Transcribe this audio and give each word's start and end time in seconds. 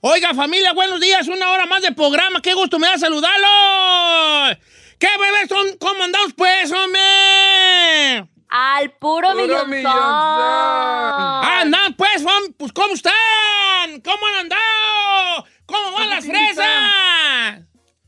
Oiga, 0.00 0.32
familia, 0.32 0.72
buenos 0.74 1.00
días. 1.00 1.26
Una 1.26 1.50
hora 1.50 1.66
más 1.66 1.82
de 1.82 1.90
programa. 1.90 2.40
Qué 2.40 2.54
gusto 2.54 2.78
me 2.78 2.86
da 2.86 2.98
saludarlo. 2.98 4.56
¿Qué 4.96 5.08
bebés 5.18 5.48
son? 5.48 5.76
¿Cómo 5.78 6.04
andamos, 6.04 6.34
pues, 6.36 6.70
hombre? 6.70 8.28
Al 8.48 8.92
puro, 8.92 9.32
Puro 9.32 9.66
millonzón. 9.66 9.92
Ah, 9.92 11.60
andan, 11.62 11.94
pues, 11.94 12.24
pues, 12.56 12.72
¿cómo 12.72 12.94
están? 12.94 14.00
¿Cómo 14.04 14.24
han 14.28 14.34
andado? 14.36 15.46
¿Cómo 15.66 15.92
van 15.92 16.10
las 16.10 16.24
fresas? 16.24 17.62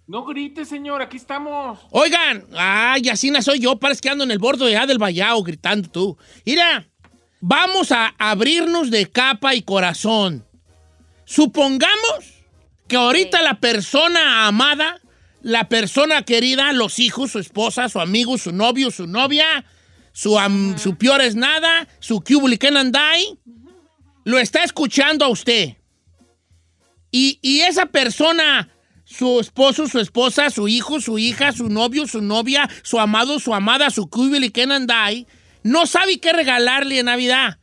No 0.06 0.24
grite, 0.24 0.64
señor, 0.64 1.02
aquí 1.02 1.16
estamos. 1.16 1.80
Oigan, 1.90 2.46
ay, 2.56 3.08
así 3.08 3.32
no 3.32 3.42
soy 3.42 3.58
yo, 3.58 3.76
parece 3.78 4.00
que 4.00 4.10
ando 4.10 4.24
en 4.24 4.30
el 4.30 4.38
borde 4.38 4.70
ya 4.70 4.86
del 4.86 4.98
vallado 4.98 5.42
gritando 5.42 5.90
tú. 5.90 6.18
Mira, 6.46 6.88
vamos 7.40 7.90
a 7.90 8.14
abrirnos 8.16 8.90
de 8.90 9.10
capa 9.10 9.54
y 9.54 9.62
corazón. 9.62 10.46
Supongamos 11.34 12.42
que 12.88 12.96
ahorita 12.96 13.40
la 13.42 13.60
persona 13.60 14.48
amada, 14.48 15.00
la 15.42 15.68
persona 15.68 16.24
querida, 16.24 16.72
los 16.72 16.98
hijos, 16.98 17.30
su 17.30 17.38
esposa, 17.38 17.88
su 17.88 18.00
amigo, 18.00 18.36
su 18.36 18.50
novio, 18.50 18.90
su 18.90 19.06
novia, 19.06 19.64
su, 20.12 20.36
am- 20.40 20.76
su 20.76 20.96
peor 20.96 21.20
es 21.20 21.36
nada, 21.36 21.86
su 22.00 22.20
cubulican 22.20 22.76
andai, 22.76 23.38
lo 24.24 24.40
está 24.40 24.64
escuchando 24.64 25.24
a 25.24 25.28
usted. 25.28 25.76
Y, 27.12 27.38
y 27.42 27.60
esa 27.60 27.86
persona, 27.86 28.68
su 29.04 29.38
esposo, 29.38 29.86
su 29.86 30.00
esposa, 30.00 30.50
su 30.50 30.66
hijo, 30.66 31.00
su 31.00 31.16
hija, 31.16 31.52
su 31.52 31.68
novio, 31.68 32.08
su 32.08 32.22
novia, 32.22 32.68
su 32.82 32.98
amado, 32.98 33.38
su 33.38 33.54
amada, 33.54 33.90
su 33.90 34.10
cubulican 34.10 34.72
andai, 34.72 35.28
no 35.62 35.86
sabe 35.86 36.18
qué 36.18 36.32
regalarle 36.32 36.98
en 36.98 37.06
Navidad. 37.06 37.59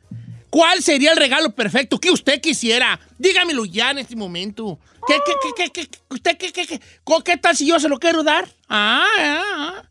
¿Cuál 0.50 0.82
sería 0.82 1.10
el 1.12 1.16
regalo 1.18 1.54
perfecto 1.54 1.98
que 1.98 2.10
usted 2.10 2.40
quisiera? 2.40 2.98
Dígamelo 3.18 3.64
ya 3.66 3.90
en 3.90 3.98
este 3.98 4.16
momento. 4.16 4.78
¿Qué, 5.06 5.14
qué, 5.24 5.32
qué, 5.56 5.70
qué, 5.70 5.86
qué, 5.86 5.98
usted, 6.10 6.36
qué, 6.38 6.52
qué, 6.52 6.66
qué, 6.66 6.80
¿Cómo- 7.04 7.22
qué 7.22 7.36
tal 7.36 7.56
si 7.56 7.66
yo 7.66 7.78
se 7.78 7.88
lo 7.88 7.98
quiero 7.98 8.22
dar? 8.22 8.48
Ah, 8.68 9.04
ah, 9.18 9.42
ah. 9.56 9.82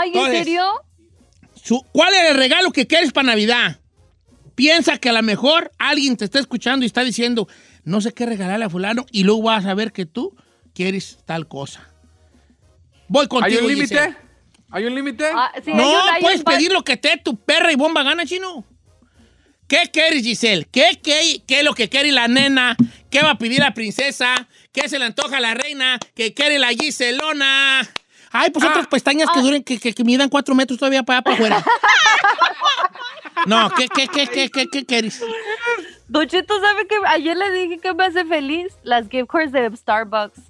Ay, 0.00 0.10
¿en 0.10 0.14
Entonces, 0.16 0.38
serio? 0.44 0.64
Su- 1.62 1.84
¿Cuál 1.92 2.14
es 2.14 2.30
el 2.30 2.36
regalo 2.36 2.70
que 2.70 2.86
quieres 2.86 3.12
para 3.12 3.26
Navidad? 3.28 3.80
Piensa 4.54 4.98
que 4.98 5.08
a 5.08 5.12
lo 5.12 5.22
mejor 5.22 5.70
alguien 5.78 6.16
te 6.16 6.24
está 6.24 6.38
escuchando 6.38 6.84
y 6.84 6.86
está 6.86 7.02
diciendo, 7.04 7.48
no 7.84 8.00
sé 8.00 8.12
qué 8.12 8.26
regalarle 8.26 8.64
a 8.64 8.70
fulano, 8.70 9.06
y 9.12 9.24
luego 9.24 9.42
vas 9.42 9.66
a 9.66 9.74
ver 9.74 9.92
que 9.92 10.06
tú 10.06 10.34
quieres 10.74 11.18
tal 11.26 11.48
cosa. 11.48 11.88
Voy 13.08 13.22
¿Hay 13.22 13.28
contigo, 13.28 13.62
un 13.66 13.68
Giselle. 13.74 14.00
límite? 14.06 14.16
¿Hay 14.70 14.84
un 14.84 14.94
límite? 14.94 15.30
Ah, 15.34 15.52
sí, 15.64 15.72
No, 15.72 15.82
hay 15.82 15.94
un- 15.94 16.14
hay 16.14 16.22
puedes 16.22 16.38
un 16.40 16.44
pedir 16.44 16.72
lo 16.72 16.82
que 16.84 16.96
te 16.96 17.08
dé 17.08 17.16
tu 17.18 17.36
perra 17.36 17.72
y 17.72 17.76
bomba 17.76 18.02
gana, 18.02 18.24
chino. 18.26 18.64
¿Qué 19.68 19.90
quieres, 19.92 20.22
Giselle? 20.22 20.66
¿Qué, 20.72 20.98
qué, 21.02 21.42
qué 21.46 21.58
es 21.58 21.64
lo 21.64 21.74
que 21.74 21.88
quiere 21.88 22.10
la 22.10 22.26
nena? 22.26 22.74
¿Qué 23.10 23.22
va 23.22 23.32
a 23.32 23.38
pedir 23.38 23.60
la 23.60 23.74
princesa? 23.74 24.48
¿Qué 24.72 24.88
se 24.88 24.98
le 24.98 25.04
antoja 25.04 25.36
a 25.36 25.40
la 25.40 25.54
reina? 25.54 25.98
¿Qué 26.14 26.32
quiere 26.34 26.58
la 26.58 26.68
Giselona? 26.68 27.80
Ay, 28.32 28.50
pues 28.50 28.64
Ah. 28.64 28.68
otras 28.70 28.86
pestañas 28.86 29.28
que 29.32 29.40
duren, 29.40 29.62
que, 29.62 29.78
que, 29.78 29.92
que 29.94 30.04
midan 30.04 30.28
cuatro 30.30 30.54
metros 30.54 30.78
todavía 30.78 31.02
para 31.02 31.18
allá 31.18 31.22
para 31.24 31.34
afuera. 31.36 31.64
no, 33.46 33.70
¿qué, 33.76 33.88
qué, 33.88 34.08
qué, 34.08 34.26
qué, 34.26 34.50
qué, 34.50 34.66
qué 34.68 34.84
quieres? 34.86 35.22
Don 36.08 36.26
Cheto, 36.26 36.58
¿sabe 36.60 36.86
que 36.86 36.96
ayer 37.06 37.36
le 37.36 37.50
dije 37.52 37.78
que 37.78 37.92
me 37.94 38.04
hace 38.04 38.24
feliz? 38.24 38.72
Las 38.82 39.08
gift 39.08 39.28
cards 39.30 39.52
de 39.52 39.74
Starbucks. 39.76 40.40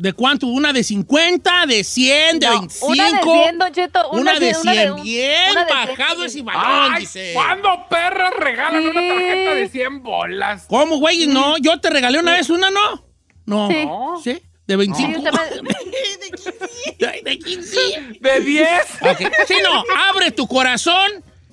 ¿De 0.00 0.14
cuánto? 0.14 0.46
¿Una 0.46 0.72
de 0.72 0.82
50, 0.82 1.66
de 1.66 1.84
100, 1.84 2.38
de 2.38 2.46
No, 2.46 2.52
25? 2.60 2.86
Una 2.86 3.04
de 3.04 3.22
100, 3.22 3.58
Don 3.58 3.72
Cheto. 3.72 4.10
Una 4.12 4.38
de 4.38 4.54
100. 4.54 4.60
una 4.62 4.72
de- 4.96 5.02
Bien 5.02 5.50
una 5.50 5.64
de 5.66 5.72
100. 5.72 5.88
bajado 5.98 6.24
ese 6.24 6.42
balón, 6.42 6.92
Ay, 6.94 7.00
Giselle. 7.02 7.34
¿cuándo 7.34 7.68
perras 7.90 8.32
regalan 8.38 8.82
una 8.88 9.00
Sí. 9.02 9.08
tarjeta 9.08 9.54
de 9.56 9.68
100 9.68 10.02
bolas? 10.02 10.64
¿Cómo, 10.68 10.96
güey? 10.98 11.26
No, 11.26 11.58
yo 11.58 11.78
te 11.80 11.90
regalé 11.90 12.18
una 12.18 12.32
vez 12.32 12.48
una, 12.48 12.70
¿no? 12.70 13.04
No. 13.44 13.68
Sí. 13.68 13.84
No. 13.84 14.20
¿Sí? 14.24 14.38
De 14.66 14.76
25. 14.76 15.20
Sí, 15.20 15.26
usted 15.26 15.32
me- 17.00 17.06
Ay, 17.06 17.20
de 17.22 17.38
15. 17.38 17.78
¿De 18.20 18.40
10? 18.40 18.68
Ok. 19.02 19.18
Sí, 19.48 19.54
no, 19.62 19.84
abre 20.08 20.30
tu 20.30 20.46
corazón 20.46 21.10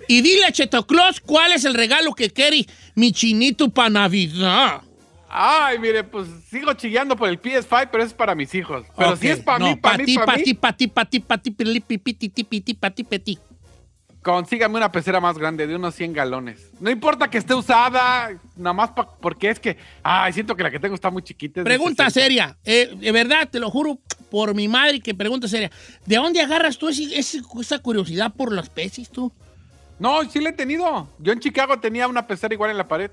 y 0.07 0.21
dile 0.21 0.45
a 0.45 0.51
Cheto 0.53 0.87
Claus 0.87 1.19
cuál 1.19 1.51
es 1.51 1.65
el 1.65 1.73
regalo 1.73 2.13
que 2.13 2.29
quiere 2.29 2.65
mi 2.95 3.11
chinito 3.11 3.67
para 3.69 3.89
Navidad. 3.89 4.83
Ay, 5.39 5.77
mire, 5.77 6.03
pues 6.03 6.27
sigo 6.49 6.73
chillando 6.73 7.15
por 7.15 7.29
el 7.29 7.39
PS5, 7.39 7.89
pero 7.91 8.03
eso 8.03 8.07
es 8.11 8.13
para 8.13 8.33
mis 8.33 8.53
hijos. 8.55 8.85
Pero 8.97 9.11
Ok, 9.11 9.17
si 9.19 9.27
es 9.29 9.39
para 9.39 9.59
no, 9.59 9.67
mí, 9.67 9.75
para 9.75 9.97
mí, 9.99 10.05
ti, 10.05 10.15
para 10.15 10.25
pa' 10.25 10.35
mí, 10.37 10.43
ti, 10.43 10.53
pa' 10.55 10.73
ti, 10.73 10.87
pa' 10.87 11.05
ti, 11.05 11.19
pa' 11.19 11.37
ti, 11.37 11.51
pipi, 11.51 12.13
ti, 12.13 12.43
pi, 12.43 12.61
ti, 12.61 12.73
pa' 12.73 12.89
ti, 12.91 13.39
consígame 14.23 14.75
una 14.75 14.91
pecera 14.91 15.21
más 15.21 15.37
grande, 15.37 15.67
de 15.67 15.75
unos 15.75 15.95
100 15.95 16.11
galones. 16.11 16.71
No 16.81 16.89
importa 16.89 17.29
que 17.29 17.37
esté 17.37 17.53
usada, 17.53 18.31
nada 18.57 18.73
más 18.73 18.91
pa- 18.91 19.07
porque 19.21 19.49
es 19.49 19.57
que, 19.59 19.77
ay, 20.03 20.33
siento 20.33 20.53
que 20.55 20.63
la 20.63 20.71
que 20.71 20.79
tengo 20.79 20.95
está 20.95 21.09
muy 21.09 21.21
chiquita. 21.21 21.61
es 21.61 21.63
Pregunta 21.63 22.09
60. 22.09 22.21
seria. 22.21 22.57
Eh, 22.65 22.93
de 22.99 23.11
verdad, 23.13 23.47
te 23.49 23.59
lo 23.59 23.69
juro 23.69 23.99
por 24.29 24.53
mi 24.53 24.67
madre 24.67 24.99
que 24.99 25.15
pregunta 25.15 25.47
seria. 25.47 25.71
¿De 26.05 26.17
dónde 26.17 26.41
agarras 26.41 26.77
tú 26.77 26.89
ese- 26.89 27.17
esa 27.17 27.79
curiosidad 27.79 28.33
por 28.33 28.51
los 28.51 28.67
peces 28.69 29.09
tú? 29.09 29.31
No, 29.99 30.23
sí 30.29 30.41
la 30.41 30.49
he 30.49 30.53
tenido. 30.53 31.07
Yo 31.19 31.31
en 31.31 31.39
Chicago 31.39 31.79
tenía 31.79 32.07
una 32.07 32.27
pecera 32.27 32.53
igual 32.53 32.71
en 32.71 32.77
la 32.77 32.87
pared. 32.87 33.11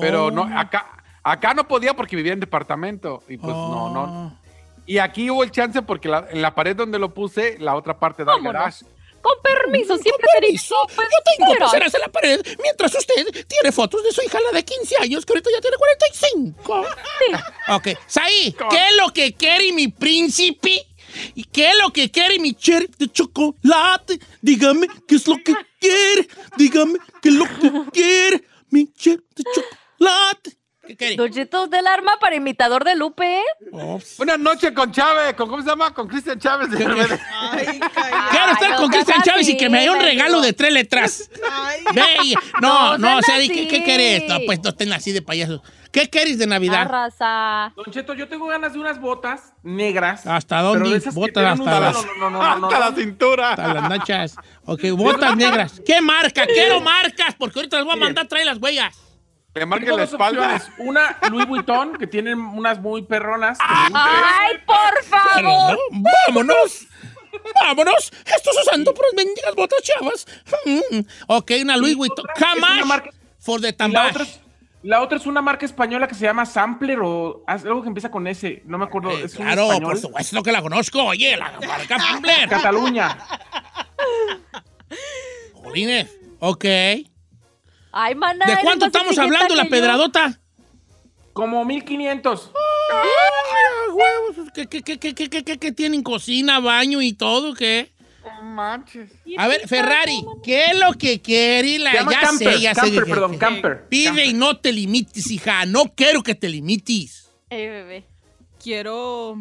Pero 0.00 0.30
no, 0.30 0.42
Oh. 0.42 0.58
acá, 0.58 1.01
acá 1.22 1.54
no 1.54 1.66
podía 1.68 1.94
porque 1.94 2.16
vivía 2.16 2.32
en 2.32 2.40
departamento. 2.40 3.22
Y 3.28 3.36
pues 3.36 3.52
no, 3.52 3.84
Oh. 3.84 3.90
no. 3.90 4.38
Y 4.86 4.98
aquí 4.98 5.30
hubo 5.30 5.44
el 5.44 5.50
chance 5.52 5.80
porque 5.82 6.08
la- 6.08 6.26
en 6.30 6.42
la 6.42 6.54
pared 6.54 6.74
donde 6.74 6.98
lo 6.98 7.14
puse, 7.14 7.56
la 7.58 7.76
otra 7.76 7.98
parte 7.98 8.24
da 8.24 8.32
al 8.32 8.38
¿Cómo 8.38 8.52
no? 8.52 8.58
garage. 8.58 8.84
Con 9.22 9.34
permiso, 9.40 9.96
siempre 9.98 10.26
Permiso, 10.40 10.74
te 10.88 10.94
pues, 10.96 11.08
yo 11.08 11.46
tengo 11.46 11.64
peceras 11.66 11.94
en 11.94 12.00
la 12.00 12.08
pared, 12.08 12.40
mientras 12.60 12.92
usted 12.92 13.46
tiene 13.46 13.70
fotos 13.70 14.02
de 14.02 14.10
su 14.10 14.20
hija, 14.20 14.40
la 14.40 14.50
de 14.50 14.64
15 14.64 14.96
años, 15.00 15.24
que 15.24 15.32
ahorita 15.32 15.48
ya 15.54 15.60
tiene 15.60 15.76
45. 15.76 16.84
Ok, 17.68 17.88
Saí, 18.08 18.52
¿qué 18.68 18.76
es 18.88 18.96
lo 19.00 19.12
que 19.12 19.32
quiere 19.34 19.72
mi 19.72 19.86
príncipe? 19.86 20.84
¿Y 21.36 21.44
qué 21.44 21.68
es 21.68 21.78
lo 21.80 21.92
que 21.92 22.10
quiere 22.10 22.40
mi 22.40 22.52
cherry 22.54 22.90
de 22.98 23.06
chocolate? 23.12 24.18
Dígame 24.40 24.88
qué 25.06 25.14
es 25.14 25.28
lo 25.28 25.36
que 25.36 25.54
quiere. 25.78 26.26
Dígame 26.56 26.98
qué 27.20 27.28
es 27.28 27.34
lo 27.36 27.44
que 27.44 27.90
quiere 27.92 28.44
mi 28.70 28.92
cherry 28.92 29.22
de 29.36 29.44
chocolate. 29.54 30.56
¿Qué 30.86 30.96
quiere? 30.96 31.16
Don 31.16 31.30
Cheto, 31.30 31.68
del 31.68 31.86
arma 31.86 32.18
para 32.20 32.34
imitador 32.34 32.82
de 32.84 32.96
Lupe, 32.96 33.38
¿eh? 33.38 33.44
Una 34.18 34.36
noche 34.36 34.74
con 34.74 34.90
Chávez, 34.90 35.34
con, 35.34 35.48
¿cómo 35.48 35.62
se 35.62 35.68
llama? 35.68 35.94
Con 35.94 36.08
Cristian 36.08 36.38
Chávez. 36.40 36.70
de 36.70 36.84
RBD. 36.84 37.06
Quiero 37.08 37.20
Ay, 37.50 38.52
estar 38.52 38.76
con 38.76 38.88
Cristian 38.90 39.22
Chávez 39.22 39.48
y 39.48 39.56
que 39.56 39.68
me 39.70 39.82
dé 39.82 39.90
un 39.90 40.00
regalo 40.00 40.40
de 40.40 40.52
tres 40.52 40.72
letras. 40.72 41.30
Ve, 41.94 42.04
no, 42.60 42.98
No 42.98 42.98
no, 42.98 43.18
o 43.18 43.22
sea, 43.22 43.38
¿qué, 43.38 43.68
¿qué 43.68 43.84
querés? 43.84 44.24
No, 44.28 44.38
pues 44.44 44.60
no 44.62 44.70
estén 44.70 44.92
así 44.92 45.12
de 45.12 45.22
payasos. 45.22 45.60
¿Qué 45.92 46.08
querés 46.08 46.38
de 46.38 46.46
Navidad? 46.46 46.80
Arrasa. 46.82 47.72
Don 47.76 47.84
Cheto, 47.92 48.14
yo 48.14 48.26
tengo 48.26 48.46
ganas 48.46 48.72
de 48.72 48.78
unas 48.80 48.98
botas 49.00 49.52
negras. 49.62 50.26
¿Hasta 50.26 50.62
dónde? 50.62 50.98
Botas 51.12 51.60
hasta 51.60 51.80
las- 51.80 51.94
No, 51.94 52.14
no, 52.18 52.30
no, 52.30 52.30
no, 52.30 52.58
no, 52.58 52.66
Hasta 52.66 52.78
no. 52.80 52.90
la 52.90 52.96
cintura. 52.96 53.50
Hasta 53.50 53.74
las 53.74 53.88
nachas. 53.88 54.36
Ok, 54.64 54.80
botas 54.96 55.36
negras. 55.36 55.80
¿Qué 55.86 56.00
marca? 56.00 56.46
Quiero 56.46 56.80
marcas, 56.80 57.34
porque 57.38 57.58
ahorita 57.60 57.76
les 57.76 57.84
voy 57.84 57.94
a 57.94 57.96
mandar 57.96 58.24
a 58.24 58.28
traer 58.28 58.46
las 58.46 58.58
huellas. 58.58 58.96
Le 59.54 59.66
marque 59.66 59.84
Tengo 59.84 59.98
la 59.98 60.04
espalda. 60.04 60.54
opciones. 60.54 60.68
Una 60.78 61.18
Louis 61.30 61.46
Vuitton, 61.46 61.96
que 61.98 62.06
tienen 62.06 62.38
unas 62.38 62.80
muy 62.80 63.02
perronas. 63.02 63.58
¡Ay, 63.60 64.56
por 64.66 65.04
favor! 65.04 65.78
no, 65.90 66.00
vámonos. 66.26 66.86
Vámonos. 67.62 68.12
Estás 68.24 68.56
usando 68.66 68.94
puras 68.94 69.12
mendigas 69.16 69.54
botas 69.54 69.82
chavas. 69.82 70.26
Mm. 70.64 71.00
Ok, 71.26 71.50
una 71.62 71.76
Louis 71.76 71.96
Vuitton. 71.96 72.24
Camash 72.36 73.02
for 73.38 73.60
the 73.60 73.68
la 73.68 73.76
tambash. 73.76 74.10
otra, 74.10 74.22
es, 74.22 74.40
la 74.82 75.02
otra 75.02 75.18
es 75.18 75.26
una 75.26 75.42
marca 75.42 75.66
española 75.66 76.06
que 76.08 76.14
se 76.14 76.24
llama 76.24 76.46
Sampler 76.46 77.00
o 77.00 77.42
algo 77.46 77.82
que 77.82 77.88
empieza 77.88 78.10
con 78.10 78.26
S. 78.26 78.62
No 78.66 78.78
me 78.78 78.84
acuerdo. 78.84 79.10
Eh, 79.10 79.24
es 79.24 79.34
claro, 79.34 79.68
por 79.82 79.98
supuesto 79.98 80.42
que 80.42 80.52
la 80.52 80.62
conozco. 80.62 81.02
Oye, 81.04 81.36
la 81.36 81.52
marca 81.66 81.98
Fumbler. 81.98 82.48
Cataluña. 82.48 83.18
Jolines. 85.54 86.08
Ok. 86.40 86.64
Ay, 87.92 88.14
maná. 88.14 88.46
¿De 88.46 88.56
cuánto 88.62 88.86
estamos 88.86 89.16
hablando 89.18 89.54
la 89.54 89.66
pedradota? 89.66 90.38
Como 91.32 91.64
1500. 91.64 92.50
Ah, 92.92 93.02
huevos, 93.94 94.50
¿Qué, 94.54 94.66
qué, 94.66 94.82
qué, 94.82 94.98
qué, 94.98 95.14
qué, 95.14 95.28
qué, 95.30 95.44
qué, 95.44 95.58
qué 95.58 95.72
tienen? 95.72 96.02
¿Cocina, 96.02 96.60
baño 96.60 97.00
y 97.00 97.12
todo? 97.14 97.54
¿Qué? 97.54 97.92
No 98.24 98.42
manches. 98.42 99.10
A 99.36 99.48
ver, 99.48 99.66
Ferrari, 99.66 100.24
¿qué 100.42 100.66
es 100.66 100.78
lo 100.78 100.92
que 100.92 101.20
quiere? 101.20 101.78
La, 101.78 101.92
ya 101.92 102.04
camper, 102.20 102.54
sé, 102.54 102.60
ya 102.60 102.74
sé. 102.74 102.80
camper, 102.82 103.04
que- 103.04 103.10
perdón, 103.10 103.38
camper. 103.38 103.88
Pide 103.88 104.06
Camper. 104.06 104.26
y 104.26 104.32
no 104.34 104.56
te 104.58 104.72
limites, 104.72 105.30
hija. 105.30 105.64
No 105.66 105.84
quiero 105.94 106.22
que 106.22 106.34
te 106.34 106.48
limites. 106.48 107.30
Eh, 107.50 107.68
bebé. 107.68 108.04
Quiero. 108.62 109.36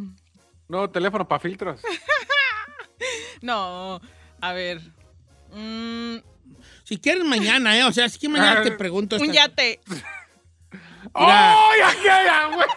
No, 0.67 0.89
teléfono 0.89 1.27
para 1.27 1.39
filtros. 1.39 1.79
No, 3.41 3.99
a 4.39 4.53
ver. 4.53 4.79
Mm, 5.53 6.17
Si 6.91 6.97
quieres 6.97 7.23
mañana, 7.23 7.77
¿eh? 7.77 7.85
O 7.85 7.91
sea, 7.93 8.09
si 8.09 8.19
que 8.19 8.27
mañana 8.27 8.61
te 8.63 8.71
pregunto. 8.71 9.15
un 9.15 9.31
yate. 9.31 9.79
¡Ay, 11.13 11.79
aquella, 11.87 12.47
güey! 12.53 12.67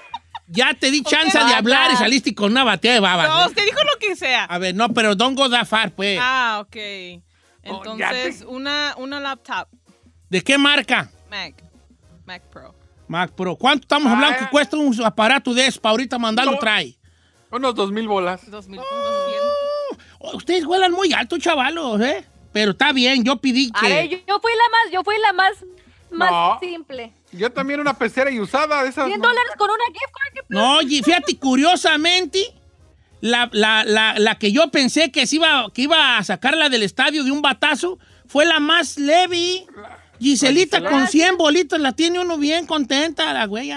Ya 0.46 0.72
te 0.72 0.92
di 0.92 1.02
chance 1.02 1.36
de 1.36 1.52
hablar 1.52 1.90
y 1.90 1.96
saliste 1.96 2.32
con 2.32 2.52
una 2.52 2.62
batea 2.62 2.92
de 2.94 3.00
babas. 3.00 3.26
No, 3.28 3.46
usted 3.48 3.64
dijo 3.64 3.80
lo 3.82 3.98
que 3.98 4.14
sea. 4.14 4.44
A 4.44 4.58
ver, 4.58 4.72
no, 4.72 4.88
pero 4.90 5.16
don't 5.16 5.36
go 5.36 5.50
that 5.50 5.66
far, 5.66 5.90
pues. 5.90 6.16
Ah, 6.22 6.58
ok. 6.60 6.76
Oh, 6.76 7.96
ya 7.96 8.10
Entonces, 8.10 8.38
te- 8.38 8.46
una, 8.46 8.94
una 8.98 9.18
laptop. 9.18 9.66
¿De 10.30 10.42
qué 10.44 10.58
marca? 10.58 11.10
Mac. 11.28 11.54
Mac 12.24 12.42
Pro. 12.52 12.72
Mac 13.08 13.32
Pro. 13.32 13.56
¿Cuánto 13.56 13.82
estamos 13.82 14.12
hablando 14.12 14.38
que 14.38 14.44
Ah. 14.44 14.50
cuesta 14.50 14.76
un 14.76 15.04
aparato 15.04 15.52
de 15.54 15.66
eso 15.66 15.80
para 15.80 15.90
ahorita 15.90 16.20
mandarlo 16.20 16.52
No. 16.52 16.58
trae? 16.58 16.96
Unos 17.50 17.74
dos 17.74 17.90
mil 17.90 18.06
bolas. 18.06 18.48
2000, 18.48 18.78
Oh, 20.20 20.36
Ustedes 20.36 20.64
huelan 20.66 20.92
muy 20.92 21.12
alto, 21.12 21.36
chavalos, 21.36 22.00
¿eh? 22.00 22.24
Pero 22.54 22.70
está 22.70 22.92
bien, 22.92 23.22
yo 23.24 23.36
pedí 23.36 23.70
A 23.74 23.80
que... 23.80 23.88
ver, 23.88 24.08
yo, 24.08 24.18
yo 24.26 24.40
fui 24.40 24.52
la 24.52 24.68
más, 24.70 24.92
yo 24.92 25.02
fui 25.04 25.16
la 25.20 25.32
más, 25.34 25.52
más 26.10 26.30
No. 26.30 26.58
simple. 26.60 27.12
Yo 27.32 27.50
también 27.52 27.80
una 27.80 27.98
pecera 27.98 28.30
y 28.30 28.38
usada 28.40 28.82
de 28.84 28.88
esas. 28.88 29.06
100 29.08 29.20
no. 29.20 29.28
dólares 29.28 29.52
con 29.58 29.68
una 29.68 29.84
gift 29.88 30.12
card. 30.14 30.32
¿qué 30.34 30.40
No, 30.48 30.78
fíjate, 31.04 31.36
curiosamente, 31.38 32.54
la, 33.20 33.50
la- 33.52 33.84
la- 33.84 34.14
la 34.18 34.38
que 34.38 34.52
yo 34.52 34.70
pensé 34.70 35.10
que, 35.10 35.26
se 35.26 35.36
iba, 35.36 35.66
que 35.74 35.82
iba 35.82 36.16
a 36.16 36.22
sacarla 36.24 36.68
del 36.68 36.84
estadio 36.84 37.24
de 37.24 37.32
un 37.32 37.42
batazo 37.42 37.98
fue 38.26 38.44
la 38.46 38.60
más 38.60 38.96
leve. 38.98 39.66
Giselita 40.20 40.76
Gisela. 40.78 40.90
con 40.90 41.08
100 41.08 41.36
bolitos, 41.36 41.80
la 41.80 41.90
tiene 41.92 42.20
uno 42.20 42.38
bien 42.38 42.66
contenta, 42.66 43.32
la 43.32 43.46
güey. 43.46 43.72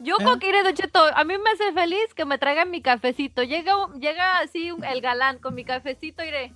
Yo 0.00 0.16
con 0.22 0.38
que 0.38 0.50
iré, 0.50 0.62
Don 0.62 0.74
Cheto, 0.74 1.02
a 1.02 1.24
mí 1.24 1.34
me 1.38 1.50
hace 1.50 1.72
feliz 1.72 2.12
que 2.14 2.26
me 2.26 2.36
traigan 2.36 2.70
mi 2.70 2.82
cafecito. 2.82 3.42
Llega, 3.42 3.72
llega 3.98 4.38
así 4.40 4.68
el 4.86 5.00
galán 5.00 5.38
con 5.38 5.54
mi 5.54 5.64
cafecito, 5.64 6.22
iré. 6.22 6.52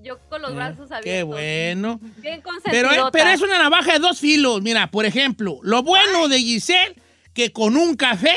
Yo 0.00 0.18
con 0.28 0.42
los 0.42 0.54
brazos 0.54 0.90
abiertos. 0.92 1.04
Eh, 1.04 1.18
Qué 1.18 1.22
bueno. 1.24 2.00
Bien 2.18 2.42
Pero, 2.64 2.90
pero 3.12 3.30
es 3.30 3.40
una 3.40 3.58
navaja 3.58 3.94
de 3.94 3.98
dos 3.98 4.20
filos. 4.20 4.62
Mira, 4.62 4.90
por 4.90 5.06
ejemplo, 5.06 5.58
lo 5.62 5.82
bueno 5.82 6.28
de 6.28 6.38
Giselle, 6.38 6.94
que 7.34 7.52
con 7.52 7.76
un 7.76 7.96
café 7.96 8.34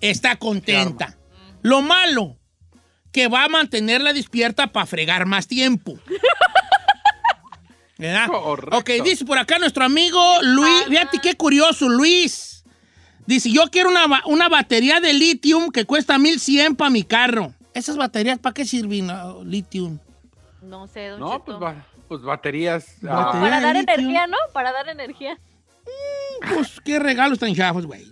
está 0.00 0.36
contenta. 0.36 1.16
Lo 1.62 1.82
malo, 1.82 2.38
que 3.12 3.28
va 3.28 3.44
a 3.44 3.48
mantenerla 3.48 4.12
despierta 4.12 4.72
para 4.72 4.86
fregar 4.86 5.26
más 5.26 5.46
tiempo. 5.46 5.98
¿Verdad? 7.98 8.28
Correcto. 8.28 8.78
Ok, 8.78 9.04
dice 9.04 9.26
por 9.26 9.36
acá 9.36 9.58
nuestro 9.58 9.84
amigo 9.84 10.18
Luis. 10.42 10.84
Fíjate 10.88 11.18
qué 11.18 11.36
curioso, 11.36 11.86
Luis. 11.88 12.64
Dice, 13.26 13.50
yo 13.52 13.64
quiero 13.70 13.90
una, 13.90 14.22
una 14.24 14.48
batería 14.48 15.00
de 15.00 15.12
litio 15.12 15.70
que 15.70 15.84
cuesta 15.84 16.18
1100 16.18 16.76
para 16.76 16.90
mi 16.90 17.02
carro. 17.02 17.54
¿Esas 17.74 17.98
baterías 17.98 18.38
para 18.38 18.54
qué 18.54 18.64
sirven, 18.64 19.06
no, 19.06 19.44
litio? 19.44 20.00
No 20.62 20.86
sé, 20.86 21.08
Don 21.08 21.20
No, 21.20 21.32
Cheto. 21.32 21.44
pues, 21.44 21.58
ba- 21.58 21.86
pues 22.08 22.22
baterías. 22.22 22.86
Batería. 23.00 23.22
ah, 23.28 23.40
Para 23.40 23.60
dar 23.60 23.76
litio. 23.76 23.94
energía, 23.94 24.26
¿no? 24.26 24.36
Para 24.52 24.72
dar 24.72 24.88
energía. 24.88 25.38
Pues 26.54 26.80
qué 26.84 26.98
regalos 26.98 27.38
tan 27.38 27.54
chafos, 27.54 27.86
güey. 27.86 28.10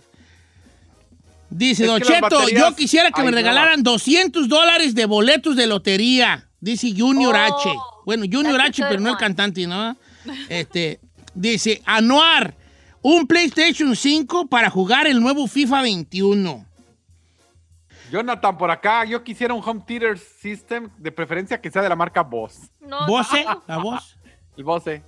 Dice, 1.49 1.83
Es 1.83 1.89
Don 1.89 2.01
Cheto, 2.01 2.21
baterías 2.21 2.69
yo 2.69 2.75
quisiera 2.75 3.11
que 3.11 3.23
me 3.23 3.31
regalaran 3.31 3.81
nuevas. 3.81 4.03
200 4.03 4.47
dólares 4.47 4.93
de 4.93 5.05
boletos 5.05 5.55
de 5.55 5.65
lotería. 5.67 6.47
Dice 6.61 6.93
Junior 6.95 7.35
Oh, 7.35 7.57
H. 7.57 7.69
Bueno, 8.05 8.25
Junior 8.31 8.59
H, 8.61 8.83
pero 8.87 8.99
no 9.01 9.09
el 9.11 9.17
cantante, 9.17 9.65
¿no? 9.65 9.95
Este, 10.49 10.99
dice, 11.33 11.81
Anuar, 11.85 12.53
un 13.01 13.25
PlayStation 13.25 13.95
5 13.95 14.47
para 14.47 14.69
jugar 14.69 15.07
el 15.07 15.19
nuevo 15.21 15.47
FIFA 15.47 15.81
21. 15.83 16.65
Jonathan, 18.11 18.57
por 18.57 18.71
acá, 18.71 19.05
yo 19.05 19.23
quisiera 19.23 19.53
un 19.53 19.61
home 19.63 19.81
theater 19.85 20.17
system, 20.17 20.89
de 20.97 21.11
preferencia 21.11 21.59
que 21.61 21.69
sea 21.69 21.81
de 21.81 21.89
la 21.89 21.95
marca 21.95 22.21
Boss. 22.21 22.71
No, 22.81 23.05
no. 23.07 23.21
¿La 23.67 23.77
voz? 23.77 24.17
El 24.57 24.63
Bose. 24.63 25.03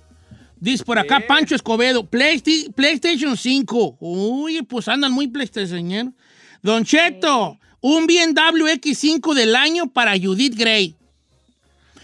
Dice 0.56 0.84
por 0.84 0.98
acá. 0.98 1.20
Pancho 1.26 1.54
Escobedo, 1.54 2.08
Playsti- 2.08 2.72
PlayStation 2.72 3.36
5. 3.36 3.96
Uy, 4.00 4.62
pues 4.62 4.86
andan 4.88 5.12
muy 5.12 5.26
PlayStation. 5.28 6.14
Don 6.62 6.84
Cheto, 6.84 7.58
un 7.80 8.06
BMW 8.06 8.68
X5 8.80 9.34
del 9.34 9.56
año 9.56 9.88
para 9.92 10.12
Judith 10.12 10.54
Gray. 10.56 10.96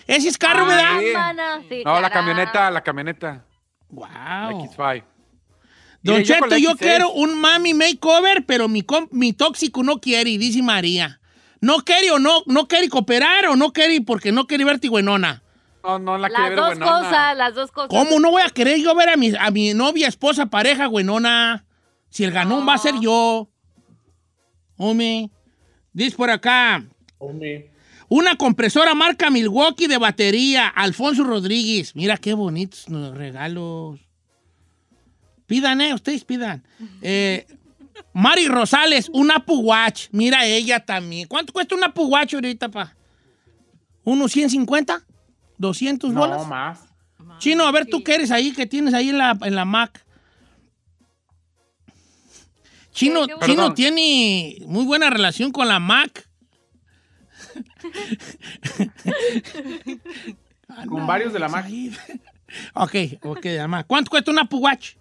Ese 0.08 0.28
es 0.28 0.36
carro, 0.38 0.64
Ah, 0.64 0.68
¿verdad? 0.68 0.98
sí. 1.00 1.06
Mana, 1.14 1.62
sí, 1.68 1.82
No, 1.84 2.00
la 2.00 2.08
caramba. 2.08 2.10
camioneta, 2.10 2.70
la 2.70 2.80
camioneta. 2.82 3.44
La 3.90 4.48
Wow. 4.50 4.64
X5. 4.66 5.04
Don 6.02 6.22
yo 6.22 6.34
Cheto, 6.34 6.56
yo 6.56 6.70
X6. 6.72 6.78
quiero 6.78 7.10
un 7.12 7.38
mami 7.40 7.74
makeover, 7.74 8.44
pero 8.46 8.68
mi, 8.68 8.82
com- 8.82 9.08
mi 9.10 9.32
tóxico 9.32 9.82
no 9.82 10.00
quiere, 10.00 10.38
dice 10.38 10.62
María. 10.62 11.20
No 11.60 11.78
quiere 11.78 12.10
o 12.12 12.18
no, 12.20 12.42
no 12.46 12.68
quiere 12.68 12.88
cooperar 12.88 13.46
o 13.48 13.56
no 13.56 13.72
quiere 13.72 14.00
porque 14.00 14.30
no 14.30 14.46
quiere 14.46 14.64
verte 14.64 14.88
buenona. 14.88 15.42
No, 15.82 15.98
no 15.98 16.16
la 16.18 16.28
Las 16.28 16.38
quiere 16.40 16.50
ver 16.50 16.56
dos 16.58 16.66
buenona. 16.78 16.92
cosas, 16.92 17.36
las 17.36 17.54
dos 17.54 17.72
cosas. 17.72 17.88
¿Cómo 17.90 18.20
no 18.20 18.30
voy 18.30 18.42
a 18.42 18.50
querer 18.50 18.78
yo 18.80 18.94
ver 18.94 19.08
a 19.08 19.16
mi, 19.16 19.32
a 19.38 19.50
mi 19.50 19.74
novia, 19.74 20.06
esposa, 20.06 20.46
pareja, 20.46 20.86
buenona? 20.86 21.64
Si 22.10 22.22
el 22.24 22.30
ganón 22.30 22.66
va 22.66 22.74
a 22.74 22.78
ser 22.78 22.94
yo. 23.00 23.48
Hombre. 24.76 25.30
Dice 25.92 26.16
por 26.16 26.30
acá. 26.30 26.84
Una 28.08 28.36
compresora 28.36 28.94
marca 28.94 29.30
Milwaukee 29.30 29.88
de 29.88 29.98
batería. 29.98 30.68
Alfonso 30.68 31.24
Rodríguez. 31.24 31.94
Mira 31.96 32.16
qué 32.18 32.34
bonitos 32.34 32.88
los 32.88 33.16
regalos. 33.16 33.98
Pidan, 35.48 35.80
eh, 35.80 35.94
ustedes 35.94 36.24
pidan. 36.24 36.62
Eh, 37.02 37.44
Mari 38.12 38.46
Rosales, 38.46 39.08
un 39.12 39.30
Apple 39.32 39.56
Watch. 39.56 40.06
Mira 40.12 40.44
ella 40.46 40.78
también. 40.84 41.26
¿Cuánto 41.26 41.52
cuesta 41.52 41.74
un 41.74 41.82
Apple 41.82 42.04
Watch 42.04 42.34
ahorita, 42.34 42.68
pa? 42.68 42.94
¿Unos 44.04 44.30
150? 44.30 45.04
¿200 45.58 46.12
bolas? 46.14 46.38
No, 46.42 46.44
más. 46.44 46.80
Chino, 47.38 47.64
a 47.66 47.72
ver 47.72 47.86
tú 47.86 48.04
qué 48.04 48.14
eres 48.14 48.30
ahí, 48.30 48.52
que 48.52 48.66
tienes 48.66 48.94
ahí 48.94 49.08
en 49.08 49.18
la, 49.18 49.36
en 49.42 49.54
la 49.54 49.64
Mac. 49.64 50.04
Chino, 52.92 53.26
¿Qué- 53.26 53.34
qué 53.40 53.46
Chino 53.46 53.56
Perdón. 53.62 53.74
tiene 53.74 54.58
muy 54.66 54.84
buena 54.84 55.08
relación 55.10 55.50
con 55.52 55.66
la 55.68 55.78
Mac. 55.78 56.28
Con 60.88 61.06
varios 61.06 61.32
de 61.32 61.38
la 61.38 61.48
Mac. 61.48 61.66
Ok, 62.74 62.94
ok, 63.24 63.42
de 63.42 63.58
la 63.58 63.68
Mac. 63.68 63.86
¿Cuánto 63.86 64.10
cuesta 64.10 64.30
un 64.30 64.38
Apple 64.38 64.58
Watch? 64.58 64.94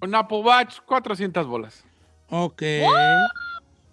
Un 0.00 0.14
Apple 0.14 0.38
Watch, 0.38 0.78
400 0.84 1.46
bolas. 1.46 1.84
Ok. 2.28 2.62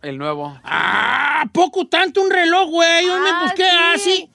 El 0.01 0.17
nuevo. 0.17 0.59
Ah, 0.63 1.45
poco 1.53 1.87
tanto 1.87 2.21
un 2.21 2.29
reloj, 2.29 2.69
güey. 2.69 3.07
Hombre, 3.09 3.31
Ah, 3.33 3.39
pues, 3.43 3.53
¿qué 3.53 3.63
sí. 3.99 4.11
hace? 4.11 4.29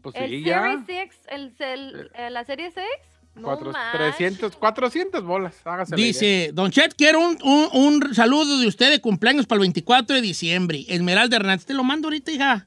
Pues 0.00 0.14
El 0.16 0.22
sí, 0.22 0.28
Series 0.44 0.46
ya. 0.46 0.82
6, 0.86 1.10
el, 1.28 1.54
el- 1.58 2.10
eh, 2.14 2.30
la 2.30 2.44
serie 2.44 2.70
6. 2.72 2.86
No 3.34 3.42
Cuatro- 3.48 3.72
manches. 3.72 4.16
300, 4.16 4.56
400 4.56 5.22
bolas. 5.22 5.54
Hágase. 5.66 5.94
Dice, 5.94 6.50
Don 6.54 6.70
Chet, 6.70 6.94
quiero 6.94 7.20
un, 7.20 7.36
un- 7.42 7.68
un 7.72 8.14
saludo 8.14 8.58
de 8.58 8.66
usted 8.66 8.88
de 8.90 9.00
cumpleaños 9.02 9.44
para 9.46 9.56
el 9.56 9.60
24 9.62 10.16
de 10.16 10.22
diciembre. 10.22 10.86
Esmeralda 10.88 11.36
Hernández, 11.36 11.66
te 11.66 11.74
lo 11.74 11.84
mando 11.84 12.06
ahorita, 12.08 12.30
hija. 12.32 12.66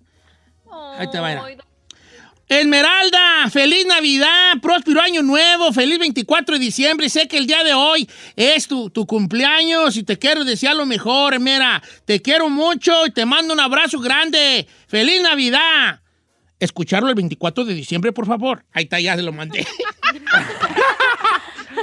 Ahí 0.99 1.09
te 1.09 1.19
va, 1.19 1.29
mira. 1.29 1.63
Esmeralda, 2.49 3.47
feliz 3.51 3.85
Navidad, 3.85 4.53
próspero 4.59 4.99
año 5.01 5.21
nuevo, 5.21 5.71
feliz 5.71 5.99
24 5.99 6.55
de 6.57 6.59
diciembre. 6.59 7.07
Sé 7.07 7.27
que 7.27 7.37
el 7.37 7.45
día 7.45 7.63
de 7.63 7.75
hoy 7.75 8.09
es 8.35 8.67
tu, 8.67 8.89
tu 8.89 9.05
cumpleaños 9.05 9.95
y 9.97 10.03
te 10.03 10.17
quiero 10.17 10.43
desear 10.43 10.75
lo 10.75 10.87
mejor. 10.87 11.39
Mira, 11.39 11.79
te 12.05 12.23
quiero 12.23 12.49
mucho 12.49 13.05
y 13.05 13.11
te 13.11 13.23
mando 13.27 13.53
un 13.53 13.59
abrazo 13.59 13.99
grande. 13.99 14.67
Feliz 14.87 15.21
Navidad. 15.21 16.01
Escucharlo 16.59 17.09
el 17.09 17.15
24 17.15 17.65
de 17.65 17.73
diciembre, 17.75 18.11
por 18.11 18.25
favor. 18.25 18.65
Ahí 18.73 18.85
está, 18.85 18.99
ya 18.99 19.15
se 19.15 19.21
lo 19.21 19.31
mandé. 19.31 19.65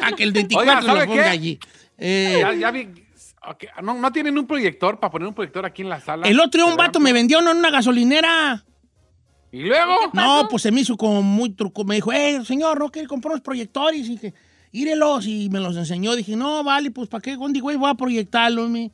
A 0.03 0.13
que 0.13 0.25
el 0.25 0.33
24 0.33 0.69
Oiga, 0.69 0.81
lo 0.83 0.87
¿sabe 0.89 1.07
ponga 1.07 1.23
qué? 1.23 1.29
allí. 1.29 1.61
Eh, 1.97 2.39
Ya, 2.41 2.53
ya 2.55 2.71
vi. 2.73 2.89
¿No, 3.85 3.95
¿No 3.95 4.11
tienen 4.11 4.37
un 4.37 4.49
proyector 4.49 4.99
para 4.99 5.13
poner 5.13 5.29
un 5.29 5.35
proyector 5.35 5.65
aquí 5.65 5.83
en 5.83 5.91
la 5.91 6.01
sala? 6.01 6.27
el 6.27 6.41
otro 6.41 6.65
día 6.65 6.71
un 6.73 6.77
vato 6.77 6.99
me 6.99 7.13
vendió 7.13 7.39
uno 7.39 7.53
en 7.53 7.59
una 7.59 7.71
gasolinera. 7.71 8.65
¿Y 9.57 9.63
luego? 9.63 9.95
No, 10.13 10.49
pues 10.51 10.63
se 10.63 10.71
me 10.71 10.81
hizo 10.83 10.97
como 10.97 11.23
muy 11.23 11.51
truco. 11.51 11.85
Me 11.85 11.95
dijo, 11.97 12.13
eh, 12.13 12.45
señor, 12.45 12.79
¿no 12.79 12.91
quiere 12.91 13.09
comprar 13.09 13.33
unos 13.33 13.43
proyectores? 13.43 14.07
Y 14.07 14.11
dije, 14.11 14.35
írelos. 14.73 15.27
Y 15.27 15.49
me 15.51 15.61
los 15.61 15.77
enseñó. 15.77 16.15
Dije, 16.15 16.37
no, 16.37 16.63
vale, 16.63 16.91
pues 16.91 17.09
¿para 17.09 17.23
qué? 17.23 17.37
¿Dónde, 17.37 17.61
güey, 17.61 17.77
voy 17.77 17.91
a 17.91 17.95
proyectarlo? 17.95 18.69
mi? 18.69 18.93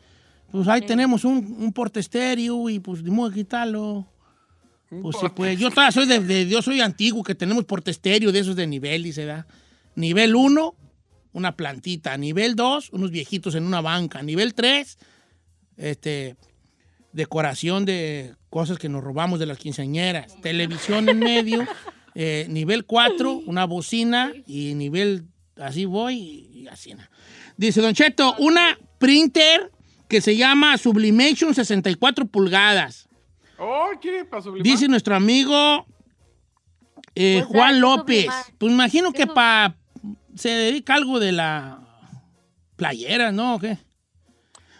Pues 0.51 0.69
ahí 0.69 0.83
tenemos 0.83 1.25
un, 1.25 1.57
un 1.59 1.73
portestéreo 1.73 2.69
y 2.69 2.79
pues 2.79 3.03
ni 3.03 3.11
modo 3.11 3.31
de 3.31 3.37
quitarlo. 3.37 4.07
Pues 5.01 5.17
sí, 5.19 5.27
pues 5.35 5.59
yo 5.59 5.71
todavía 5.71 5.91
soy 5.91 6.07
de, 6.07 6.21
de- 6.21 6.47
yo 6.47 6.61
soy 6.61 6.83
antiguo, 6.83 7.23
que 7.25 7.35
tenemos 7.35 7.65
portestéreo 7.65 8.31
de 8.31 8.39
esos 8.41 8.55
de 8.55 8.67
nivel, 8.67 9.03
dice, 9.05 9.25
¿verdad? 9.25 9.47
Nivel 9.95 10.37
1, 10.37 10.75
una 11.33 11.57
plantita. 11.57 12.15
Nivel 12.19 12.55
2, 12.55 12.91
unos 12.91 13.11
viejitos 13.11 13.55
en 13.55 13.65
una 13.65 13.81
banca. 13.81 14.23
Nivel 14.23 14.53
3, 14.53 14.99
este, 15.79 16.37
decoración 17.15 17.87
de 17.87 18.35
cosas 18.53 18.79
que 18.79 18.91
nos 18.91 19.03
robamos 19.03 19.41
de 19.41 19.47
las 19.47 19.57
quinceañeras. 19.57 20.39
Televisión 20.43 21.09
en 21.09 21.19
medio. 21.19 21.67
eh, 22.15 22.45
nivel 22.51 22.85
4, 22.85 23.45
una 23.47 23.65
bocina. 23.65 24.31
Y 24.47 24.75
nivel, 24.75 25.25
así 25.57 25.87
voy 25.87 26.17
y, 26.53 26.69
así. 26.69 26.93
¿no? 26.93 27.03
Dice 27.57 27.81
Don 27.81 27.95
Cheto, 27.95 28.37
una 28.39 28.79
printer 28.99 29.73
que 30.07 30.21
se 30.21 30.37
llama 30.37 30.77
Sublimation 30.77 31.55
64 31.55 32.27
pulgadas. 32.27 33.09
Oh, 33.59 33.89
¿quiere 34.03 34.27
para 34.27 34.43
sublimar? 34.43 34.65
Dice 34.65 34.87
nuestro 34.87 35.17
amigo 35.17 35.87
eh, 37.15 37.39
Pues, 37.39 37.47
Juan 37.47 37.75
¿qué 37.75 37.81
López. 37.81 38.17
sublimar? 38.27 38.45
Pues 38.59 38.73
imagino 38.73 39.13
¿Qué 39.13 39.19
que 39.21 39.27
para 39.29 39.77
se 40.35 40.51
dedica 40.51 40.95
algo 40.95 41.21
de 41.21 41.33
la 41.33 41.81
playera, 42.77 43.33
¿no? 43.33 43.55
¿O 43.55 43.59
qué? 43.59 43.79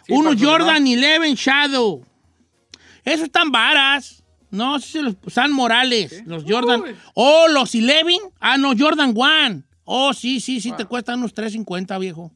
Sí, 0.05 0.13
Unos 0.13 0.35
para 0.35 0.37
sublimar. 0.37 0.61
Jordan 0.61 1.23
11 1.23 1.35
Shadow. 1.35 2.12
Esos 3.03 3.25
están 3.25 3.51
varas. 3.51 4.23
No, 4.49 4.79
sí, 4.79 5.01
los 5.01 5.15
San 5.27 5.51
Morales, 5.51 6.23
los 6.27 6.43
Jordan. 6.47 6.81
Uy. 6.81 6.95
Oh, 7.15 7.47
los 7.47 7.73
11. 7.73 8.19
Ah, 8.39 8.57
no, 8.57 8.73
Jordan 8.77 9.13
1. 9.15 9.63
Oh, 9.85 10.13
sí, 10.13 10.39
sí, 10.39 10.61
sí, 10.61 10.71
te 10.73 10.85
cuestan 10.85 11.19
unos 11.19 11.33
3.50, 11.33 11.99
viejo. 11.99 12.31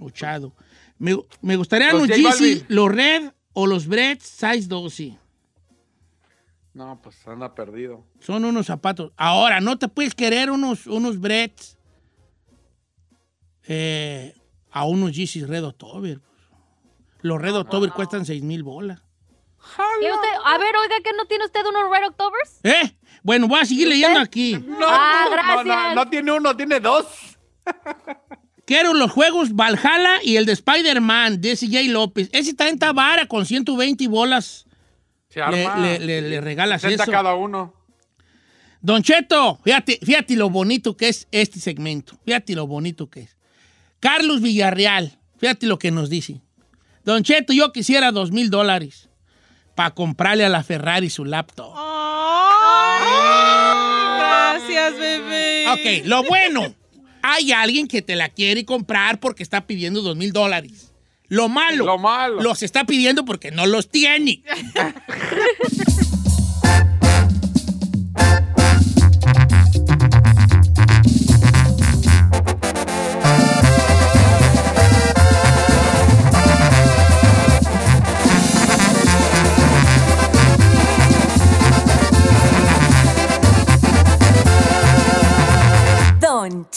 Ochado. 0.00 0.54
Me, 0.98 1.16
me 1.40 1.56
gustarían 1.56 1.98
Los 1.98 2.08
Yeezy, 2.08 2.64
los 2.68 2.92
Red 2.92 3.32
o 3.54 3.66
los 3.66 3.86
Bread 3.86 4.18
Size 4.20 4.68
12. 4.68 5.18
No, 6.74 7.00
pues 7.02 7.26
anda 7.26 7.54
perdido. 7.54 8.04
Son 8.20 8.44
unos 8.44 8.66
zapatos. 8.66 9.12
Ahora, 9.16 9.60
no 9.60 9.78
te 9.78 9.88
puedes 9.88 10.14
querer 10.14 10.50
unos, 10.50 10.86
unos 10.86 11.18
Breads 11.18 11.76
eh, 13.64 14.34
a 14.70 14.84
unos 14.84 15.12
Yeezy 15.12 15.44
Red 15.44 15.64
October. 15.64 16.20
Los 17.20 17.40
Red 17.40 17.56
October 17.56 17.90
cuestan 17.90 18.24
6 18.24 18.42
mil 18.42 18.62
bolas. 18.62 19.02
¿Y 20.00 20.04
usted? 20.10 20.28
A 20.44 20.58
ver, 20.58 20.74
oiga, 20.76 20.96
¿que 21.04 21.12
no 21.16 21.24
tiene 21.26 21.44
usted 21.46 21.60
unos 21.66 21.90
Red 21.90 22.08
Octobers? 22.08 22.60
¿Eh? 22.64 22.96
Bueno, 23.22 23.46
voy 23.48 23.60
a 23.60 23.64
seguir 23.64 23.88
leyendo 23.88 24.20
aquí. 24.20 24.54
No, 24.66 24.86
Ah, 24.88 25.24
no, 25.24 25.30
no, 25.30 25.36
no, 25.36 25.64
gracias. 25.64 25.94
no 25.94 26.10
tiene 26.10 26.32
uno, 26.32 26.56
tiene 26.56 26.80
dos. 26.80 27.06
Quiero 28.64 28.94
los 28.94 29.10
juegos 29.10 29.54
Valhalla 29.54 30.22
y 30.22 30.36
el 30.36 30.46
de 30.46 30.52
Spider-Man 30.52 31.40
de 31.40 31.56
CJ 31.56 31.88
López. 31.90 32.28
Ese 32.32 32.54
también 32.54 32.74
está 32.76 32.92
vara 32.92 33.26
con 33.26 33.44
120 33.44 34.06
bolas. 34.08 34.66
Se 35.28 35.40
Le, 35.40 35.66
arma. 35.66 35.80
le- 35.82 35.98
le- 35.98 36.22
le 36.22 36.40
regalas 36.40 36.82
60 36.82 37.02
eso. 37.04 37.12
cada 37.12 37.34
uno. 37.34 37.74
Don 38.80 39.02
Cheto, 39.02 39.58
fíjate, 39.64 39.98
fíjate 40.02 40.36
lo 40.36 40.50
bonito 40.50 40.96
que 40.96 41.08
es 41.08 41.28
este 41.30 41.60
segmento. 41.60 42.18
Fíjate 42.24 42.54
lo 42.54 42.66
bonito 42.66 43.08
que 43.08 43.20
es. 43.20 43.36
Carlos 44.00 44.40
Villarreal, 44.40 45.18
fíjate 45.38 45.66
lo 45.66 45.78
que 45.78 45.90
nos 45.90 46.08
dice. 46.10 46.40
Don 47.04 47.22
Cheto, 47.22 47.52
yo 47.52 47.72
quisiera 47.72 48.10
dos 48.12 48.30
mil 48.32 48.50
dólares 48.50 49.08
para 49.74 49.90
comprarle 49.92 50.44
a 50.44 50.48
la 50.48 50.62
Ferrari 50.62 51.10
su 51.10 51.24
laptop. 51.24 51.72
Gracias, 54.18 54.98
bebé. 54.98 55.68
Ok, 55.68 56.06
lo 56.06 56.22
bueno, 56.24 56.74
hay 57.22 57.52
alguien 57.52 57.88
que 57.88 58.02
te 58.02 58.16
la 58.16 58.28
quiere 58.28 58.64
comprar 58.64 59.20
porque 59.20 59.42
está 59.42 59.66
pidiendo 59.66 60.02
dos 60.02 60.16
mil 60.16 60.32
dólares. 60.32 60.92
Lo 61.28 61.48
malo, 61.48 61.86
Lo 61.86 61.96
malo. 61.98 62.42
los 62.42 62.62
está 62.62 62.84
pidiendo 62.84 63.24
porque 63.24 63.50
no 63.50 63.64
los 63.66 63.88
tiene. 63.88 64.42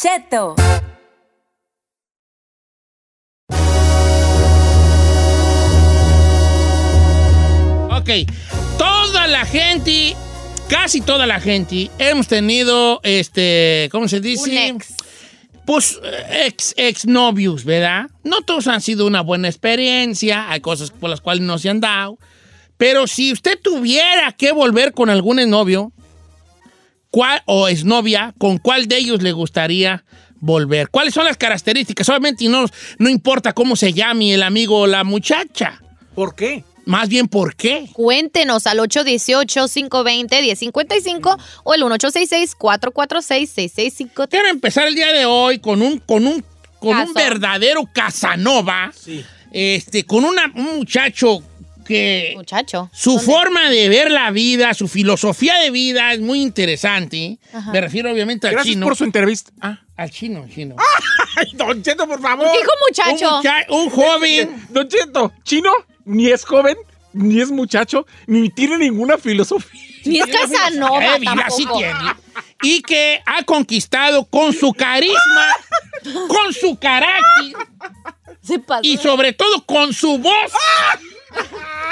Cheto. 0.05 0.53
Ok, 7.89 8.09
toda 8.77 9.25
la 9.25 9.45
gente, 9.45 10.15
casi 10.69 11.01
toda 11.01 11.25
la 11.25 11.39
gente, 11.39 11.89
hemos 11.97 12.27
tenido, 12.27 12.99
este, 13.01 13.89
¿cómo 13.91 14.07
se 14.07 14.19
dice? 14.19 14.51
Un 14.51 14.57
ex. 14.75 14.93
Pues 15.65 15.99
eh, 16.03 16.45
ex, 16.45 16.75
ex 16.77 17.07
novios, 17.07 17.65
¿verdad? 17.65 18.05
No 18.23 18.41
todos 18.41 18.67
han 18.67 18.81
sido 18.81 19.07
una 19.07 19.21
buena 19.21 19.47
experiencia, 19.47 20.51
hay 20.51 20.59
cosas 20.59 20.91
por 20.91 21.09
las 21.09 21.19
cuales 21.19 21.41
no 21.41 21.57
se 21.57 21.69
han 21.69 21.79
dado. 21.79 22.19
Pero 22.77 23.07
si 23.07 23.33
usted 23.33 23.59
tuviera 23.59 24.31
que 24.33 24.51
volver 24.51 24.91
con 24.91 25.09
algún 25.09 25.37
novio, 25.49 25.93
¿cuál, 27.15 27.41
o 27.45 27.69
exnovia, 27.69 28.33
¿con 28.37 28.57
cuál 28.57 28.89
de 28.89 28.97
ellos 28.97 29.21
le 29.23 29.31
gustaría 29.31 30.03
volver? 30.41 30.89
¿Cuáles 30.89 31.13
son 31.13 31.23
las 31.23 31.37
características? 31.37 32.09
Obviamente 32.09 32.43
no, 32.49 32.65
no 32.99 33.09
importa 33.09 33.53
cómo 33.53 33.77
se 33.77 33.93
llame 33.93 34.33
el 34.33 34.43
amigo 34.43 34.79
o 34.79 34.85
la 34.87 35.05
muchacha. 35.05 35.81
¿Por 36.13 36.35
qué? 36.35 36.65
Más 36.85 37.07
bien, 37.07 37.29
¿por 37.29 37.55
qué? 37.55 37.87
Cuéntenos 37.93 38.67
al 38.67 38.79
818-520-1055 38.79 41.37
o 41.63 41.73
el 41.73 41.83
1866-446-6653. 41.83 44.27
Quiero 44.29 44.47
empezar 44.49 44.87
el 44.87 44.95
día 44.95 45.11
de 45.13 45.25
hoy 45.25 45.59
con 45.59 45.81
un, 45.81 45.99
con 45.99 46.27
un, 46.27 46.43
con 46.79 46.97
un 46.97 47.13
verdadero 47.13 47.87
Casanova. 47.93 48.91
Este, 49.51 50.03
con 50.05 50.25
una- 50.25 50.51
un 50.55 50.77
muchacho 50.79 51.39
que 51.85 52.33
Muchacho. 52.35 52.89
su 52.93 53.11
¿dónde? 53.11 53.25
forma 53.25 53.69
de 53.69 53.87
ver 53.89 54.11
la 54.11 54.31
vida, 54.31 54.73
su 54.73 54.87
filosofía 54.87 55.55
de 55.59 55.69
vida 55.71 56.11
es 56.13 56.19
muy 56.19 56.41
interesante. 56.41 57.39
Ajá. 57.53 57.71
Me 57.71 57.79
refiero 57.81 58.11
obviamente 58.11 58.47
al 58.47 58.53
Gracias 58.53 58.73
chino. 58.73 58.85
por 58.85 58.95
su 58.95 59.03
entrevista. 59.05 59.51
Ah. 59.61 59.79
Al 59.95 60.09
chino, 60.11 60.43
al 60.43 60.49
chino. 60.49 60.75
Ay, 61.37 61.51
Don 61.53 61.81
Cheto, 61.81 62.05
por 62.07 62.21
favor. 62.21 62.45
Dijo 62.51 62.63
Un, 62.73 62.89
muchacho. 62.89 63.37
mucha- 63.37 63.65
un 63.69 63.89
joven. 63.89 64.65
Don 64.69 64.87
Cheto, 64.89 65.31
chino 65.43 65.71
ni 66.03 66.27
es 66.29 66.43
joven, 66.43 66.75
ni 67.13 67.39
es 67.39 67.49
muchacho, 67.49 68.05
ni 68.27 68.49
tiene 68.49 68.77
ninguna 68.77 69.17
filosofía. 69.17 69.81
Ni 70.03 70.19
es 70.19 70.25
Casanova 70.27 71.15
Eh, 71.15 71.19
sí. 71.55 71.65
Y 72.61 72.81
que 72.81 73.21
ha 73.25 73.43
conquistado 73.43 74.25
con 74.25 74.53
su 74.53 74.73
carisma, 74.73 75.47
con 76.27 76.53
su 76.53 76.77
carácter 76.77 77.53
Se 78.41 78.59
pasó. 78.59 78.81
y 78.83 78.97
sobre 78.97 79.33
todo 79.33 79.63
con 79.65 79.93
su 79.93 80.17
voz 80.19 80.51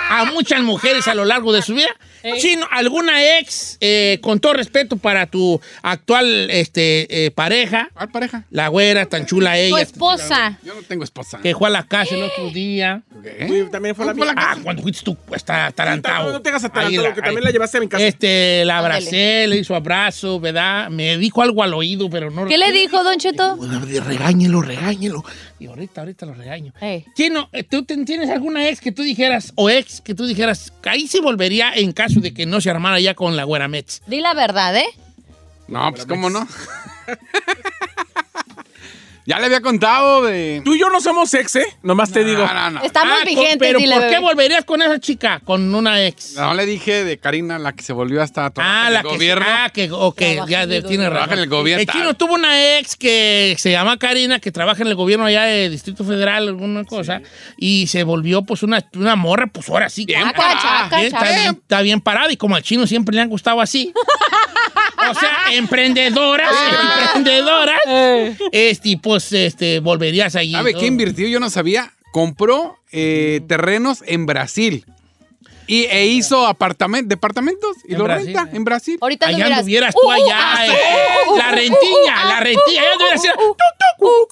a 0.10 0.26
muchas 0.26 0.62
mujeres 0.62 1.08
a 1.08 1.16
lo 1.16 1.26
largo 1.26 1.54
de 1.54 1.62
su 1.62 1.74
vida. 1.74 1.90
Chino, 2.38 2.66
¿alguna 2.72 3.38
ex, 3.40 3.78
eh, 3.82 4.20
con 4.22 4.40
todo 4.40 4.54
respeto 4.54 4.98
para 4.98 5.28
tu 5.28 5.60
actual 5.82 6.50
este, 6.50 7.26
eh, 7.26 7.32
pareja, 7.32 7.90
¿Cuál 7.94 8.12
pareja? 8.12 8.46
la 8.50 8.70
güera, 8.70 9.06
tan 9.06 9.26
chula 9.26 9.52
Tu 9.54 9.58
ella, 9.58 9.82
esposa. 9.82 10.58
Yo 10.64 10.74
no 10.74 10.82
tengo 10.84 11.04
esposa. 11.04 11.40
que 11.42 11.54
fue 11.54 11.68
a 11.68 11.72
la 11.72 11.84
casa 11.86 12.16
el 12.16 12.24
otro 12.24 12.50
día? 12.50 13.04
¿Qué? 13.22 13.48
Uy, 13.50 13.70
también 13.72 13.96
fue 13.96 14.06
la 14.06 14.14
mía. 14.14 14.34
Ah, 14.36 14.56
cuando 14.64 14.82
fuiste 14.82 15.04
tú, 15.04 15.16
pues, 15.16 15.42
está 15.42 15.68
atarantado. 15.68 16.32
No 16.32 16.42
te 16.42 16.50
hagas 16.50 16.64
atarantado, 16.64 17.14
que 17.14 17.22
también 17.22 17.40
ahí. 17.40 17.44
la 17.46 17.52
llevaste 17.52 17.78
a 17.78 17.82
mi 17.82 17.88
casa. 17.88 18.06
Este, 18.06 18.64
la 18.66 18.78
Ándale. 18.78 18.96
abracé, 18.96 19.48
le 19.48 19.58
hizo 19.58 19.76
abrazo, 19.76 20.40
¿verdad? 20.40 20.90
Me 20.90 21.18
dijo 21.18 21.42
algo 21.42 21.62
al 21.64 21.74
oído, 21.74 22.10
pero 22.10 22.30
no... 22.32 22.46
¿Qué 22.46 22.58
le 22.58 22.72
dijo, 22.72 23.04
Don 23.04 23.18
Cheto? 23.18 23.58
Regáñelo, 24.06 24.62
regáñelo. 24.62 25.24
Y 25.60 25.68
ahorita, 25.68 26.02
ahorita 26.02 26.26
lo 26.26 26.34
regaño. 26.34 26.74
Chino, 27.16 27.50
eh, 27.54 27.64
¿tú 27.64 27.84
tienes 27.84 28.30
alguna 28.30 28.68
ex 28.70 28.82
que 28.82 28.92
tú 28.92 29.02
dijeras, 29.04 29.52
o 29.56 29.70
ex 29.70 30.02
que 30.02 30.14
tú 30.14 30.26
dijeras, 30.26 30.72
que 30.82 30.90
ahí 30.90 31.08
sí 31.08 31.20
volvería 31.20 31.74
en 31.74 31.92
caso 31.92 32.13
de 32.22 32.34
que 32.34 32.46
no 32.46 32.62
se 32.62 32.70
armara 32.70 33.00
ya 33.00 33.14
con 33.14 33.36
la 33.36 33.44
güera 33.44 33.68
Mets? 33.68 34.02
Di 34.08 34.22
la 34.22 34.34
verdad, 34.34 34.76
¿eh? 34.76 34.88
No, 35.68 35.92
pues 35.92 36.06
cómo 36.06 36.30
no. 36.30 36.48
ya 39.26 39.40
le 39.40 39.46
había 39.46 39.62
contado 39.62 40.22
de. 40.24 40.62
Tú 40.66 40.76
y 40.76 40.80
yo 40.80 40.90
no 40.90 41.00
somos 41.02 41.34
ex, 41.34 41.56
¿eh? 41.56 41.66
Nomás 41.82 42.12
te 42.12 42.24
digo. 42.24 42.46
No, 42.46 42.54
no, 42.54 42.70
no. 42.72 42.82
Estamos 42.84 43.14
Ah, 43.14 43.18
con- 43.24 43.26
vigentes, 43.26 43.58
Pero 43.60 43.80
dile, 43.80 43.94
¿por 43.96 44.04
qué 44.04 44.10
bebé. 44.10 44.20
volverías 44.22 44.66
con 44.66 44.82
esa 44.82 45.00
chica? 45.00 45.42
Con 45.44 45.74
una 45.74 46.04
ex. 46.06 46.34
No 46.36 46.54
le 46.54 46.66
dije 46.66 47.04
de 47.04 47.18
Karina, 47.18 47.60
la 47.60 47.74
que 47.74 47.84
se 47.84 47.94
volvió 47.94 48.22
hasta 48.22 48.52
Ah, 48.58 48.90
la 48.92 49.00
el 49.00 49.06
que 49.06 49.12
gobierno. 49.14 49.46
Ah, 49.48 49.70
que, 49.74 49.90
ok, 49.92 50.18
Trabaja 50.18 50.50
ya 50.50 50.66
de- 50.68 50.82
tiene 50.82 51.04
razón. 51.10 51.14
Trabaja 51.14 51.34
en 51.34 51.40
el 51.40 51.50
gobierno. 51.50 51.82
El 51.82 51.88
chino 51.88 52.14
tuvo 52.16 52.34
una 52.36 52.78
ex 52.78 52.96
que 52.96 53.56
se 53.58 53.72
llama 53.72 53.98
Karina, 53.98 54.40
que 54.40 54.52
trabaja 54.52 54.82
en 54.82 54.88
el 54.90 54.96
gobierno 54.96 55.26
allá 55.26 55.44
de 55.44 55.70
Distrito 55.70 56.04
Federal, 56.04 56.48
alguna 56.48 56.84
cosa, 56.84 57.22
y 57.58 57.88
se 57.88 58.04
volvió 58.04 58.42
pues 58.44 58.64
una, 58.64 58.84
una 58.96 59.16
morra, 59.16 59.48
pues 59.48 59.70
ahora 59.70 59.90
sí. 59.90 60.06
Bien 60.06 60.24
ah, 60.26 60.34
parada. 60.36 60.62
chaca, 60.62 60.96
bien, 60.98 61.08
está, 61.08 61.20
chaca. 61.20 61.32
bien, 61.40 61.52
está 61.62 61.82
bien 61.82 62.02
parada, 62.02 62.32
y 62.32 62.38
como 62.38 62.56
al 62.56 62.64
chino 62.64 62.86
siempre 62.88 63.16
le 63.16 63.22
han 63.22 63.30
gustado 63.30 63.62
así. 63.62 63.94
o 65.10 65.14
sea, 65.14 65.38
emprendedoras, 65.54 66.52
emprendedoras. 67.08 67.80
Este, 68.52 68.98
pues, 69.14 69.32
este, 69.34 69.80
volverías 69.80 70.36
allí. 70.36 70.52
¿Sabe 70.54 70.74
¿no? 70.74 70.80
qué 70.80 70.86
invirtió? 70.88 71.28
Yo 71.28 71.40
no 71.40 71.50
sabía. 71.50 71.94
Compró 72.12 72.78
eh, 72.92 73.42
terrenos 73.48 74.04
en 74.08 74.26
Brasil. 74.26 74.86
Y, 75.66 75.86
e 75.86 76.08
hizo 76.08 76.46
apartament 76.46 77.08
departamentos 77.08 77.78
y 77.88 77.96
lo 77.96 78.04
Brasil, 78.04 78.34
renta 78.36 78.52
eh. 78.52 78.58
en 78.58 78.64
Brasil. 78.66 78.98
Ahorita 79.00 79.28
Allá 79.28 79.36
anduvieras. 79.38 79.60
anduvieras 79.60 79.96
tú 79.96 80.02
Uh, 80.04 80.08
uh, 80.10 80.12
allá. 80.12 80.38
ah, 80.38 80.66
eh, 80.68 80.72
uh, 81.30 81.38
la 81.38 81.48
uh, 81.48 81.56
rentilla, 81.56 82.14
uh, 82.24 82.28
la 82.28 82.38
ah, 82.38 82.40
rentilla. 82.42 82.82
Allá 82.82 82.90
uh, 82.90 82.94
anduvieras 82.94 83.22
uh, 83.24 83.52
uh, 84.04 84.24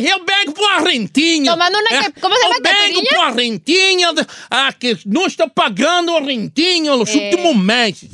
eu 0.00 0.24
vengo 0.24 0.52
por 0.54 0.84
rentinho. 0.84 1.52
Tomando 1.52 1.78
una 1.78 1.90
que- 2.02 2.20
¿cómo 2.20 2.34
se 2.36 2.42
llama, 2.42 2.56
Eu 2.56 2.62
vengo 2.92 3.00
por 3.14 3.36
rentinho. 3.36 4.08
Ah, 4.50 4.72
que 4.78 4.96
não 5.04 5.26
estou 5.26 5.48
pagando 5.50 6.12
o 6.14 6.20
rentinho 6.24 6.96
los 6.96 7.10
Eh. 7.10 7.18
últimos 7.30 7.56
meses. 7.56 8.10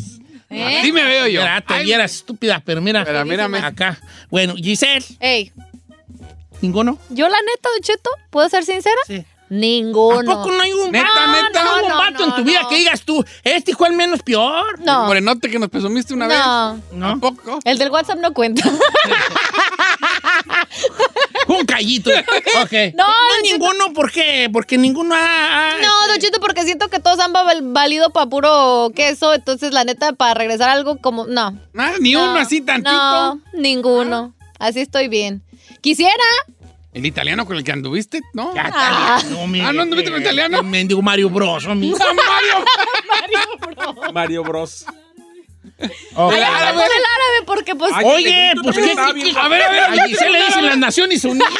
¿Eh? 0.51 0.79
Así 0.79 0.93
me 0.93 1.05
veo 1.05 1.27
yo. 1.27 1.41
Mira, 1.41 1.61
te 1.61 1.75
Ay, 1.75 1.85
vieras 1.85 2.15
estúpida, 2.15 2.63
pero 2.65 2.81
mira. 2.81 3.05
Pero 3.05 3.25
mírame. 3.25 3.59
Acá. 3.59 3.99
Bueno, 4.31 4.55
Giselle, 4.57 5.05
Ey, 5.21 5.53
¿ninguno? 6.61 6.99
yo 7.11 7.29
la 7.29 7.37
neta, 7.41 7.69
Don 7.71 7.83
Cheto, 7.83 8.11
¿puedo 8.31 8.49
ser 8.49 8.65
sincera? 8.65 8.97
Sí. 9.07 9.25
Ninguno. 9.51 10.31
¿A 10.31 10.35
poco 10.37 10.53
no 10.53 10.61
hay 10.63 10.73
un 10.73 10.91
Neta, 10.93 11.09
vato, 11.09 11.31
neta. 11.43 11.65
no 11.65 11.75
hay 11.75 11.83
un 11.85 11.89
No, 11.89 11.97
vato 11.97 12.23
en 12.25 12.29
no, 12.31 12.37
tu 12.37 12.45
vida 12.45 12.63
no. 12.63 12.69
que 12.69 12.77
digas 12.77 13.01
tú, 13.03 13.25
este 13.45 13.73
el 13.87 13.93
menos 13.95 14.23
peor? 14.23 14.79
No. 14.81 15.07
Morenote 15.07 15.51
que 15.51 15.59
nos 15.59 15.69
presumiste 15.71 16.13
una 16.15 16.27
No. 16.29 16.75
vez. 16.75 16.83
¿No? 16.93 17.09
¿A 17.09 17.17
poco? 17.17 17.59
El 17.65 17.79
del 17.79 17.91
WhatsApp 17.91 18.19
no 18.19 18.35
cuenta. 18.35 18.69
Un 21.49 21.65
callito. 21.65 22.11
ok. 22.11 22.73
No, 22.95 23.07
Cheto. 23.43 23.43
ninguno, 23.43 23.93
¿por 23.95 24.11
qué? 24.13 24.49
Porque 24.53 24.77
ninguno 24.77 25.15
ha... 25.15 25.71
No, 25.81 26.09
Don 26.09 26.19
Cheto, 26.21 26.41
porque 26.41 26.65
siento 26.65 26.89
que 26.89 27.01
todos 27.01 27.19
han 27.21 27.33
val- 27.33 27.61
valido 27.63 28.11
para 28.11 28.27
puro 28.27 28.93
queso. 28.95 29.33
Entonces, 29.33 29.73
la 29.73 29.85
neta, 29.85 30.13
para 30.13 30.35
regresar 30.35 30.69
a 30.69 30.73
algo 30.73 30.99
como. 30.99 31.27
No. 31.27 31.59
Nada, 31.73 31.95
ni 32.01 32.13
No, 32.13 32.25
uno 32.33 32.37
así 32.41 32.61
tantito. 32.61 32.91
No, 32.93 33.41
ninguno. 33.55 34.35
Así 34.59 34.81
estoy 34.81 35.09
bien. 35.09 35.43
Quisiera, 35.81 36.13
¿El 36.99 37.07
italiano 37.07 37.47
con 37.47 37.57
el 37.57 37.63
que 37.63 37.71
anduviste? 37.71 38.23
No. 38.33 38.53
Ya, 38.57 38.67
italiano, 38.69 39.47
mire, 39.47 39.65
Ah, 39.67 39.73
¿no 39.73 39.83
anduviste 39.83 40.11
con 40.11 40.21
italiano? 40.21 40.59
El 40.59 40.65
mendigo 40.67 41.01
Mario 41.01 41.31
Bros, 41.31 41.65
homie. 41.67 41.95
Mario 44.13 44.43
Bros. 44.43 44.85
Ok. 46.17 46.33
Ay, 46.35 46.43
hablamos 46.43 46.83
del 46.83 47.05
árabe 47.05 47.43
porque 47.47 47.77
pues... 47.77 47.93
Ay, 47.95 48.05
Oye, 48.05 48.51
el 48.51 48.61
pues 48.63 48.77
qué, 48.77 48.97
a 48.99 49.13
ver, 49.13 49.39
a 49.63 49.71
ver, 49.71 49.85
allí 50.01 50.13
se 50.17 50.29
le 50.29 50.45
dicen 50.45 50.67
las 50.67 50.77
Naciones 50.77 51.25
Unidas. 51.25 51.49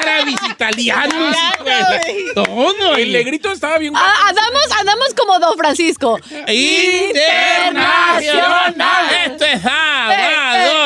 Árabes, 0.00 0.36
italianos, 0.50 1.36
pues, 1.58 2.34
todo. 2.34 2.96
El 2.96 3.12
negrito 3.12 3.52
estaba 3.52 3.76
bien 3.76 3.92
guapo. 3.92 4.06
Ah, 4.08 4.28
andamos, 4.30 4.62
andamos 4.80 5.08
como 5.14 5.38
Don 5.38 5.58
Francisco. 5.58 6.18
Internacional. 6.48 9.10
Esto 9.26 9.44
es 9.44 9.62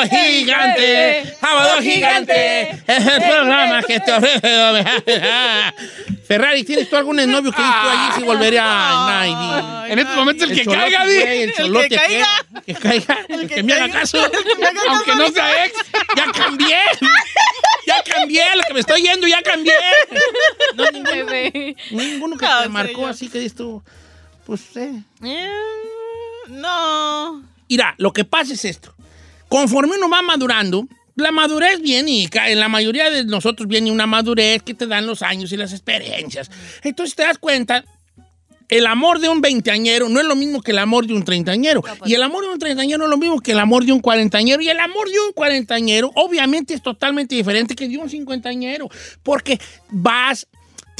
Sábado 0.08 0.26
Gigante. 0.26 1.36
Sábado 1.40 1.82
Gigante. 1.82 2.70
Es 2.86 3.06
el 3.06 3.22
programa 3.22 3.82
que 3.82 4.00
te 4.00 4.12
ofrece. 4.12 4.84
Ferrari, 6.26 6.64
¿tienes 6.64 6.88
tú 6.88 6.96
algún 6.96 7.16
novio 7.16 7.52
que 7.52 7.60
dices 7.62 7.74
tú 7.82 7.88
allí 7.88 8.12
si 8.16 8.22
volvería 8.22 8.62
a? 8.64 9.88
En 9.88 9.98
estos 9.98 10.16
momentos 10.16 10.48
el, 10.48 10.56
que 10.56 10.64
cholote, 10.64 10.80
caiga, 10.80 11.04
güey, 11.04 11.42
El 11.42 11.52
cholote, 11.54 11.88
que 11.88 11.96
caiga. 11.96 12.28
¿qué? 12.66 12.74
Que 12.74 12.80
caiga. 12.80 13.18
El 13.28 13.48
que 13.48 13.62
me 13.62 13.72
haga 13.72 13.88
caso. 13.90 14.18
Aunque 14.88 15.14
no 15.16 15.28
sea 15.30 15.66
ex. 15.66 15.76
Ya 16.16 16.32
cambié. 16.32 16.78
Ya 17.86 18.02
cambié. 18.04 18.44
Lo 18.54 18.62
que 18.62 18.74
me 18.74 18.80
estoy 18.80 19.02
yendo, 19.02 19.26
ya 19.26 19.42
cambié. 19.42 19.74
No, 20.76 20.84
ninguno, 20.92 21.10
Bebé. 21.10 21.76
ninguno 21.90 22.36
que 22.36 22.46
No, 22.46 22.62
te 22.62 22.68
marcó 22.68 23.06
así 23.06 23.28
que 23.28 23.38
dices 23.38 23.56
tú. 23.56 23.82
Pues, 24.46 24.60
eh. 24.76 25.02
Eh, 25.24 25.48
no. 26.48 27.42
Mira, 27.68 27.94
lo 27.98 28.12
que 28.12 28.24
pasa 28.24 28.54
es 28.54 28.64
esto. 28.64 28.94
Conforme 29.50 29.96
uno 29.96 30.08
va 30.08 30.22
madurando, 30.22 30.86
la 31.16 31.32
madurez 31.32 31.82
viene 31.82 32.10
y 32.12 32.28
en 32.32 32.60
la 32.60 32.68
mayoría 32.68 33.10
de 33.10 33.24
nosotros 33.24 33.68
viene 33.68 33.90
una 33.90 34.06
madurez 34.06 34.62
que 34.62 34.74
te 34.74 34.86
dan 34.86 35.06
los 35.06 35.20
años 35.22 35.52
y 35.52 35.56
las 35.56 35.72
experiencias. 35.72 36.50
Entonces 36.82 37.14
te 37.16 37.24
das 37.24 37.36
cuenta, 37.36 37.84
el 38.68 38.86
amor 38.86 39.18
de 39.18 39.28
un 39.28 39.40
veinteañero 39.40 40.08
no 40.08 40.20
es 40.20 40.26
lo 40.26 40.36
mismo 40.36 40.62
que 40.62 40.70
el 40.70 40.78
amor 40.78 41.04
de 41.04 41.14
un 41.14 41.24
treintañero. 41.24 41.82
Y 42.06 42.14
el 42.14 42.22
amor 42.22 42.44
de 42.44 42.50
un 42.50 42.58
treintañero 42.60 42.98
no 42.98 43.04
es 43.06 43.10
lo 43.10 43.18
mismo 43.18 43.40
que 43.40 43.50
el 43.50 43.58
amor 43.58 43.84
de 43.84 43.92
un 43.92 44.00
cuarentañero. 44.00 44.62
Y 44.62 44.68
el 44.68 44.78
amor 44.78 45.10
de 45.10 45.18
un 45.18 45.32
cuarentañero 45.32 46.12
obviamente 46.14 46.74
es 46.74 46.80
totalmente 46.80 47.34
diferente 47.34 47.74
que 47.74 47.88
de 47.88 47.98
un 47.98 48.08
cincuentañero. 48.08 48.88
Porque 49.24 49.60
vas... 49.90 50.46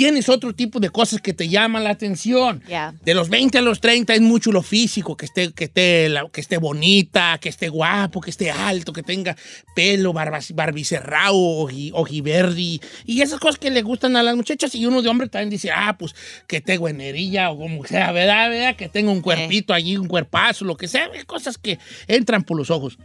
Tienes 0.00 0.30
otro 0.30 0.54
tipo 0.54 0.80
de 0.80 0.88
cosas 0.88 1.20
que 1.20 1.34
te 1.34 1.46
llaman 1.50 1.84
la 1.84 1.90
atención. 1.90 2.62
Ya. 2.66 2.94
De 3.04 3.12
los 3.12 3.28
20 3.28 3.58
a 3.58 3.60
los 3.60 3.82
30 3.82 4.14
es 4.14 4.22
mucho 4.22 4.50
lo 4.50 4.62
físico, 4.62 5.14
que 5.14 5.26
esté, 5.26 5.52
que 5.52 5.64
esté, 5.64 6.10
que 6.32 6.40
esté 6.40 6.56
bonita, 6.56 7.36
que 7.38 7.50
esté 7.50 7.68
guapo, 7.68 8.22
que 8.22 8.30
esté 8.30 8.50
alto, 8.50 8.94
que 8.94 9.02
tenga 9.02 9.36
pelo, 9.74 10.14
barbicerrao, 10.14 11.66
oji- 11.68 11.90
ojiverdi, 11.92 12.80
y 13.04 13.20
esas 13.20 13.38
cosas 13.40 13.58
que 13.58 13.68
le 13.70 13.82
gustan 13.82 14.16
a 14.16 14.22
las 14.22 14.34
muchachas. 14.36 14.74
Y 14.74 14.86
uno 14.86 15.02
de 15.02 15.10
hombre 15.10 15.28
también 15.28 15.50
dice, 15.50 15.70
ah, 15.70 15.96
pues 15.98 16.14
que 16.46 16.62
tenga 16.62 16.88
enería 16.88 17.50
o 17.50 17.58
como 17.58 17.84
sea, 17.84 18.10
¿verdad? 18.12 18.48
¿verdad? 18.48 18.76
Que 18.76 18.88
tenga 18.88 19.10
un 19.10 19.20
cuerpito 19.20 19.74
allí, 19.74 19.98
un 19.98 20.08
cuerpazo, 20.08 20.64
lo 20.64 20.78
que 20.78 20.88
sea, 20.88 21.10
cosas 21.26 21.58
que 21.58 21.78
entran 22.06 22.42
por 22.42 22.56
los 22.56 22.70
ojos. 22.70 22.96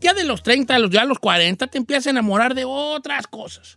Día 0.00 0.14
de 0.14 0.24
los 0.24 0.42
30, 0.42 0.74
a 0.74 0.78
los, 0.78 0.90
ya 0.90 1.02
a 1.02 1.04
los 1.04 1.18
40, 1.18 1.66
te 1.66 1.76
empiezas 1.76 2.06
a 2.06 2.10
enamorar 2.10 2.54
de 2.54 2.64
otras 2.64 3.26
cosas. 3.26 3.76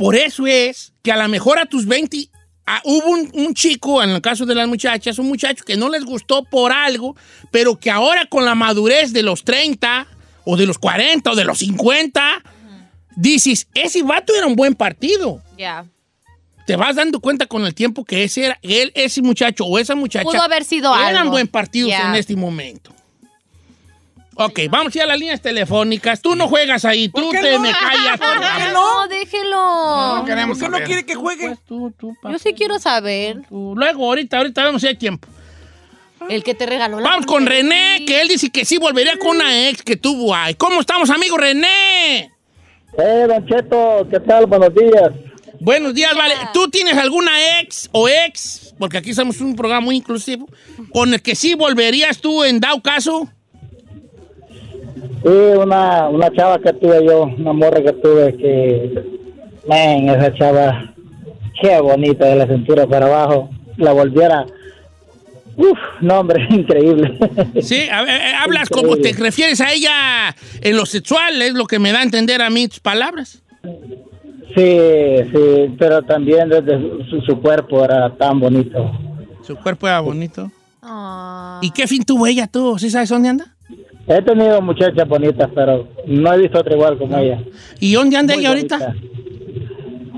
Por 0.00 0.16
eso 0.16 0.46
es 0.46 0.94
que 1.02 1.12
a 1.12 1.16
lo 1.18 1.28
mejor 1.28 1.58
a 1.58 1.66
tus 1.66 1.84
20 1.84 2.30
ah, 2.64 2.80
hubo 2.84 3.10
un, 3.10 3.30
un 3.34 3.52
chico, 3.52 4.02
en 4.02 4.08
el 4.08 4.22
caso 4.22 4.46
de 4.46 4.54
las 4.54 4.66
muchachas, 4.66 5.18
un 5.18 5.28
muchacho 5.28 5.62
que 5.62 5.76
no 5.76 5.90
les 5.90 6.06
gustó 6.06 6.42
por 6.42 6.72
algo, 6.72 7.16
pero 7.50 7.78
que 7.78 7.90
ahora 7.90 8.24
con 8.24 8.46
la 8.46 8.54
madurez 8.54 9.12
de 9.12 9.22
los 9.22 9.44
30 9.44 10.06
o 10.46 10.56
de 10.56 10.64
los 10.64 10.78
40 10.78 11.30
o 11.30 11.36
de 11.36 11.44
los 11.44 11.58
50, 11.58 12.42
dices, 13.14 13.68
ese 13.74 14.02
vato 14.02 14.34
era 14.34 14.46
un 14.46 14.56
buen 14.56 14.74
partido. 14.74 15.42
Ya. 15.58 15.84
Te 16.66 16.76
vas 16.76 16.96
dando 16.96 17.20
cuenta 17.20 17.44
con 17.44 17.66
el 17.66 17.74
tiempo 17.74 18.02
que 18.06 18.24
ese 18.24 18.46
era, 18.46 18.58
él, 18.62 18.92
ese 18.94 19.20
muchacho 19.20 19.66
o 19.66 19.78
esa 19.78 19.94
muchacha 19.94 20.24
Pudo 20.24 20.40
haber 20.40 20.64
sido 20.64 20.94
eran 20.96 21.16
algo. 21.16 21.32
buen 21.32 21.46
partidos 21.46 21.92
en 21.92 22.14
este 22.14 22.36
momento. 22.36 22.94
Ok, 24.42 24.58
vamos 24.70 24.94
a 24.94 24.98
ir 24.98 25.02
a 25.02 25.06
las 25.06 25.18
líneas 25.18 25.42
telefónicas. 25.42 26.22
Tú 26.22 26.34
no 26.34 26.48
juegas 26.48 26.86
ahí, 26.86 27.10
tú 27.10 27.20
¿Por 27.20 27.30
qué 27.32 27.42
te 27.42 27.52
no? 27.52 27.60
me 27.60 27.72
callas. 27.72 28.18
¿Por 28.18 28.40
qué 28.40 28.72
no? 28.72 29.08
Déjelo. 29.08 30.16
No 30.16 30.24
queremos 30.24 30.58
¿Por 30.58 30.72
qué 30.72 30.80
no 30.80 30.86
quiere 30.86 31.04
que 31.04 31.14
juegue? 31.14 31.46
Pues 31.48 31.58
tú, 31.66 31.92
tú, 31.98 32.16
Yo 32.24 32.38
sí 32.38 32.54
quiero 32.54 32.78
saber. 32.78 33.42
tú. 33.50 33.74
Luego, 33.76 34.06
ahorita, 34.06 34.38
ahorita 34.38 34.64
vamos 34.64 34.82
a 34.82 34.86
hacer 34.86 34.98
tiempo. 34.98 35.28
El 36.30 36.42
que 36.42 36.54
te 36.54 36.64
regaló 36.64 37.00
la 37.00 37.10
Vamos 37.10 37.26
con. 37.26 37.44
René, 37.44 38.04
que 38.06 38.22
él 38.22 38.28
dice 38.28 38.48
que 38.48 38.64
sí 38.64 38.78
volvería 38.78 39.18
con 39.18 39.36
una 39.36 39.68
ex 39.68 39.82
que 39.82 39.96
tuvo 39.96 40.34
ahí. 40.34 40.54
¿Cómo 40.54 40.80
estamos, 40.80 41.10
amigo 41.10 41.36
René? 41.36 42.32
Eh, 42.96 43.26
Don 43.28 43.46
Cheto, 43.46 44.08
¿qué 44.10 44.20
tal? 44.20 44.46
Buenos 44.46 44.74
días. 44.74 45.10
Buenos 45.60 45.92
días, 45.92 46.14
vale. 46.16 46.34
¿Tú 46.54 46.70
tienes 46.70 46.96
alguna 46.96 47.60
ex 47.60 47.90
o 47.92 48.08
ex, 48.08 48.74
porque 48.78 48.96
aquí 48.96 49.12
somos 49.12 49.42
un 49.42 49.54
programa 49.54 49.82
muy 49.82 49.96
inclusivo, 49.96 50.48
con 50.94 51.12
el 51.12 51.20
que 51.20 51.34
sí 51.34 51.52
volverías 51.52 52.22
tú 52.22 52.42
en 52.42 52.58
dado 52.58 52.80
caso? 52.80 53.28
Sí, 55.22 55.28
una, 55.28 56.08
una 56.08 56.30
chava 56.32 56.58
que 56.58 56.72
tuve 56.72 57.04
yo, 57.04 57.24
una 57.24 57.52
morra 57.52 57.82
que 57.82 57.92
tuve 57.92 58.36
que, 58.36 59.04
man, 59.68 60.08
esa 60.08 60.32
chava, 60.34 60.94
qué 61.60 61.78
bonita 61.80 62.26
de 62.26 62.36
la 62.36 62.46
cintura 62.46 62.86
para 62.86 63.06
abajo, 63.06 63.50
la 63.76 63.92
volviera, 63.92 64.46
uf, 65.56 65.78
no 66.00 66.20
hombre, 66.20 66.46
increíble. 66.50 67.18
Sí, 67.60 67.86
a 67.90 68.02
ver, 68.02 68.14
eh, 68.14 68.34
hablas 68.34 68.70
como 68.70 68.96
te 68.96 69.12
refieres 69.12 69.60
a 69.60 69.72
ella 69.72 70.34
en 70.62 70.76
lo 70.76 70.86
sexual, 70.86 71.42
es 71.42 71.52
lo 71.52 71.66
que 71.66 71.78
me 71.78 71.92
da 71.92 72.00
a 72.00 72.04
entender 72.04 72.40
a 72.40 72.48
mí 72.48 72.66
tus 72.68 72.80
palabras. 72.80 73.42
Sí, 74.54 74.78
sí, 75.32 75.74
pero 75.78 76.02
también 76.02 76.48
desde 76.48 76.80
su, 77.10 77.20
su 77.20 77.40
cuerpo 77.40 77.84
era 77.84 78.10
tan 78.16 78.40
bonito. 78.40 78.90
Su 79.42 79.54
cuerpo 79.56 79.86
era 79.86 80.00
bonito. 80.00 80.50
Ah. 80.82 81.60
¿Y 81.62 81.70
qué 81.70 81.86
fin 81.86 82.04
tuvo 82.04 82.26
ella 82.26 82.46
tú? 82.46 82.78
¿Sí 82.78 82.90
sabes 82.90 83.10
dónde 83.10 83.28
anda? 83.28 83.54
He 84.06 84.22
tenido 84.22 84.60
muchachas 84.60 85.06
bonitas, 85.08 85.48
pero 85.54 85.86
no 86.06 86.32
he 86.32 86.38
visto 86.38 86.58
otra 86.58 86.74
igual 86.74 86.98
como 86.98 87.16
ella. 87.16 87.38
¿Y 87.78 87.92
dónde 87.94 88.16
anda 88.16 88.34
Muy 88.34 88.42
ella 88.42 88.48
ahorita? 88.50 88.94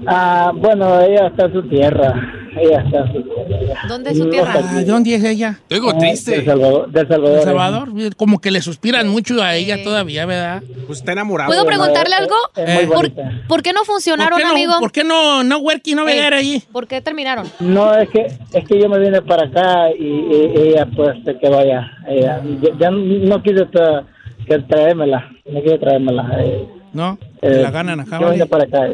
Ah, 0.07 0.53
bueno, 0.55 1.01
ella 1.01 1.29
está 1.29 1.47
en 1.47 1.53
su 1.53 1.63
tierra. 1.65 2.42
Ella 2.57 2.81
está. 2.83 3.89
¿Dónde 3.89 4.11
es 4.11 4.19
su 4.19 4.29
tierra? 4.29 4.53
Ah, 4.57 4.75
¿De 4.75 4.85
dónde 4.85 5.15
es 5.15 5.25
ella? 5.25 5.59
Te 5.69 5.77
Ah, 5.77 5.99
triste. 5.99 6.33
Del 6.33 6.45
Salvador. 6.45 6.91
Del 6.91 7.09
Salvador. 7.09 7.35
¿De 7.37 7.41
eh. 7.41 7.45
Salvador? 7.45 8.17
Como 8.17 8.41
que 8.41 8.51
le 8.51 8.61
suspiran 8.61 9.09
mucho 9.09 9.43
a 9.43 9.55
ella 9.55 9.83
todavía, 9.83 10.27
¿verdad? 10.27 10.63
Pues 10.87 10.99
está 10.99 11.13
enamorado. 11.13 11.49
¿Puedo 11.49 11.65
preguntarle 11.65 12.15
eh, 12.15 12.19
algo? 12.19 12.35
Eh, 12.57 12.87
¿Por, 12.93 13.11
por 13.49 13.63
qué 13.63 13.73
no 13.73 13.85
funcionaron, 13.85 14.33
¿Por 14.33 14.41
qué 14.41 14.45
no, 14.47 14.51
amigo? 14.53 14.73
¿Por 14.81 14.93
qué 14.93 15.05
no, 15.05 15.43
no, 15.45 15.59
Werky, 15.59 15.95
no 15.95 16.07
Ey, 16.09 16.19
ver 16.19 16.35
allí? 16.35 16.63
¿Por 16.73 16.87
qué 16.87 17.01
terminaron? 17.01 17.47
No, 17.61 17.95
es 17.95 18.09
que 18.11 18.27
es 18.53 18.65
que 18.69 18.81
yo 18.81 18.89
me 18.89 18.99
vine 18.99 19.23
para 19.23 19.47
acá 19.47 19.91
y, 19.99 20.05
y- 20.05 20.53
ella 20.69 20.87
pues 20.95 21.17
se 21.25 21.39
quedó 21.39 21.59
allá. 21.59 21.91
Ella, 22.09 22.43
ya, 22.61 22.71
ya 22.79 22.91
no 22.91 23.43
quise 23.43 23.67
tra- 23.69 24.05
que 24.47 24.59
traérmela, 24.59 25.31
no 25.51 25.63
quise 25.63 25.79
traérmela. 25.79 26.29
eh, 26.41 26.67
¿No? 26.93 27.19
eh, 27.41 27.61
la 27.63 27.71
ganan 27.71 28.01
acá, 28.01 28.21
Yo 28.21 28.31
vine 28.31 28.47
para 28.47 28.65
acá. 28.65 28.87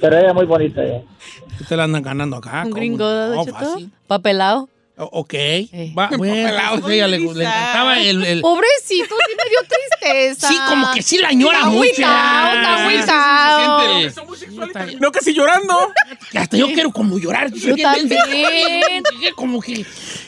Pero 0.00 0.16
ella 0.16 0.28
es 0.28 0.34
muy 0.34 0.46
bonita. 0.46 0.82
ella. 0.82 1.02
Te 1.68 1.76
la 1.76 1.84
andan 1.84 2.02
ganando 2.02 2.36
acá. 2.36 2.62
¿Un 2.64 2.72
gringo, 2.72 3.04
No, 3.08 3.44
fácil. 3.46 3.90
¿Papelado? 4.06 4.68
Ok. 4.96 5.32
Eh. 5.34 5.94
Va, 5.98 6.10
bueno, 6.18 6.34
ella 6.88 7.08
le, 7.08 7.18
le 7.18 7.24
encantaba 7.44 7.98
el... 8.00 8.22
el- 8.22 8.40
Pobrecito, 8.42 9.06
sí 9.06 9.34
me 9.36 9.50
dio 9.50 9.60
tristeza. 9.68 10.48
Sí, 10.48 10.56
como 10.68 10.92
que 10.92 11.02
sí 11.02 11.18
la 11.18 11.28
añora 11.28 11.58
Está 11.58 11.70
mucho. 11.70 11.88
está 11.88 12.84
agüitao. 12.84 14.00
No, 15.00 15.10
casi 15.10 15.32
llorando. 15.32 15.74
Hasta 16.34 16.56
yo 16.56 16.66
quiero 16.72 16.90
como 16.92 17.18
llorar. 17.18 17.50
Yo 17.52 17.74
también. 17.76 18.20
Como 19.36 19.60
que, 19.62 19.86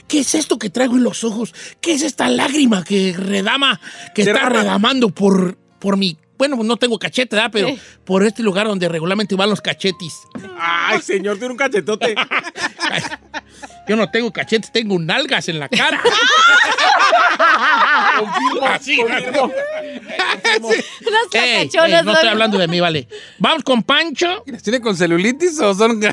¿qué 0.09 0.21
es 0.21 0.35
esto 0.35 0.59
que 0.59 0.71
traigo 0.71 0.97
en 0.97 1.03
los 1.05 1.23
ojos? 1.25 1.55
¿Qué 1.81 1.93
es 1.93 2.03
esta 2.03 2.29
lágrima 2.29 2.83
que 2.85 3.15
redama, 3.17 3.79
que 4.15 4.23
está 4.23 4.49
redamando 4.49 5.11
por, 5.11 5.57
por 5.79 5.97
mi... 5.99 6.17
Bueno, 6.43 6.61
no 6.65 6.77
tengo 6.77 6.99
cachete, 6.99 7.37
¿verdad? 7.37 7.51
Pero 7.53 7.69
por 8.05 8.25
este 8.25 8.43
lugar 8.43 8.67
donde 8.67 8.89
regularmente 8.89 9.37
van 9.37 9.49
los 9.49 9.61
cachetis. 9.61 10.23
Ay, 10.59 11.01
señor, 11.01 11.39
tiene 11.39 11.53
un 11.53 11.57
cachetote. 11.57 12.17
Yo 13.93 13.97
no 13.97 14.09
tengo 14.11 14.33
cachetes, 14.33 14.73
tengo 14.73 14.99
nalgas 14.99 15.51
en 15.51 15.59
la 15.59 15.69
cara. 15.69 16.01
Así, 18.71 18.97
Confirmo. 18.97 19.53
Las 19.53 21.35
Ey, 21.35 21.43
ey, 21.43 21.69
sacachonas. 21.69 22.05
no 22.07 22.13
estoy 22.15 22.29
hablando 22.31 22.57
de 22.57 22.69
mí, 22.69 22.81
vale. 22.81 23.07
Vamos 23.39 23.63
con 23.65 23.83
Pancho. 23.83 24.45
¿Tiene 24.63 24.81
con 24.81 24.97
celulitis 24.97 25.61
o 25.61 25.75
son.? 25.75 26.01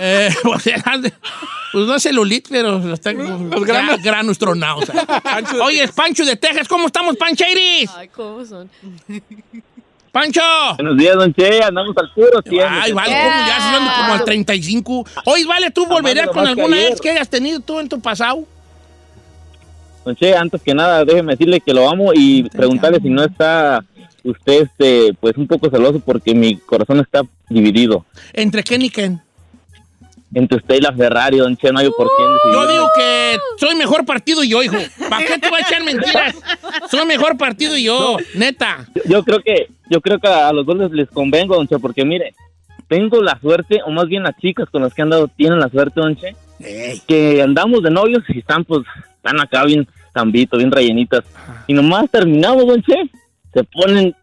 Eh, 0.00 0.34
sea, 0.62 0.82
pues 1.72 1.86
no 1.86 1.94
es 1.96 2.02
celulit, 2.02 2.46
pero 2.48 2.78
los 2.78 3.00
tengo 3.00 3.22
Los 3.22 3.64
granos. 3.64 4.02
granos 4.02 4.38
tronados. 4.38 4.86
Pancho 5.22 5.56
de 5.56 5.60
Oye, 5.62 5.82
es 5.84 5.92
Pancho 5.92 6.24
de 6.24 6.36
Texas. 6.36 6.66
¿Cómo 6.66 6.86
estamos, 6.86 7.16
Pancheiris? 7.18 7.90
Ay, 7.94 8.08
¿cómo 8.08 8.42
son? 8.46 8.70
¡Pancho! 10.12 10.40
Buenos 10.76 10.96
días, 10.96 11.14
don 11.16 11.32
Che, 11.32 11.62
andamos 11.62 11.96
al 11.96 12.10
puro 12.12 12.42
tiempo. 12.42 12.68
Ay, 12.68 12.92
vale, 12.92 13.10
Yeah. 13.10 13.22
¿cómo 13.24 13.46
ya 13.48 13.56
se 13.56 13.76
ando 13.76 13.90
como 13.96 14.12
al 14.14 14.24
35? 14.24 15.04
Oye, 15.26 15.44
vale, 15.46 15.70
¿tú 15.70 15.86
volverías 15.86 16.26
con 16.28 16.42
que 16.44 16.50
alguna 16.50 16.76
ayer. 16.76 16.90
ex 16.92 17.00
que 17.00 17.10
hayas 17.10 17.28
tenido 17.28 17.60
tú 17.60 17.78
en 17.78 17.88
tu 17.88 18.00
pasado? 18.00 18.44
Don 20.04 20.16
Che, 20.16 20.34
antes 20.34 20.60
que 20.62 20.74
nada, 20.74 21.04
déjeme 21.04 21.32
decirle 21.34 21.60
que 21.60 21.72
lo 21.72 21.88
amo 21.88 22.10
y 22.14 22.42
preguntarle 22.50 22.98
si 23.00 23.08
no 23.08 23.22
está 23.22 23.84
usted 24.24 24.62
este, 24.64 25.14
pues 25.20 25.36
un 25.36 25.46
poco 25.46 25.70
celoso 25.70 26.00
porque 26.00 26.34
mi 26.34 26.56
corazón 26.58 27.00
está 27.00 27.22
dividido 27.48 28.04
¿Entre 28.34 28.62
quién 28.62 28.82
y 28.82 28.90
quién? 28.90 29.20
Entre 30.34 30.58
usted 30.58 30.76
y 30.76 30.80
la 30.80 30.92
Ferrari, 30.92 31.38
don 31.38 31.56
Che, 31.56 31.72
no 31.72 31.80
hay 31.80 31.90
por 31.90 32.08
quién 32.16 32.28
decidir. 32.32 32.52
Yo 32.54 32.68
digo 32.72 32.88
que 32.96 33.36
soy 33.58 33.74
mejor 33.74 34.04
partido 34.06 34.44
yo, 34.44 34.62
hijo. 34.62 34.76
¿Para 35.08 35.24
qué 35.26 35.38
te 35.38 35.48
voy 35.50 35.58
a 35.60 35.66
echar 35.66 35.82
mentiras? 35.84 36.36
Soy 36.90 37.04
mejor 37.06 37.36
partido 37.36 37.76
yo, 37.76 38.16
neta. 38.34 38.86
Yo- 38.94 39.02
Yo 39.04 39.24
creo 39.24 39.40
que 39.40 39.68
yo 39.90 40.00
creo 40.00 40.18
que 40.20 40.28
a 40.28 40.52
los 40.52 40.64
dos 40.64 40.76
les, 40.78 40.90
les 40.92 41.08
convengo, 41.10 41.56
don 41.56 41.66
Che, 41.66 41.78
porque 41.78 42.04
mire, 42.04 42.34
tengo 42.88 43.20
la 43.22 43.38
suerte, 43.40 43.80
o 43.84 43.90
más 43.90 44.06
bien 44.06 44.22
las 44.22 44.36
chicas 44.38 44.68
con 44.70 44.82
las 44.82 44.94
que 44.94 45.02
han 45.02 45.10
dado 45.10 45.28
tienen 45.28 45.58
la 45.58 45.68
suerte, 45.68 46.00
don 46.00 46.16
que 47.06 47.42
andamos 47.42 47.82
de 47.82 47.90
novios 47.90 48.22
y 48.28 48.38
están 48.40 48.64
pues, 48.64 48.82
están 49.16 49.40
acá 49.40 49.64
bien 49.64 49.88
zambitos, 50.12 50.58
bien 50.58 50.70
rellenitas. 50.70 51.24
Y 51.66 51.72
nomás 51.72 52.08
terminamos, 52.10 52.66
don 52.66 52.82
Che, 52.82 52.94
se 53.52 53.64
ponen, 53.64 54.14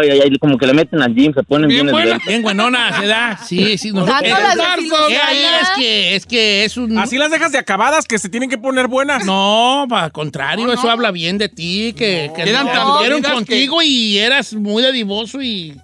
ay, 0.00 0.10
ay, 0.10 0.20
ay, 0.24 0.38
como 0.38 0.58
que 0.58 0.66
le 0.66 0.74
meten 0.74 1.00
al 1.02 1.14
gym, 1.14 1.32
se 1.32 1.42
ponen 1.42 1.68
Bien 1.68 1.86
bien, 1.86 1.92
buena, 1.92 2.18
bien 2.26 2.42
buenona, 2.42 3.00
¿se 3.00 3.06
da? 3.06 3.38
Sí, 3.38 3.78
sí. 3.78 3.90
Dándolas 3.90 4.56
de 4.56 4.62
Eh, 5.10 5.60
es 5.62 5.68
que, 5.76 6.16
es 6.16 6.26
que 6.26 6.64
es 6.64 6.76
un... 6.76 6.98
Así 6.98 7.18
las 7.18 7.30
dejas 7.30 7.52
de 7.52 7.58
acabadas 7.58 8.06
que 8.06 8.18
se 8.18 8.28
tienen 8.28 8.50
que 8.50 8.58
poner 8.58 8.88
buenas. 8.88 9.24
No, 9.24 9.86
al 9.90 10.12
contrario, 10.12 10.72
eso 10.72 10.90
habla 10.90 11.10
bien 11.10 11.38
de 11.38 11.48
ti, 11.48 11.94
que, 11.96 12.30
que 12.34 12.52
no, 12.52 12.66
tan 12.66 12.86
dolidas 12.86 13.32
contigo 13.32 13.82
y 13.82 14.18
eras 14.18 14.54
muy 14.54 14.82
dadivoso 14.82 15.40
y, 15.40 15.76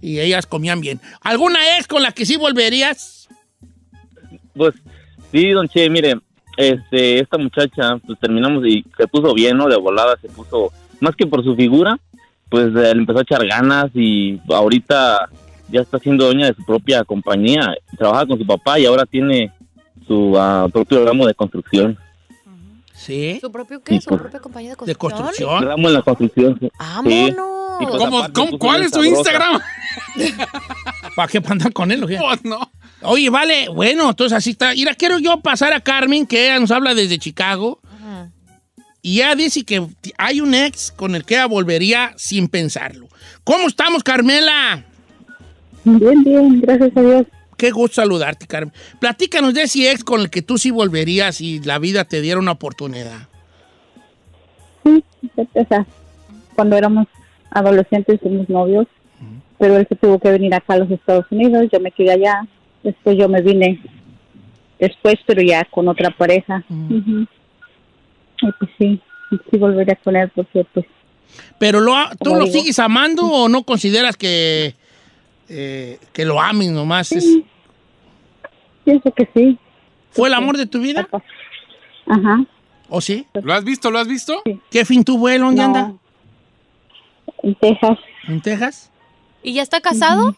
y 0.00 0.20
ellas 0.20 0.46
comían 0.46 0.80
bien. 0.80 1.00
¿Alguna 1.20 1.58
ex 1.76 1.86
con 1.86 2.02
la 2.02 2.12
que 2.12 2.26
sí 2.26 2.36
volverías? 2.36 3.28
Pues 4.54 4.74
sí, 5.30 5.50
don 5.50 5.68
Che, 5.68 5.88
mire, 5.88 6.18
este, 6.56 7.20
esta 7.20 7.38
muchacha, 7.38 7.96
pues 8.06 8.18
terminamos 8.18 8.66
y 8.66 8.84
se 8.96 9.06
puso 9.06 9.32
bien, 9.34 9.56
¿no? 9.56 9.68
De 9.68 9.76
volada 9.76 10.16
se 10.20 10.28
puso, 10.28 10.72
más 11.00 11.16
que 11.16 11.26
por 11.26 11.42
su 11.42 11.56
figura, 11.56 11.98
pues 12.52 12.66
eh, 12.66 12.94
le 12.94 13.00
empezó 13.00 13.18
a 13.20 13.22
echar 13.22 13.46
ganas 13.46 13.86
y 13.94 14.38
ahorita 14.48 15.28
ya 15.70 15.80
está 15.80 15.98
siendo 15.98 16.26
dueña 16.26 16.46
de 16.46 16.54
su 16.54 16.64
propia 16.66 17.02
compañía. 17.02 17.74
Trabaja 17.98 18.26
con 18.26 18.38
su 18.38 18.46
papá 18.46 18.78
y 18.78 18.84
ahora 18.84 19.06
tiene 19.06 19.50
su 20.06 20.34
ah, 20.38 20.68
propio 20.70 21.04
ramo 21.04 21.26
de 21.26 21.34
construcción. 21.34 21.98
Sí. 22.94 23.38
¿Su 23.40 23.50
propio 23.50 23.82
qué? 23.82 23.94
Sí, 23.94 24.00
¿Su 24.02 24.10
pues. 24.10 24.20
propia 24.20 24.40
compañía 24.40 24.74
de 24.78 24.86
De 24.86 24.94
construcción? 24.94 25.48
construcción. 25.48 25.64
Ramo 25.68 25.88
en 25.88 25.94
la 25.94 26.02
construcción. 26.02 26.58
sí. 26.60 26.68
¡Vámonos! 26.78 27.80
Y 27.80 27.86
pues 27.86 27.96
¿Cómo- 27.96 28.18
aparte 28.18 28.32
cómo- 28.34 28.46
puso 28.50 28.58
¿Cuál 28.58 28.82
es 28.82 28.92
tu 28.92 29.02
sabrosa. 29.02 29.16
Instagram? 29.16 29.60
¿Para 31.16 31.28
qué 31.28 31.42
andan 31.48 31.72
con 31.72 31.90
él? 31.90 32.04
o 32.04 32.06
qué? 32.06 32.18
Pues 32.18 32.44
no. 32.44 32.70
Oye, 33.02 33.30
vale, 33.30 33.68
bueno, 33.68 34.10
entonces 34.10 34.36
así 34.36 34.50
está. 34.50 34.72
Mira, 34.74 34.94
quiero 34.94 35.18
yo 35.18 35.40
pasar 35.40 35.72
a 35.72 35.80
Carmen, 35.80 36.26
que 36.26 36.44
ella 36.44 36.60
nos 36.60 36.70
habla 36.70 36.94
desde 36.94 37.18
Chicago. 37.18 37.80
Y 39.02 39.20
ella 39.20 39.34
dice 39.34 39.64
que 39.64 39.84
hay 40.16 40.40
un 40.40 40.54
ex 40.54 40.92
con 40.92 41.16
el 41.16 41.24
que 41.24 41.34
ella 41.34 41.46
volvería 41.46 42.12
sin 42.16 42.46
pensarlo. 42.46 43.08
¿Cómo 43.42 43.66
estamos, 43.66 44.04
Carmela? 44.04 44.84
Bien, 45.84 46.22
bien, 46.22 46.60
gracias 46.60 46.96
a 46.96 47.02
Dios. 47.02 47.26
Qué 47.56 47.72
gusto 47.72 47.96
saludarte, 47.96 48.46
Carmen. 48.46 48.72
Platícanos 49.00 49.54
de 49.54 49.62
ese 49.62 49.90
ex 49.90 50.04
con 50.04 50.20
el 50.20 50.30
que 50.30 50.42
tú 50.42 50.56
sí 50.56 50.70
volverías 50.70 51.36
si 51.36 51.58
la 51.60 51.80
vida 51.80 52.04
te 52.04 52.20
diera 52.20 52.38
una 52.38 52.52
oportunidad. 52.52 53.28
Sí, 54.84 55.04
o 55.36 55.66
sea, 55.68 55.84
cuando 56.54 56.76
éramos 56.76 57.08
adolescentes 57.50 58.20
fuimos 58.20 58.48
novios, 58.48 58.86
pero 59.58 59.76
él 59.76 59.86
se 59.88 59.96
tuvo 59.96 60.20
que 60.20 60.30
venir 60.30 60.54
acá 60.54 60.74
a 60.74 60.78
los 60.78 60.90
Estados 60.90 61.26
Unidos, 61.30 61.68
yo 61.72 61.80
me 61.80 61.90
quedé 61.90 62.12
allá, 62.12 62.46
después 62.82 63.16
yo 63.18 63.28
me 63.28 63.42
vine 63.42 63.80
después, 64.78 65.16
pero 65.26 65.42
ya 65.42 65.64
con 65.64 65.88
otra 65.88 66.10
pareja. 66.10 66.64
Ujú. 66.68 67.26
Y 68.42 68.52
pues 68.58 68.70
sí, 68.78 69.00
sí 69.50 69.58
volvería 69.58 69.96
con 70.02 70.16
él 70.16 70.30
porque 70.34 70.66
pues 70.74 70.86
Pero 71.58 71.80
lo, 71.80 71.94
ha- 71.96 72.14
¿tú 72.16 72.34
lo 72.34 72.44
digo. 72.44 72.52
sigues 72.58 72.78
amando 72.78 73.22
o 73.26 73.48
no 73.48 73.62
consideras 73.62 74.16
que, 74.16 74.74
eh, 75.48 75.98
que 76.12 76.24
lo 76.24 76.40
ames 76.40 76.70
nomás? 76.70 77.12
Es- 77.12 77.38
pienso 78.84 79.10
que 79.12 79.28
sí. 79.34 79.58
¿Fue 80.10 80.28
el 80.28 80.34
amor 80.34 80.56
de 80.58 80.66
tu 80.66 80.80
vida? 80.80 81.08
Ajá. 82.06 82.44
¿O 82.88 83.00
sí? 83.00 83.26
¿Lo 83.42 83.54
has 83.54 83.64
visto? 83.64 83.90
¿Lo 83.90 83.98
has 83.98 84.08
visto? 84.08 84.42
¿Qué 84.70 84.84
fin 84.84 85.02
tuvo 85.04 85.28
él? 85.28 85.40
¿Dónde 85.40 85.62
No. 85.62 85.66
anda? 85.66 85.92
En 87.42 87.54
Texas. 87.54 87.98
¿En 88.28 88.40
Texas? 88.42 88.90
¿Y 89.42 89.54
ya 89.54 89.62
está 89.62 89.80
casado? 89.80 90.36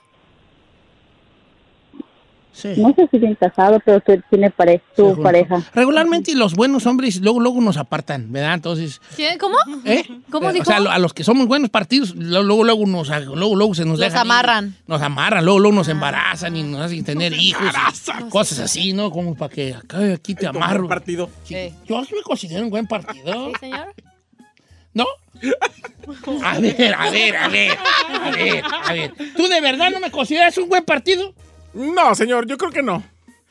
Sí. 2.55 2.73
No 2.77 2.95
sé 2.95 3.09
si 3.11 3.19
bien 3.19 3.35
casado, 3.35 3.81
pero 3.85 4.01
tiene 4.31 4.49
pare 4.49 4.81
su 4.97 5.21
pareja. 5.21 5.61
Regularmente 5.75 6.35
los 6.37 6.55
buenos 6.55 6.87
hombres 6.87 7.21
luego, 7.21 7.41
luego 7.41 7.61
nos 7.61 7.77
apartan, 7.77 8.31
¿verdad? 8.31 8.55
Entonces. 8.55 9.01
¿Cómo? 9.41 9.57
¿eh? 9.85 10.05
¿Cómo 10.31 10.51
Eh, 10.51 10.53
dijo? 10.53 10.63
O 10.63 10.67
sea, 10.67 10.77
a 10.77 10.99
los 11.01 11.13
que 11.13 11.25
somos 11.25 11.49
buenos 11.49 11.71
partidos, 11.71 12.15
luego, 12.15 12.63
luego, 12.63 12.87
nos, 12.87 13.09
luego, 13.09 13.57
luego 13.57 13.75
se 13.75 13.85
nos 13.85 13.99
Los 13.99 14.13
ir. 14.13 14.17
amarran. 14.19 14.77
Nos 14.87 15.03
amarran, 15.03 15.45
luego, 15.45 15.59
luego 15.59 15.75
nos 15.79 15.89
embarazan 15.89 16.57
y 16.57 16.63
nos 16.63 16.81
hacen 16.83 17.05
tener 17.05 17.33
hijos. 17.33 17.65
cosas 18.31 18.61
así, 18.61 18.93
¿no? 18.93 19.11
Como 19.11 19.35
para 19.35 19.53
que 19.53 19.75
acá, 19.75 19.99
aquí 20.15 20.37
te 20.37 20.47
amarro. 20.47 20.87
partido. 20.87 21.29
Sí. 21.43 21.55
Sí. 21.55 21.75
Yo 21.89 22.01
me 22.03 22.23
considero 22.23 22.63
un 22.63 22.71
buen 22.71 22.87
partido. 22.87 23.49
¿Sí, 23.49 23.53
señor? 23.59 23.93
¿No? 24.93 25.07
A 26.45 26.59
ver, 26.61 26.95
a 26.95 27.11
ver, 27.11 27.37
a 27.37 27.49
ver, 27.49 27.71
a 28.23 28.31
ver, 28.31 28.63
a 28.85 28.93
ver. 28.93 29.13
¿Tú 29.37 29.49
de 29.49 29.61
verdad 29.61 29.91
no 29.91 29.99
me 29.99 30.11
consideras 30.13 30.57
un 30.59 30.69
buen 30.69 30.85
partido? 30.85 31.35
No, 31.75 32.15
señor, 32.15 32.47
yo 32.47 32.57
creo 32.57 32.71
que 32.71 32.83
no. 32.83 33.03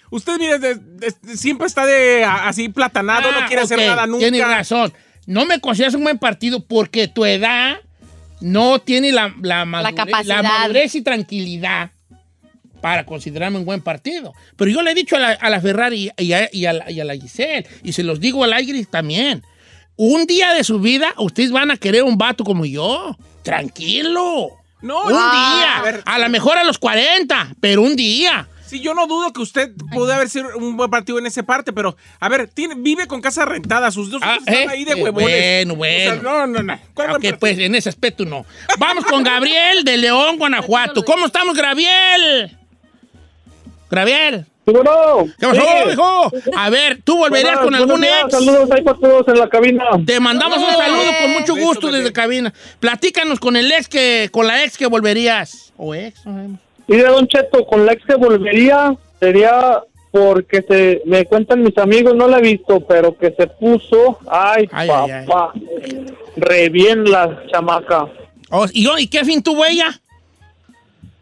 Usted, 0.10 0.38
mire, 0.38 0.60
de- 0.60 0.76
de- 0.76 1.38
siempre 1.38 1.68
está 1.68 1.86
de 1.86 2.24
a- 2.24 2.48
así 2.48 2.70
platanado, 2.70 3.32
no 3.32 3.40
Ah, 3.40 3.46
quiere 3.48 3.64
hacer 3.64 3.80
ok, 3.80 3.86
nada 3.86 4.06
nunca. 4.08 4.20
Tienes 4.20 4.48
razón. 4.48 4.94
No 5.26 5.46
me 5.46 5.60
consideras 5.60 5.96
un 5.96 6.04
buen 6.04 6.20
partido 6.20 6.64
porque 6.66 7.08
tu 7.08 7.26
edad 7.26 7.78
no 8.42 8.80
tiene 8.80 9.12
la, 9.12 9.34
la, 9.42 9.66
madurez, 9.66 9.96
capacidad. 9.96 10.44
madurez 10.44 10.96
y 10.96 11.02
tranquilidad 11.02 11.92
para 12.82 13.06
considerarme 13.06 13.58
un 13.60 13.66
buen 13.66 13.82
partido. 13.82 14.34
Pero 14.58 14.70
yo 14.70 14.82
le 14.82 14.92
he 14.92 14.96
dicho 14.96 15.16
a 15.16 15.20
la, 15.20 15.30
a 15.32 15.50
la 15.50 15.62
Ferrari 15.62 16.12
y 16.18 16.34
a, 16.34 16.50
y 16.52 16.66
a 16.66 16.74
la, 16.74 16.92
y 16.92 17.00
a 17.00 17.06
la 17.06 17.16
Giselle, 17.16 17.66
y 17.82 17.94
se 17.94 18.04
los 18.04 18.20
digo 18.20 18.44
al 18.44 18.54
aire 18.54 18.86
también. 18.86 19.42
Un 19.96 20.26
día 20.26 20.54
de 20.54 20.64
su 20.64 20.80
vida, 20.80 21.14
ustedes 21.18 21.52
van 21.52 21.72
a 21.72 21.78
querer 21.78 22.04
un 22.04 22.18
vato 22.18 22.44
como 22.44 22.66
yo. 22.66 23.18
Tranquilo. 23.44 24.50
No, 24.84 25.02
un 25.06 25.14
ah, 25.16 25.56
día. 25.58 25.78
a 25.78 25.82
ver. 25.82 26.04
A 26.06 26.20
lo 26.20 26.30
mejor 26.30 26.58
a 26.58 26.64
los 26.64 26.78
40, 26.78 27.56
pero 27.60 27.82
un 27.82 27.96
día. 27.96 28.48
Sí, 28.66 28.80
yo 28.80 28.94
no 28.94 29.06
dudo 29.08 29.32
que 29.34 29.42
usted 29.42 29.72
puede 29.94 30.14
haber 30.14 30.30
sido 30.30 30.58
un 30.58 30.76
buen 30.78 30.90
partido 30.90 31.20
en 31.20 31.26
esa 31.28 31.44
parte, 31.44 31.72
pero, 31.74 31.96
a 32.20 32.28
ver, 32.30 32.48
tiene, 32.48 32.74
vive 32.76 33.06
con 33.08 33.22
casa 33.22 33.46
rentada, 33.46 33.92
sus 33.92 34.10
dos 34.10 34.22
Ah, 34.24 34.36
hijos 34.36 34.48
están 34.48 34.64
¿eh? 34.64 34.68
ahí 34.72 34.84
de 34.86 34.92
Eh, 34.94 35.04
huevones. 35.04 35.66
bueno, 35.66 35.74
O 35.74 35.86
sea, 35.86 36.16
bueno. 36.16 36.22
no, 36.24 36.48
no, 36.48 36.64
no. 36.64 36.80
¿Cuál 36.94 37.08
buen 37.10 37.18
Ok, 37.18 37.22
partido? 37.24 37.40
pues 37.40 37.60
en 37.60 37.76
ese 37.76 37.90
aspecto 37.90 38.26
no. 38.26 38.46
Vamos 38.80 39.06
con 39.06 39.24
Gabriel 39.24 39.84
de 39.84 39.98
León, 39.98 40.38
Guanajuato. 40.40 41.04
¿Cómo 41.06 41.28
estamos, 41.28 41.56
Gabriel? 41.56 42.58
Gabriel. 43.92 44.48
¡Seguro! 44.66 45.26
¿Qué 45.38 45.48
pasó, 45.48 45.92
hijo? 45.92 46.32
A 46.56 46.70
ver, 46.70 47.00
¿tú 47.04 47.18
volverías 47.18 47.60
con 47.60 47.76
algún 47.76 48.04
ex? 48.04 48.32
Saludos 48.32 48.72
ahí 48.72 48.82
para 48.82 48.98
todos 48.98 49.28
en 49.28 49.40
la 49.40 49.50
cabina. 49.50 49.84
Te 50.06 50.20
mandamos 50.20 50.58
un 50.58 50.72
saludo 50.72 51.12
con 51.22 51.32
mucho 51.32 51.56
gusto 51.56 51.92
desde 51.92 52.14
cabina. 52.14 52.54
Platícanos 52.80 53.40
con 53.40 53.56
el 53.56 53.72
ex 53.72 53.88
que, 53.88 54.30
con 54.32 54.48
la 54.48 54.64
ex 54.64 54.78
que 54.78 54.88
volverías. 54.88 55.74
O 55.76 55.94
ex, 55.94 56.26
no 56.26 56.34
sabemos. 56.34 56.60
Y 56.88 56.96
de 56.96 57.04
Don 57.04 57.28
Cheto, 57.28 57.66
con 57.66 57.86
la 57.86 57.94
ex 57.94 58.06
que 58.06 58.16
volvería 58.16 58.96
sería 59.20 59.84
porque 60.12 60.62
se 60.62 61.02
me 61.06 61.26
cuentan 61.26 61.64
mis 61.64 61.76
amigos, 61.78 62.16
no 62.16 62.28
la 62.28 62.38
he 62.38 62.42
visto, 62.42 62.82
pero 62.82 63.18
que 63.18 63.32
se 63.32 63.48
puso, 63.48 64.20
ay, 64.28 64.70
Ay, 64.72 64.88
ay, 64.88 65.26
papá, 65.26 65.54
re 66.36 66.70
bien 66.70 67.04
la 67.10 67.44
chamaca. 67.52 68.08
Oh, 68.52 68.68
¿y, 68.72 68.84
yo, 68.84 69.00
¿Y 69.00 69.08
qué 69.08 69.26
fin 69.26 69.42
tuvo 69.42 69.66
ella? 69.66 70.00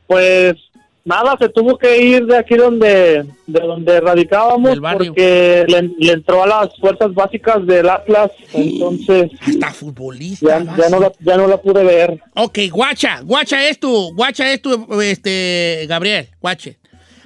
Pues 0.08 0.56
nada, 1.04 1.36
se 1.40 1.50
tuvo 1.50 1.78
que 1.78 2.02
ir 2.02 2.26
de 2.26 2.38
aquí 2.38 2.56
donde 2.56 3.26
de 3.48 3.60
donde 3.60 4.00
radicábamos 4.00 4.80
porque 4.80 5.66
le, 5.68 5.92
le 5.98 6.14
entró 6.14 6.44
a 6.44 6.48
las 6.48 6.78
fuerzas 6.80 7.14
básicas 7.14 7.66
del 7.66 7.90
Atlas, 7.90 8.32
entonces 8.54 9.32
Hasta 9.42 9.72
futbolista. 9.74 10.64
ya, 10.78 10.90
no 10.90 11.00
la, 11.00 11.12
ya 11.20 11.38
no 11.38 11.48
la 11.48 11.58
pude 11.58 11.84
ver. 11.84 12.22
Ok, 12.36 12.60
guacha, 12.72 13.22
guacha 13.22 13.68
es 13.68 13.80
tu, 13.80 14.14
guacha 14.16 14.52
es 14.52 14.62
tu, 14.62 15.02
este, 15.02 15.86
Gabriel, 15.88 16.30
guache. 16.40 16.78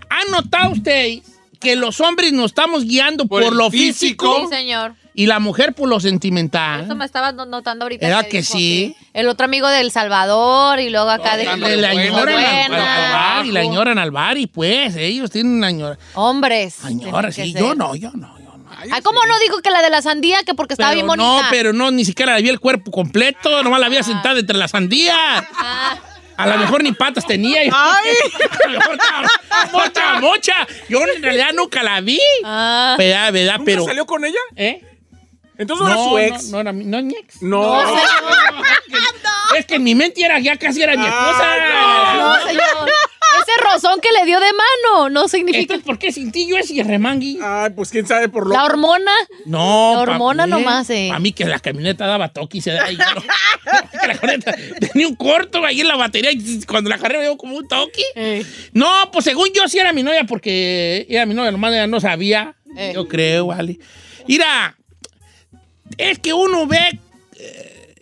¿Han 0.09 0.31
notado 0.31 0.71
ustedes 0.71 1.21
que 1.59 1.75
los 1.75 1.99
hombres 1.99 2.31
nos 2.31 2.47
estamos 2.47 2.83
guiando 2.85 3.25
por, 3.25 3.41
lo 3.53 3.69
físico. 3.71 4.25
físico, 4.35 4.49
Sí, 4.49 4.55
señor. 4.55 4.93
Y 5.15 5.25
la 5.27 5.39
mujer 5.39 5.73
por 5.73 5.87
lo 5.89 5.99
sentimental? 5.99 6.81
Eso 6.85 6.95
me 6.95 7.05
estaba 7.05 7.31
no- 7.31 7.45
notando 7.45 7.85
ahorita. 7.85 8.05
¿Verdad 8.05 8.27
que 8.27 8.39
dijo 8.41 8.53
sí? 8.53 8.95
El 9.13 9.27
otro 9.29 9.45
amigo 9.45 9.67
del 9.67 9.91
Salvador 9.91 10.79
y 10.79 10.89
luego 10.89 11.09
acá 11.09 11.37
de... 11.37 11.45
Le 11.45 11.77
la 11.77 11.91
buena, 11.93 12.01
añoran 12.03 12.35
al, 12.35 12.67
buena. 12.69 12.95
al 13.07 13.13
bar 13.13 13.45
y 13.45 13.51
la 13.51 13.59
añoran 13.61 13.97
al 13.97 14.11
bar 14.11 14.37
y 14.37 14.47
pues 14.47 14.95
ellos 14.95 15.31
tienen 15.31 15.53
una 15.53 15.67
añora. 15.67 15.97
Hombres. 16.15 16.83
Añora, 16.83 17.31
sí, 17.31 17.53
yo 17.53 17.75
no, 17.75 17.95
yo 17.95 18.11
no, 18.13 18.37
yo 18.39 18.57
no. 18.57 18.75
Ay, 18.91 19.01
¿cómo 19.03 19.25
no 19.25 19.39
dijo 19.39 19.61
que 19.61 19.69
la 19.69 19.81
de 19.81 19.89
la 19.89 20.01
sandía? 20.01 20.43
Que 20.43 20.53
porque 20.53 20.73
estaba 20.73 20.91
Pero 20.91 21.05
bien 21.05 21.17
no, 21.17 21.25
bonita. 21.31 21.47
pero 21.49 21.71
no, 21.71 21.91
ni 21.91 22.03
siquiera 22.03 22.35
le 22.35 22.41
vi 22.41 22.49
el 22.49 22.59
cuerpo 22.59 22.91
completo, 22.91 23.63
nomás 23.63 23.79
la 23.79 23.85
había 23.85 24.03
sentada 24.03 24.37
entre 24.39 24.57
las 24.57 24.71
sandías. 24.71 25.15
Ah, 25.57 25.97
A 26.35 26.47
lo 26.47 26.57
mejor 26.57 26.83
ni 26.83 26.91
patas 26.91 27.25
tenía. 27.25 27.63
y- 27.63 27.69
A 28.65 28.67
lo 28.69 28.79
mejor 28.79 28.95
estaba 28.95 29.29
mocha, 29.71 30.19
mocha. 30.19 30.53
Yo 30.89 30.99
en 31.15 31.23
realidad 31.23 31.51
nunca 31.55 31.81
la 31.83 32.01
vi. 32.01 32.19
ah. 32.43 32.95
¿Verdad, 32.97 33.31
verdad? 33.31 33.53
¿Nunca 33.59 33.65
Pero. 33.65 33.85
salió 33.85 34.05
con 34.05 34.25
ella? 34.25 34.39
¿Eh? 34.57 34.84
Entonces 35.57 35.87
no, 35.87 36.17
era 36.19 36.29
su 36.29 36.35
ex. 36.35 36.43
No, 36.45 36.51
no 36.51 36.59
era 36.61 36.71
mi, 36.73 36.85
no 36.85 36.97
es 36.99 37.03
mi 37.05 37.13
ex. 37.15 37.41
No. 37.41 37.81
es, 37.83 37.91
que, 39.51 39.59
es 39.59 39.65
que 39.65 39.75
en 39.75 39.83
mi 39.83 39.95
mente 39.95 40.23
era, 40.23 40.39
ya 40.39 40.57
casi 40.57 40.81
era 40.81 40.95
mi 40.95 41.05
esposa. 41.05 41.55
No, 42.17 42.47
señor. 42.47 42.89
Ese 43.35 43.51
rozón 43.73 43.99
que 43.99 44.09
le 44.17 44.25
dio 44.25 44.39
de 44.39 44.47
mano 44.53 45.09
no 45.09 45.27
significa. 45.27 45.61
Entonces, 45.73 45.85
¿por 45.85 45.99
qué 45.99 46.11
sin 46.11 46.31
ti 46.31 46.47
yo 46.47 46.57
ese 46.57 46.81
remangui? 46.83 47.37
Ay, 47.43 47.71
pues 47.75 47.89
quién 47.89 48.07
sabe 48.07 48.29
por 48.29 48.47
lo. 48.47 48.53
La 48.53 48.63
hormona. 48.63 49.11
No, 49.45 49.93
La 49.93 50.01
hormona 50.01 50.47
nomás, 50.47 50.89
eh. 50.89 51.11
A 51.11 51.19
mí 51.19 51.33
que 51.33 51.43
la 51.45 51.59
camioneta 51.59 52.07
daba 52.07 52.29
toque 52.29 52.59
y 52.59 52.61
se 52.61 52.71
da. 52.71 52.89
y 52.89 52.95
yo 52.95 53.03
no- 53.13 53.21
que 54.01 54.07
la 54.07 54.17
camioneta 54.17 54.55
tenía 54.79 55.07
un 55.07 55.15
corto 55.15 55.65
ahí 55.65 55.81
en 55.81 55.87
la 55.89 55.97
batería 55.97 56.31
y 56.31 56.61
cuando 56.63 56.89
la 56.89 56.97
carrera 56.97 57.19
veo 57.19 57.37
como 57.37 57.57
un 57.57 57.67
toque. 57.67 58.03
Eh. 58.15 58.45
No, 58.71 58.87
pues 59.11 59.25
según 59.25 59.49
yo 59.53 59.67
sí 59.67 59.79
era 59.79 59.91
mi 59.91 60.01
novia 60.01 60.23
porque 60.23 61.05
era 61.09 61.25
mi 61.25 61.33
novia, 61.33 61.51
nomás 61.51 61.73
ella 61.73 61.87
no 61.87 61.99
sabía. 61.99 62.55
Eh. 62.77 62.91
Yo 62.95 63.07
creo, 63.07 63.47
vale. 63.47 63.79
Mira, 64.27 64.75
es 65.97 66.19
que 66.19 66.33
uno 66.33 66.67
ve 66.67 66.99
eh, 67.37 67.95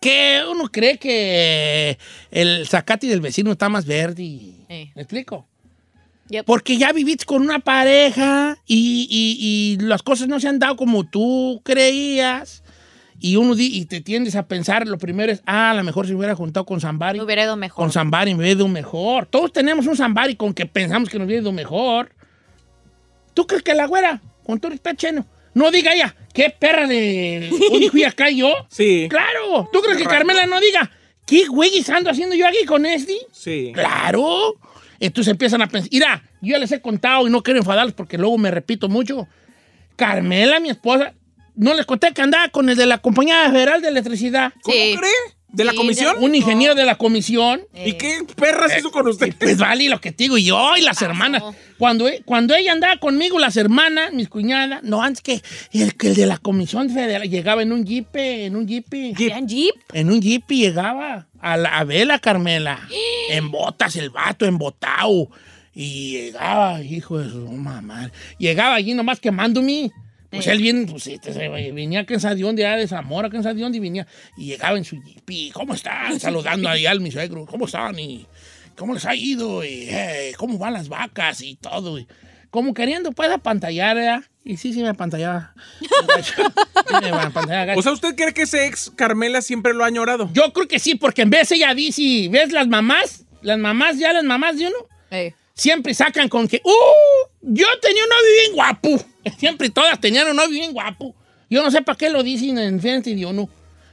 que 0.00 0.42
uno 0.50 0.70
cree 0.70 0.98
que 0.98 1.98
el 2.30 2.66
zacate 2.68 3.06
del 3.06 3.20
vecino 3.20 3.52
está 3.52 3.68
más 3.68 3.86
verde. 3.86 4.40
¿Me 4.68 4.90
explico? 5.02 5.46
Yep. 6.28 6.46
Porque 6.46 6.78
ya 6.78 6.92
viviste 6.92 7.24
con 7.26 7.42
una 7.42 7.58
pareja 7.58 8.56
y, 8.66 9.06
y- 9.10 9.76
y 9.82 9.84
las 9.86 10.02
cosas 10.02 10.26
no 10.28 10.40
se 10.40 10.48
han 10.48 10.58
dado 10.58 10.76
como 10.76 11.04
tú 11.04 11.60
creías. 11.64 12.62
Y 13.20 13.36
uno 13.36 13.54
di- 13.54 13.74
y 13.78 13.86
te 13.86 14.00
tiendes 14.00 14.34
a 14.36 14.46
pensar, 14.46 14.86
lo 14.86 14.98
primero 14.98 15.32
es, 15.32 15.42
ah, 15.46 15.70
a 15.70 15.74
lo 15.74 15.82
mejor 15.84 16.04
si 16.06 16.12
me 16.12 16.18
hubiera 16.18 16.34
juntado 16.34 16.66
con 16.66 16.80
Zambari. 16.80 17.18
Me 17.18 17.24
hubiera 17.24 17.44
ido 17.44 17.56
mejor. 17.56 17.76
Con 17.76 17.92
Zambari 17.92 18.34
me 18.34 18.40
hubiera 18.40 18.56
ido 18.58 18.68
mejor. 18.68 19.26
Todos 19.26 19.52
tenemos 19.52 19.86
un 19.86 19.96
Zambari 19.96 20.34
con 20.36 20.52
que 20.52 20.66
pensamos 20.66 21.08
que 21.08 21.18
nos 21.18 21.26
hubiera 21.26 21.42
ido 21.42 21.52
mejor. 21.52 22.10
¿Tú 23.32 23.46
crees 23.46 23.62
que 23.62 23.74
la 23.74 23.86
güera, 23.86 24.20
con 24.44 24.60
todo 24.60 24.72
está 24.72 24.94
cheno, 24.94 25.26
no 25.54 25.70
diga 25.70 25.94
ella, 25.94 26.14
qué 26.32 26.50
perra 26.50 26.86
de 26.86 27.50
hoy 27.70 27.88
fui 27.88 28.04
acá 28.04 28.28
yo? 28.30 28.52
Sí. 28.68 29.06
Claro. 29.08 29.68
¿Tú 29.72 29.80
crees 29.80 29.98
que 29.98 30.04
Carmela 30.04 30.46
no 30.46 30.60
diga, 30.60 30.90
qué 31.26 31.46
güey 31.46 31.84
ando 31.88 32.10
haciendo 32.10 32.34
yo 32.36 32.46
aquí 32.46 32.64
con 32.66 32.84
este? 32.86 33.14
Sí. 33.32 33.70
Claro. 33.74 34.56
Entonces 35.00 35.30
empiezan 35.32 35.60
a 35.62 35.66
pensar, 35.68 35.88
mira, 35.92 36.22
yo 36.40 36.52
ya 36.52 36.58
les 36.58 36.72
he 36.72 36.80
contado 36.80 37.26
y 37.26 37.30
no 37.30 37.42
quiero 37.42 37.58
enfadarlos 37.60 37.94
porque 37.94 38.16
luego 38.18 38.38
me 38.38 38.50
repito 38.50 38.88
mucho. 38.88 39.26
Carmela, 39.96 40.60
mi 40.60 40.70
esposa, 40.70 41.14
no 41.56 41.74
les 41.74 41.86
conté 41.86 42.12
que 42.12 42.22
andaba 42.22 42.48
con 42.48 42.68
el 42.68 42.76
de 42.76 42.86
la 42.86 42.98
Compañía 42.98 43.50
Federal 43.50 43.80
de 43.80 43.88
Electricidad. 43.88 44.52
¿Cómo 44.62 44.76
Sí. 44.76 44.96
cree? 44.98 45.10
¿De 45.54 45.64
la 45.64 45.72
comisión? 45.74 46.16
Un 46.20 46.34
ingeniero 46.34 46.74
de 46.74 46.84
la 46.84 46.96
comisión. 46.96 47.62
¿Y 47.74 47.92
qué 47.94 48.18
perras 48.36 48.76
hizo 48.78 48.90
con 48.90 49.06
usted? 49.08 49.34
Pues 49.38 49.58
vale 49.58 49.88
lo 49.88 50.00
que 50.00 50.12
te 50.12 50.24
digo 50.24 50.36
yo 50.36 50.76
y 50.76 50.82
las 50.82 51.00
hermanas. 51.02 51.42
Cuando, 51.78 52.08
e- 52.08 52.22
cuando 52.24 52.54
ella 52.54 52.72
andaba 52.72 52.96
conmigo, 52.98 53.38
las 53.38 53.56
hermanas, 53.56 54.12
mis 54.12 54.28
cuñadas, 54.28 54.82
no, 54.82 55.02
antes 55.02 55.22
que 55.22 55.42
el, 55.72 55.94
que 55.96 56.08
el 56.08 56.14
de 56.14 56.26
la 56.26 56.38
Comisión 56.38 56.90
Federal 56.90 57.28
llegaba 57.28 57.62
en 57.62 57.72
un 57.72 57.84
jeep, 57.84 58.14
en 58.16 58.56
un 58.56 58.66
jeep. 58.66 58.86
¿Vean 58.90 59.46
Jeep? 59.48 59.74
En 59.92 60.10
un 60.10 60.20
jeep 60.20 60.48
llegaba 60.50 61.28
a, 61.40 61.56
la, 61.56 61.78
a 61.78 61.84
verla, 61.84 62.18
Carmela. 62.18 62.80
en 63.30 63.50
botas, 63.50 63.96
el 63.96 64.10
vato, 64.10 64.46
embotado. 64.46 65.28
Y 65.74 66.12
llegaba, 66.12 66.80
hijo 66.82 67.18
de 67.18 67.30
su 67.30 67.46
mamá. 67.50 68.10
Llegaba 68.38 68.74
allí 68.76 68.94
nomás 68.94 69.18
quemándome. 69.20 69.90
Pues 70.34 70.46
él 70.46 70.60
viene, 70.60 70.86
pues 70.86 71.06
este, 71.06 71.48
venía 71.48 72.00
a 72.00 72.06
Kansas 72.06 72.36
de 72.36 72.42
dónde, 72.42 72.64
de 72.64 72.88
Zamora, 72.88 73.30
Kansas 73.30 73.54
de 73.54 73.62
dónde 73.62 73.80
venía. 73.80 74.06
Y 74.36 74.46
llegaba 74.46 74.76
en 74.76 74.84
su 74.84 75.00
jeep. 75.02 75.28
y, 75.30 75.50
¿Cómo 75.50 75.74
están? 75.74 76.18
Saludando 76.20 76.68
ahí 76.68 76.86
al 76.86 77.00
mi 77.00 77.10
suegro. 77.10 77.46
¿Cómo 77.46 77.66
están? 77.66 77.98
Y 77.98 78.26
¿cómo 78.76 78.94
les 78.94 79.04
ha 79.06 79.14
ido? 79.14 79.64
Y 79.64 79.88
eh, 79.90 80.32
¿cómo 80.36 80.58
van 80.58 80.72
las 80.72 80.88
vacas? 80.88 81.40
Y 81.40 81.56
todo. 81.56 81.98
Y, 81.98 82.06
como 82.50 82.72
queriendo, 82.72 83.10
pues, 83.12 83.30
apantallar, 83.30 83.96
¿verdad? 83.96 84.22
Y 84.44 84.58
sí, 84.58 84.72
sí 84.72 84.82
me 84.82 84.88
apantallaba. 84.90 85.54
O 87.76 87.82
sea, 87.82 87.92
¿usted 87.92 88.14
cree 88.14 88.32
que 88.32 88.42
ese 88.42 88.66
ex 88.66 88.92
Carmela 88.94 89.42
siempre 89.42 89.74
lo 89.74 89.82
ha 89.84 89.88
añorado? 89.88 90.30
Yo 90.32 90.52
creo 90.52 90.68
que 90.68 90.78
sí, 90.78 90.94
porque 90.94 91.22
en 91.22 91.30
vez 91.30 91.50
ella 91.50 91.74
dice, 91.74 92.28
¿ves 92.30 92.52
las 92.52 92.68
mamás? 92.68 93.24
Las 93.42 93.58
mamás, 93.58 93.98
ya 93.98 94.12
las 94.12 94.24
mamás 94.24 94.58
de 94.58 94.68
uno, 94.68 94.76
Eh. 95.10 95.34
Siempre 95.54 95.94
sacan 95.94 96.28
con 96.28 96.46
que, 96.48 96.60
¡uh! 96.64 97.28
Yo 97.42 97.66
tenía 97.80 98.02
un 98.02 98.08
novio 98.08 98.32
bien 98.40 98.52
guapo. 98.54 99.04
Siempre 99.38 99.70
todas 99.70 100.00
tenían 100.00 100.28
un 100.28 100.36
novio 100.36 100.50
bien 100.50 100.72
guapo. 100.72 101.14
Yo 101.48 101.62
no 101.62 101.70
sé 101.70 101.82
para 101.82 101.96
qué 101.96 102.10
lo 102.10 102.22
dicen 102.22 102.58
en 102.58 102.80
frente 102.80 103.14
de 103.14 103.24
uno. 103.24 103.48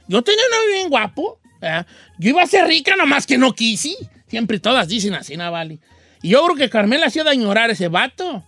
Yo 0.08 0.22
tenía 0.22 0.42
un 0.44 0.58
novio 0.58 0.74
bien 0.74 0.88
guapo. 0.88 1.38
¿verdad? 1.60 1.86
Yo 2.18 2.30
iba 2.30 2.42
a 2.42 2.46
ser 2.46 2.66
rica, 2.66 2.96
nomás 2.96 3.26
que 3.26 3.38
no 3.38 3.54
quise. 3.54 3.94
Siempre 4.28 4.58
todas 4.58 4.88
dicen 4.88 5.14
así, 5.14 5.36
¿no, 5.36 5.50
vale? 5.50 5.78
Y 6.22 6.30
yo 6.30 6.44
creo 6.44 6.56
que 6.56 6.70
Carmela 6.70 7.06
hacía 7.06 7.24
de 7.24 7.30
añorar 7.30 7.70
ese 7.70 7.88
vato. 7.88 8.42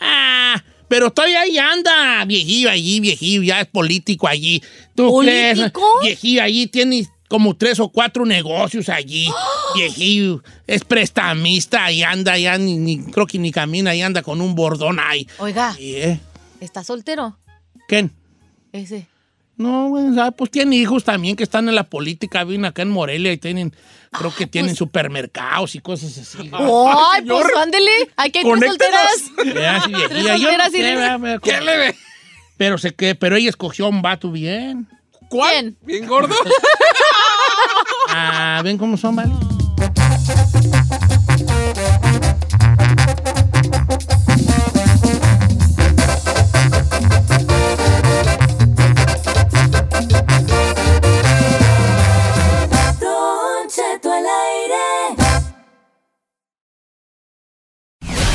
Ah, 0.00 0.62
pero 0.88 1.10
todavía 1.10 1.40
ahí 1.40 1.56
anda, 1.58 2.24
viejillo 2.26 2.68
allí, 2.70 3.00
viejillo, 3.00 3.42
ya 3.42 3.60
es 3.60 3.66
político 3.66 4.28
allí. 4.28 4.62
¿Tú 4.94 5.20
crees? 5.20 5.58
¿Político? 5.58 6.00
Viejillo 6.02 6.42
allí, 6.42 6.66
tiene 6.66 7.06
como 7.32 7.56
tres 7.56 7.80
o 7.80 7.88
cuatro 7.88 8.26
negocios 8.26 8.90
allí. 8.90 9.26
Viejillo, 9.74 10.42
es 10.66 10.84
prestamista 10.84 11.90
y 11.90 12.02
anda, 12.02 12.36
ya 12.36 12.58
ni, 12.58 12.76
ni- 12.76 13.02
creo 13.04 13.26
que 13.26 13.38
ni 13.38 13.50
camina, 13.50 13.94
y 13.94 14.02
anda 14.02 14.20
con 14.20 14.42
un 14.42 14.54
bordón 14.54 15.00
ahí. 15.00 15.26
Oiga, 15.38 15.74
¿eh? 15.80 16.20
¿está 16.60 16.84
soltero? 16.84 17.38
¿Quién? 17.88 18.12
Ese. 18.70 19.06
No, 19.56 19.94
pues 20.36 20.50
tiene 20.50 20.76
hijos 20.76 21.04
también 21.04 21.34
que 21.34 21.42
están 21.42 21.70
en 21.70 21.74
la 21.74 21.84
política, 21.84 22.44
viven 22.44 22.66
acá 22.66 22.82
en 22.82 22.90
Morelia 22.90 23.32
y 23.32 23.38
tienen, 23.38 23.74
creo 24.10 24.34
que 24.34 24.46
tienen 24.46 24.76
supermercados 24.76 25.74
y 25.74 25.78
cosas 25.78 26.18
así. 26.18 26.50
¡Ay, 26.52 27.22
pues 27.26 27.46
ándele! 27.56 28.10
¡Hay 28.16 28.30
que 28.30 28.42
tres 28.42 28.66
solteras! 28.66 29.12
Sí. 29.16 29.32
Tres 30.08 30.26
solteras 30.28 30.68
y 30.68 31.40
¿Qué 31.42 31.60
le 31.62 31.76
ve? 31.78 31.96
Pero, 32.58 32.76
se 32.76 32.94
que, 32.94 33.14
pero 33.14 33.36
ella 33.36 33.48
escogió 33.48 33.86
a 33.86 33.88
un 33.88 34.02
vato 34.02 34.30
bien. 34.30 34.86
¿Cuál? 35.28 35.50
¿Quién? 35.50 35.76
¿Bien 35.80 36.06
gordo? 36.06 36.34
Ah, 38.08 38.60
ven 38.62 38.78
cómo 38.78 38.96
son, 38.96 39.16
¿vale? 39.16 39.32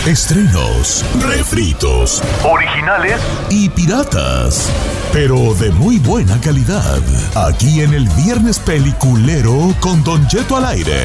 Estrenos, 0.07 1.03
refritos 1.19 2.23
Originales 2.41 3.19
y 3.49 3.67
piratas, 3.67 4.71
pero 5.11 5.53
de 5.55 5.69
muy 5.71 5.99
buena 5.99 6.39
calidad. 6.39 7.01
Aquí 7.35 7.81
en 7.81 7.93
el 7.93 8.07
Viernes 8.23 8.57
Peliculero 8.57 9.75
con 9.81 10.05
Don 10.05 10.25
Cheto 10.29 10.55
al 10.55 10.63
aire. 10.67 11.03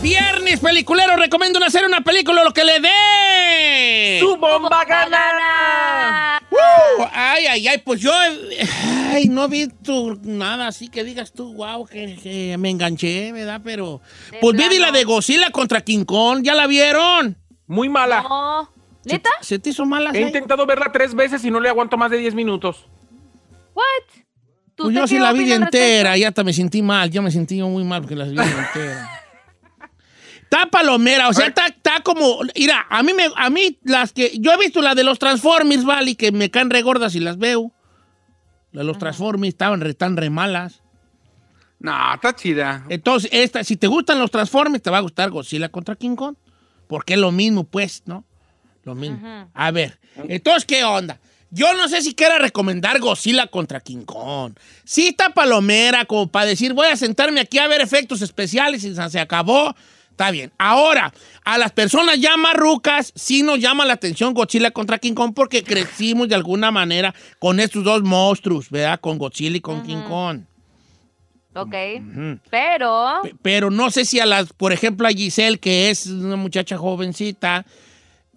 Viernes 0.00 0.58
peliculero, 0.58 1.16
recomiendo 1.16 1.62
hacer 1.62 1.84
una 1.84 2.00
película 2.00 2.44
lo 2.44 2.54
que 2.54 2.64
le 2.64 2.80
dé. 2.80 4.20
¡Tu 4.20 4.36
bomba 4.38 4.86
ganada! 4.86 5.51
Ay, 7.12 7.46
ay, 7.46 7.68
ay, 7.68 7.78
pues 7.84 8.00
yo 8.00 8.12
ay, 9.10 9.28
no 9.28 9.48
vi 9.48 9.68
tu, 9.68 10.18
nada 10.22 10.68
así 10.68 10.88
que 10.88 11.04
digas 11.04 11.32
tú, 11.32 11.54
wow, 11.54 11.86
que, 11.86 12.16
que 12.22 12.56
me 12.58 12.70
enganché, 12.70 13.32
¿verdad? 13.32 13.60
Pero, 13.64 14.00
De 14.30 14.38
pues 14.38 14.56
vi 14.56 14.64
plano. 14.64 14.86
la 14.86 14.92
de 14.92 15.04
Godzilla 15.04 15.50
contra 15.50 15.80
King 15.80 16.04
Kong, 16.04 16.42
¿ya 16.42 16.54
la 16.54 16.66
vieron? 16.66 17.36
Muy 17.66 17.88
mala. 17.88 18.22
No. 18.22 18.70
¿Neta? 19.04 19.30
¿Se 19.40 19.58
te 19.58 19.70
hizo 19.70 19.84
mala? 19.84 20.10
He 20.12 20.20
intentado 20.20 20.64
verla 20.64 20.90
tres 20.92 21.14
veces 21.14 21.44
y 21.44 21.50
no 21.50 21.58
le 21.60 21.68
aguanto 21.68 21.96
más 21.96 22.10
de 22.10 22.18
10 22.18 22.34
minutos. 22.34 22.86
¿What? 23.74 23.84
¿Tú 24.74 24.84
Pues 24.84 24.94
yo 24.94 25.06
sí 25.06 25.18
la 25.18 25.32
vi 25.32 25.52
entera, 25.52 26.16
ya 26.16 26.28
hasta 26.28 26.44
me 26.44 26.52
sentí 26.52 26.82
mal, 26.82 27.10
yo 27.10 27.20
me 27.20 27.30
sentí 27.30 27.60
muy 27.62 27.84
mal 27.84 28.00
porque 28.02 28.16
la 28.16 28.24
vi 28.24 28.38
entera. 28.38 29.21
Está 30.52 30.66
palomera, 30.66 31.30
o 31.30 31.32
sea, 31.32 31.46
está, 31.46 31.68
está 31.68 32.02
como, 32.02 32.40
mira, 32.54 32.84
a 32.90 33.02
mí 33.02 33.14
me, 33.14 33.24
a 33.36 33.48
mí 33.48 33.78
las 33.84 34.12
que, 34.12 34.38
yo 34.38 34.52
he 34.52 34.58
visto 34.58 34.82
la 34.82 34.94
de 34.94 35.02
los 35.02 35.18
Transformers, 35.18 35.82
vale, 35.82 36.14
que 36.14 36.30
me 36.30 36.50
caen 36.50 36.68
re 36.68 36.82
gordas 36.82 37.14
y 37.14 37.20
las 37.20 37.38
veo. 37.38 37.72
La 38.70 38.82
de 38.82 38.86
los 38.86 38.98
Transformers 38.98 39.48
estaban 39.48 39.80
re, 39.80 39.94
tan 39.94 40.14
re 40.14 40.28
malas. 40.28 40.82
No, 41.78 41.94
está 42.14 42.36
chida. 42.36 42.84
Entonces, 42.90 43.30
esta, 43.32 43.64
si 43.64 43.78
te 43.78 43.86
gustan 43.86 44.18
los 44.18 44.30
Transformers, 44.30 44.82
te 44.82 44.90
va 44.90 44.98
a 44.98 45.00
gustar 45.00 45.30
Godzilla 45.30 45.70
contra 45.70 45.96
King 45.96 46.16
Kong. 46.16 46.36
Porque 46.86 47.14
es 47.14 47.18
lo 47.18 47.32
mismo, 47.32 47.64
pues, 47.64 48.02
¿no? 48.04 48.26
Lo 48.84 48.94
mismo. 48.94 49.48
A 49.54 49.70
ver, 49.70 49.98
entonces, 50.28 50.66
¿qué 50.66 50.84
onda? 50.84 51.18
Yo 51.50 51.72
no 51.72 51.88
sé 51.88 52.02
si 52.02 52.14
quiera 52.14 52.36
recomendar 52.36 53.00
Godzilla 53.00 53.46
contra 53.46 53.80
King 53.80 54.04
Kong. 54.04 54.52
Sí 54.84 55.08
está 55.08 55.30
palomera, 55.30 56.04
como 56.04 56.28
para 56.30 56.44
decir, 56.44 56.74
voy 56.74 56.88
a 56.88 56.96
sentarme 56.98 57.40
aquí 57.40 57.58
a 57.58 57.68
ver 57.68 57.80
efectos 57.80 58.20
especiales 58.20 58.84
y 58.84 58.94
se 58.94 59.18
acabó. 59.18 59.74
Está 60.12 60.30
bien. 60.30 60.52
Ahora, 60.58 61.12
a 61.44 61.58
las 61.58 61.72
personas 61.72 62.20
ya 62.20 62.36
marrucas, 62.36 63.12
sí 63.16 63.42
nos 63.42 63.58
llama 63.58 63.84
la 63.84 63.94
atención 63.94 64.34
Godzilla 64.34 64.70
contra 64.70 64.98
King 64.98 65.14
Kong 65.14 65.32
porque 65.34 65.64
crecimos 65.64 66.28
de 66.28 66.34
alguna 66.36 66.70
manera 66.70 67.12
con 67.38 67.58
estos 67.58 67.82
dos 67.82 68.02
monstruos, 68.02 68.70
¿verdad? 68.70 69.00
Con 69.00 69.18
Godzilla 69.18 69.56
y 69.56 69.60
con 69.60 69.82
King 69.82 70.02
Kong. 70.08 70.40
Ok. 71.54 71.74
Pero. 72.50 73.20
Pe- 73.22 73.34
Pero 73.42 73.70
no 73.70 73.90
sé 73.90 74.04
si 74.04 74.20
a 74.20 74.26
las, 74.26 74.52
por 74.52 74.72
ejemplo, 74.72 75.06
a 75.06 75.10
Giselle, 75.10 75.58
que 75.58 75.90
es 75.90 76.06
una 76.06 76.36
muchacha 76.36 76.76
jovencita, 76.78 77.66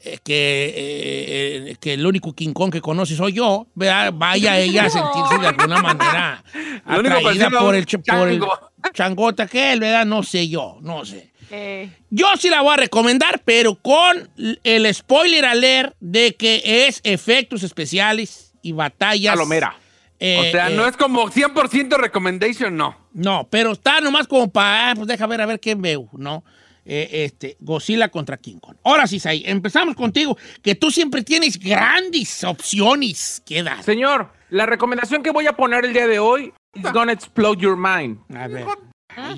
eh, 0.01 0.17
que, 0.23 0.65
eh, 0.75 1.71
eh, 1.71 1.75
que 1.79 1.93
el 1.93 2.05
único 2.05 2.33
King 2.33 2.51
Kong 2.53 2.71
que 2.71 2.81
conoce 2.81 3.15
soy 3.15 3.33
yo, 3.33 3.67
¿verdad? 3.75 4.11
vaya 4.13 4.59
ella 4.59 4.85
a 4.85 4.89
sentirse 4.89 5.37
de 5.39 5.47
alguna 5.47 5.81
manera 5.81 6.43
atraída 6.85 7.49
por 7.59 7.75
el, 7.75 7.85
por 7.85 8.27
el 8.29 8.39
chango. 8.39 8.59
Changota 8.91 9.47
que 9.47 9.73
él, 9.73 9.79
¿verdad? 9.79 10.05
No 10.05 10.23
sé 10.23 10.47
yo, 10.49 10.77
no 10.81 11.05
sé. 11.05 11.31
eh, 11.51 11.89
Yo 12.09 12.27
sí 12.37 12.49
la 12.49 12.61
voy 12.61 12.73
a 12.73 12.77
recomendar, 12.77 13.41
pero 13.45 13.75
con 13.75 14.29
el 14.63 14.93
spoiler 14.93 15.45
alert 15.45 15.95
de 15.99 16.35
que 16.35 16.87
es 16.87 17.01
efectos 17.03 17.63
especiales 17.63 18.53
y 18.61 18.71
batallas. 18.71 19.33
Palomera. 19.35 19.77
eh, 20.19 20.47
o 20.47 20.51
sea, 20.51 20.69
eh, 20.71 20.75
no 20.75 20.87
es 20.87 20.95
como 20.97 21.29
100% 21.29 21.97
recommendation, 21.97 22.75
no. 22.75 22.97
no, 23.13 23.47
pero 23.49 23.73
está 23.73 24.01
nomás 24.01 24.27
como 24.27 24.49
para, 24.51 24.91
ah, 24.91 24.95
pues 24.95 25.07
deja 25.07 25.27
ver 25.27 25.41
a 25.41 25.45
ver 25.45 25.59
qué 25.59 25.75
veo, 25.75 26.09
¿no? 26.13 26.43
Eh, 26.87 27.25
este, 27.25 27.57
Godzilla 27.59 28.09
contra 28.09 28.37
King 28.37 28.57
Kong. 28.59 28.75
Ahora 28.83 29.07
sí, 29.07 29.19
Sai, 29.19 29.41
empezamos 29.47 29.95
contigo, 29.95 30.37
que 30.61 30.75
tú 30.75 30.91
siempre 30.91 31.23
tienes 31.23 31.57
grandes 31.59 32.43
opciones 32.43 33.41
que 33.43 33.63
dar. 33.63 33.81
Señor, 33.83 34.31
la 34.51 34.67
recomendación 34.67 35.23
que 35.23 35.31
voy 35.31 35.47
a 35.47 35.53
poner 35.53 35.83
el 35.85 35.93
día 35.93 36.05
de 36.05 36.19
hoy 36.19 36.53
is 36.75 36.91
gonna 36.91 37.11
explode 37.11 37.59
your 37.59 37.75
mind. 37.77 38.19
A 38.35 38.47
ver. 38.47 38.65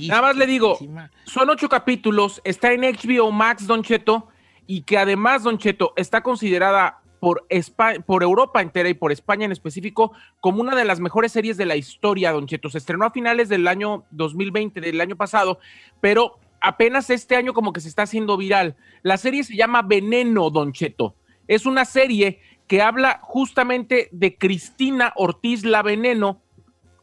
Nada 0.07 0.21
más 0.21 0.35
le 0.35 0.47
digo, 0.47 0.77
son 1.25 1.49
ocho 1.49 1.69
capítulos, 1.69 2.41
está 2.43 2.71
en 2.73 2.81
HBO 2.81 3.31
Max, 3.31 3.67
Don 3.67 3.83
Cheto, 3.83 4.27
y 4.65 4.81
que 4.81 4.97
además, 4.97 5.43
Don 5.43 5.57
Cheto, 5.57 5.93
está 5.95 6.21
considerada 6.21 6.99
por, 7.19 7.45
Espa- 7.49 8.03
por 8.03 8.23
Europa 8.23 8.61
entera 8.61 8.89
y 8.89 8.93
por 8.95 9.11
España 9.11 9.45
en 9.45 9.51
específico 9.51 10.13
como 10.39 10.61
una 10.61 10.75
de 10.75 10.85
las 10.85 10.99
mejores 10.99 11.31
series 11.31 11.57
de 11.57 11.65
la 11.65 11.75
historia, 11.75 12.31
Don 12.31 12.47
Cheto. 12.47 12.69
Se 12.69 12.77
estrenó 12.79 13.05
a 13.05 13.11
finales 13.11 13.49
del 13.49 13.67
año 13.67 14.03
2020, 14.11 14.81
del 14.81 14.99
año 15.01 15.15
pasado, 15.15 15.59
pero 16.01 16.39
apenas 16.59 17.09
este 17.11 17.35
año 17.35 17.53
como 17.53 17.71
que 17.71 17.79
se 17.79 17.89
está 17.89 18.03
haciendo 18.03 18.35
viral. 18.35 18.75
La 19.03 19.17
serie 19.17 19.43
se 19.43 19.55
llama 19.55 19.83
Veneno, 19.83 20.49
Don 20.49 20.73
Cheto. 20.73 21.15
Es 21.47 21.65
una 21.65 21.85
serie 21.85 22.39
que 22.67 22.81
habla 22.81 23.19
justamente 23.23 24.09
de 24.11 24.37
Cristina 24.37 25.13
Ortiz 25.15 25.63
La 25.63 25.81
Veneno, 25.83 26.41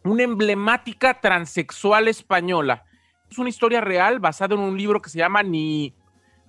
una 0.05 0.23
emblemática 0.23 1.21
transexual 1.21 2.09
española. 2.09 2.85
Es 3.31 3.39
una 3.39 3.49
historia 3.49 3.81
real 3.81 4.21
basada 4.21 4.55
en 4.55 4.61
un 4.61 4.77
libro 4.77 5.01
que 5.03 5.11
se 5.11 5.19
llama 5.19 5.43
Ni, 5.43 5.95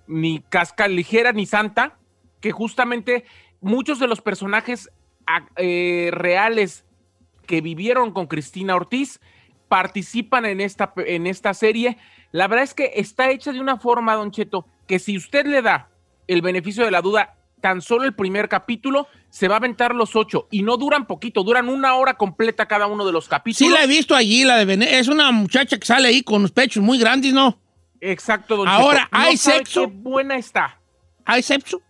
ni 0.07 0.41
Casca 0.41 0.87
Ligera 0.87 1.31
ni 1.31 1.45
Santa, 1.45 1.97
que 2.41 2.51
justamente 2.51 3.25
muchos 3.61 3.97
de 3.99 4.07
los 4.07 4.21
personajes 4.21 4.91
a- 5.25 5.47
eh, 5.55 6.09
reales 6.11 6.85
que 7.47 7.61
vivieron 7.61 8.11
con 8.11 8.27
Cristina 8.27 8.75
Ortiz 8.75 9.19
participan 9.69 10.45
en 10.45 10.61
esta, 10.61 10.93
en 10.97 11.25
esta 11.25 11.53
serie. 11.53 11.97
La 12.31 12.47
verdad 12.47 12.63
es 12.65 12.73
que 12.73 12.91
está 12.95 13.31
hecha 13.31 13.51
de 13.51 13.61
una 13.61 13.77
forma, 13.77 14.15
Don 14.15 14.31
Cheto, 14.31 14.67
que 14.87 14.99
si 14.99 15.17
usted 15.17 15.45
le 15.45 15.61
da 15.61 15.89
el 16.27 16.41
beneficio 16.41 16.83
de 16.85 16.91
la 16.91 17.01
duda, 17.01 17.34
tan 17.65 17.81
solo 17.81 18.03
el 18.03 18.13
primer 18.13 18.47
capítulo, 18.47 19.07
se 19.31 19.47
va 19.47 19.55
a 19.55 19.57
aventar 19.57 19.95
los 19.95 20.15
ocho. 20.15 20.47
Y 20.51 20.61
no 20.61 20.77
duran 20.77 21.07
poquito, 21.07 21.41
duran 21.41 21.67
una 21.67 21.95
hora 21.95 22.13
completa 22.13 22.67
cada 22.67 22.85
uno 22.85 23.03
de 23.07 23.11
los 23.11 23.23
Sí 23.23 23.29
capítulos. 23.31 23.73
la 23.73 23.83
he 23.83 23.87
visto 23.87 24.13
allí, 24.13 24.43
la 24.43 24.57
de 24.57 24.65
Venezuela. 24.65 24.99
Es 24.99 25.07
una 25.07 25.31
muchacha 25.31 25.79
que 25.79 25.85
sale 25.87 26.09
ahí 26.09 26.21
con 26.21 26.43
los 26.43 26.51
pechos 26.51 26.83
muy 26.83 26.99
grandes, 26.99 27.33
¿no? 27.33 27.59
Exacto, 28.01 28.55
don 28.55 28.67
Ahora. 28.67 29.09
No 29.11 29.17
¿hay 29.17 29.35
sexo? 29.35 29.87
qué 29.87 29.87
buena 29.87 30.35
está. 30.35 30.79
¿Hay 31.25 31.41
sexo? 31.41 31.81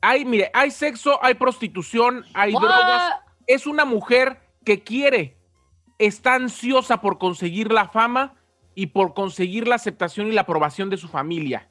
Hay, 0.00 0.24
mire, 0.24 0.50
hay 0.52 0.72
sexo, 0.72 1.22
hay 1.22 1.34
prostitución, 1.34 2.24
hay 2.34 2.52
What? 2.52 2.62
drogas. 2.62 3.12
Es 3.46 3.68
una 3.68 3.84
mujer 3.84 4.40
que 4.64 4.82
quiere, 4.82 5.36
está 6.00 6.34
ansiosa 6.34 7.00
por 7.00 7.18
conseguir 7.18 7.70
la 7.70 7.90
fama 7.90 8.34
y 8.74 8.86
por 8.86 9.14
conseguir 9.14 9.68
la 9.68 9.76
aceptación 9.76 10.26
y 10.26 10.32
la 10.32 10.40
aprobación 10.40 10.90
de 10.90 10.96
su 10.96 11.06
familia. 11.06 11.69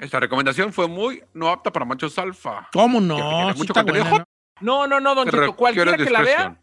Esta 0.00 0.18
recomendación 0.18 0.72
fue 0.72 0.88
muy 0.88 1.22
no 1.34 1.48
apta 1.48 1.70
para 1.70 1.84
machos 1.84 2.18
alfa. 2.18 2.68
¿Cómo 2.72 3.00
no? 3.00 3.16
requiere 3.16 3.52
Sí 3.52 3.58
mucho 3.58 3.72
está 3.72 3.84
contenido 3.84 4.04
buena, 4.04 4.24
hot. 4.24 4.28
¿no? 4.60 4.86
No, 4.86 4.86
no, 4.86 5.00
no, 5.00 5.14
don 5.14 5.26
requiere 5.26 5.52
Cualquiera 5.54 5.96
que 5.96 6.10
la 6.10 6.22
vea, 6.22 6.60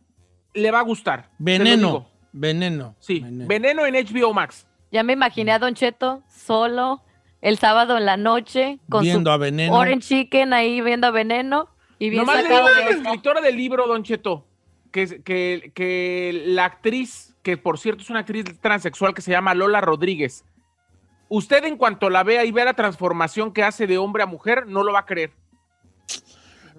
le 0.54 0.72
va 0.72 0.80
a 0.80 0.84
gustar. 0.84 1.30
Veneno. 1.38 1.88
digo. 1.88 2.12
Veneno. 2.34 2.96
Sí, 3.00 3.20
Veneno. 3.20 3.48
veneno 3.48 3.86
en 3.86 3.94
HBO 3.96 4.34
Max. 4.34 4.68
ya 4.92 5.04
me 5.04 5.14
imaginé 5.14 5.52
a 5.52 5.60
Don 5.60 5.74
Cheto 5.76 6.24
solo 6.28 7.02
el 7.42 7.58
sábado 7.58 7.98
en 7.98 8.06
la 8.06 8.18
noche 8.18 8.80
con 8.90 9.04
Viendo 9.04 9.30
su 9.30 9.34
a 9.34 9.38
Veneno. 9.38 9.74
Orange 9.74 10.08
Chicken 10.08 10.54
ahí 10.54 10.82
viendo 10.82 11.08
a 11.08 11.12
Veneno 11.12 11.70
y 12.00 12.10
bien 12.10 12.22
Nomás 12.22 12.38
le 12.38 12.50
sacado 12.50 12.68
digo 12.68 12.76
de 12.76 12.82
a 12.82 12.86
la 12.86 12.92
escritora 12.92 13.42
del 13.42 13.56
libro, 13.56 13.88
Don 13.88 14.04
Cheto, 14.04 14.48
que, 14.92 15.22
que, 15.24 15.72
que 15.74 16.44
la 16.48 16.66
actriz, 16.66 17.36
que 17.44 17.58
por 17.58 17.78
cierto 17.78 18.02
es 18.02 18.10
una 18.10 18.20
actriz 18.20 18.46
transexual 18.62 19.14
que 19.14 19.22
se 19.22 19.32
llama 19.32 19.54
Lola 19.54 19.82
Rodríguez, 19.82 20.44
usted 21.30 21.64
en 21.66 21.78
cuanto 21.78 22.10
la 22.10 22.24
vea 22.24 22.46
y 22.46 22.52
vea 22.52 22.66
la 22.66 22.74
transformación 22.74 23.52
que 23.54 23.64
hace 23.64 23.88
de 23.88 23.98
hombre 23.98 24.24
a 24.24 24.26
mujer, 24.26 24.66
no 24.68 24.84
lo 24.84 24.94
va 24.94 25.00
a 25.00 25.06
creer. 25.06 25.32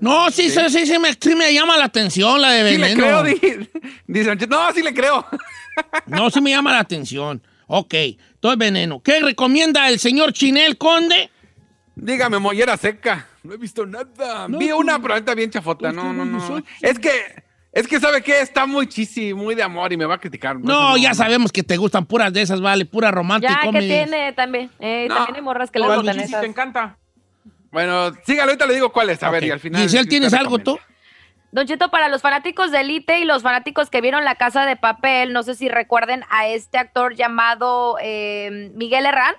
No, 0.01 0.31
sí, 0.31 0.49
sí, 0.49 0.61
sí, 0.71 0.87
sí 0.87 0.99
me, 0.99 1.13
sí 1.15 1.35
me 1.35 1.53
llama 1.53 1.77
la 1.77 1.85
atención 1.87 2.41
la 2.41 2.51
de 2.53 2.71
Sí 2.71 2.77
Veneno. 2.81 3.23
le 3.25 3.39
creo, 3.39 3.59
di- 3.59 3.71
dice 4.07 4.37
Cheto. 4.37 4.57
No, 4.57 4.73
sí 4.73 4.83
le 4.83 4.95
creo. 4.95 5.25
No, 6.07 6.29
sí 6.31 6.41
me 6.41 6.51
llama 6.51 6.73
la 6.73 6.81
atención. 6.81 7.41
Ok, 7.69 7.95
todo 8.41 8.53
es 8.53 8.59
veneno. 8.59 9.01
¿Qué 9.01 9.21
recomienda 9.21 9.89
el 9.89 9.99
señor 10.01 10.33
Chinel 10.33 10.77
Conde? 10.77 11.31
Dígame, 11.95 12.39
mollera 12.41 12.77
seca. 12.77 13.29
No 13.45 13.55
he 13.55 13.57
visto 13.57 13.87
nada. 13.87 14.49
No, 14.49 14.59
Vi 14.59 14.73
una, 14.73 15.01
pero 15.01 15.15
ahorita 15.15 15.35
bien 15.35 15.51
chafota. 15.51 15.91
tú- 15.91 15.97
No, 15.97 16.13
no, 16.13 16.25
no. 16.25 16.45
soy- 16.45 16.65
Es 16.81 16.99
que, 16.99 17.11
es 17.81 17.89
que, 17.89 18.01
¿sabe 18.01 18.23
qué? 18.23 18.41
Está 18.41 18.67
muy 18.67 18.87
chisi, 18.89 19.35
muy 19.35 19.55
de 19.55 19.63
amor 19.63 19.93
y 19.93 19.97
me 19.97 20.05
va 20.07 20.15
a 20.15 20.19
criticar. 20.19 20.59
No, 20.59 20.97
ya 20.97 21.15
sabemos 21.15 21.53
que 21.53 21.63
te 21.63 21.77
gustan 21.77 22.07
puras 22.07 22.33
de 22.33 22.43
esas, 22.43 22.61
vale, 22.61 22.85
pura 22.87 23.11
romántica 23.11 23.53
Ya, 23.55 23.61
que 23.61 23.67
comedy. 23.67 23.89
tiene 23.89 24.33
también. 24.33 24.71
Eh, 24.81 25.07
No. 25.09 25.15
También 25.17 25.37
hay 25.37 25.43
morras 25.43 25.71
que 25.71 25.79
le 25.79 25.87
gustan 25.87 26.15
chisi 26.17 26.25
esas. 26.27 26.41
te 26.41 26.47
encanta. 26.47 26.97
Bueno, 27.71 28.13
sígalo, 28.25 28.51
ahorita 28.53 28.67
le 28.67 28.75
digo 28.75 28.91
cuál 28.93 29.11
es. 29.11 29.23
A 29.23 29.31
ver, 29.31 29.43
Ok. 29.43 29.49
y 29.49 29.51
al 29.51 29.61
final. 29.61 29.83
Giselle, 29.83 30.09
¿tienes 30.09 30.33
algo 30.35 30.59
tú? 30.59 30.79
Don 31.53 31.67
Cheto, 31.67 31.91
para 31.91 32.09
los 32.09 32.21
fanáticos 32.21 32.71
de 32.71 32.81
Elite 32.83 33.21
y 33.21 33.25
los 33.25 33.43
fanáticos 33.43 33.89
que 33.91 34.01
vieron 34.03 34.25
La 34.25 34.35
Casa 34.35 34.67
de 34.67 34.77
Papel, 34.77 35.33
no 35.33 35.43
sé 35.43 35.55
si 35.55 35.69
recuerden 35.69 36.23
a 36.31 36.47
este 36.47 36.77
actor 36.79 37.15
llamado 37.15 37.97
eh, 38.03 38.71
Miguel 38.75 39.07
Herrán, 39.07 39.35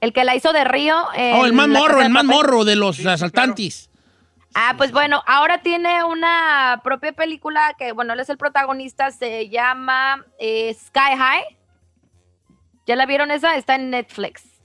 el 0.00 0.12
que 0.12 0.24
la 0.24 0.34
hizo 0.34 0.52
de 0.52 0.64
Río. 0.64 0.96
en 1.16 1.34
Oh, 1.36 1.46
el 1.46 1.52
más 1.52 1.68
morro, 1.68 2.00
el 2.02 2.10
más 2.10 2.24
morro 2.24 2.64
de 2.64 2.74
los 2.76 3.04
asaltantes. 3.06 3.88
Ah, 4.58 4.72
pues 4.78 4.90
bueno, 4.90 5.22
ahora 5.26 5.58
tiene 5.58 6.02
una 6.02 6.80
propia 6.82 7.12
película 7.12 7.74
que, 7.76 7.92
bueno, 7.92 8.14
él 8.14 8.20
es 8.20 8.30
el 8.30 8.38
protagonista, 8.38 9.10
se 9.10 9.50
llama 9.50 10.24
eh, 10.38 10.72
Sky 10.72 11.14
High. 11.14 11.58
¿Ya 12.86 12.96
la 12.96 13.04
vieron 13.04 13.30
esa? 13.30 13.54
Está 13.56 13.74
en 13.74 13.90
Netflix. 13.90 14.55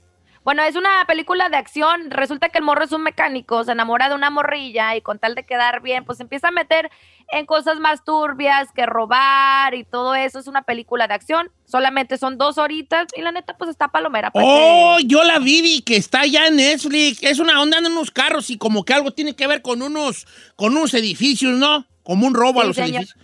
Bueno, 0.44 0.64
es 0.64 0.74
una 0.74 1.04
película 1.06 1.48
de 1.48 1.56
acción. 1.56 2.10
Resulta 2.10 2.48
que 2.48 2.58
el 2.58 2.64
morro 2.64 2.84
es 2.84 2.90
un 2.90 3.02
mecánico, 3.02 3.62
se 3.62 3.72
enamora 3.72 4.08
de 4.08 4.16
una 4.16 4.28
morrilla 4.28 4.96
y 4.96 5.00
con 5.00 5.20
tal 5.20 5.36
de 5.36 5.44
quedar 5.44 5.82
bien, 5.82 6.04
pues 6.04 6.18
empieza 6.18 6.48
a 6.48 6.50
meter 6.50 6.90
en 7.28 7.46
cosas 7.46 7.78
más 7.78 8.04
turbias 8.04 8.72
que 8.72 8.84
robar 8.84 9.74
y 9.74 9.84
todo 9.84 10.16
eso. 10.16 10.40
Es 10.40 10.48
una 10.48 10.62
película 10.62 11.06
de 11.06 11.14
acción. 11.14 11.50
Solamente 11.64 12.18
son 12.18 12.38
dos 12.38 12.58
horitas 12.58 13.06
y 13.16 13.22
la 13.22 13.30
neta, 13.30 13.56
pues 13.56 13.70
está 13.70 13.88
palomera. 13.88 14.30
Oh, 14.34 14.98
yo 15.04 15.22
la 15.22 15.38
vi 15.38 15.62
vi 15.62 15.82
que 15.82 15.96
está 15.96 16.26
ya 16.26 16.48
en 16.48 16.56
Netflix. 16.56 17.22
Es 17.22 17.38
una 17.38 17.60
onda 17.60 17.78
en 17.78 17.86
unos 17.86 18.10
carros 18.10 18.50
y 18.50 18.58
como 18.58 18.84
que 18.84 18.94
algo 18.94 19.12
tiene 19.12 19.36
que 19.36 19.46
ver 19.46 19.62
con 19.62 19.80
unos, 19.80 20.26
con 20.56 20.76
unos 20.76 20.92
edificios, 20.94 21.52
¿no? 21.52 21.86
Como 22.02 22.26
un 22.26 22.34
robo 22.34 22.60
a 22.60 22.64
los 22.64 22.74
señor. 22.74 23.02
edificios. 23.02 23.21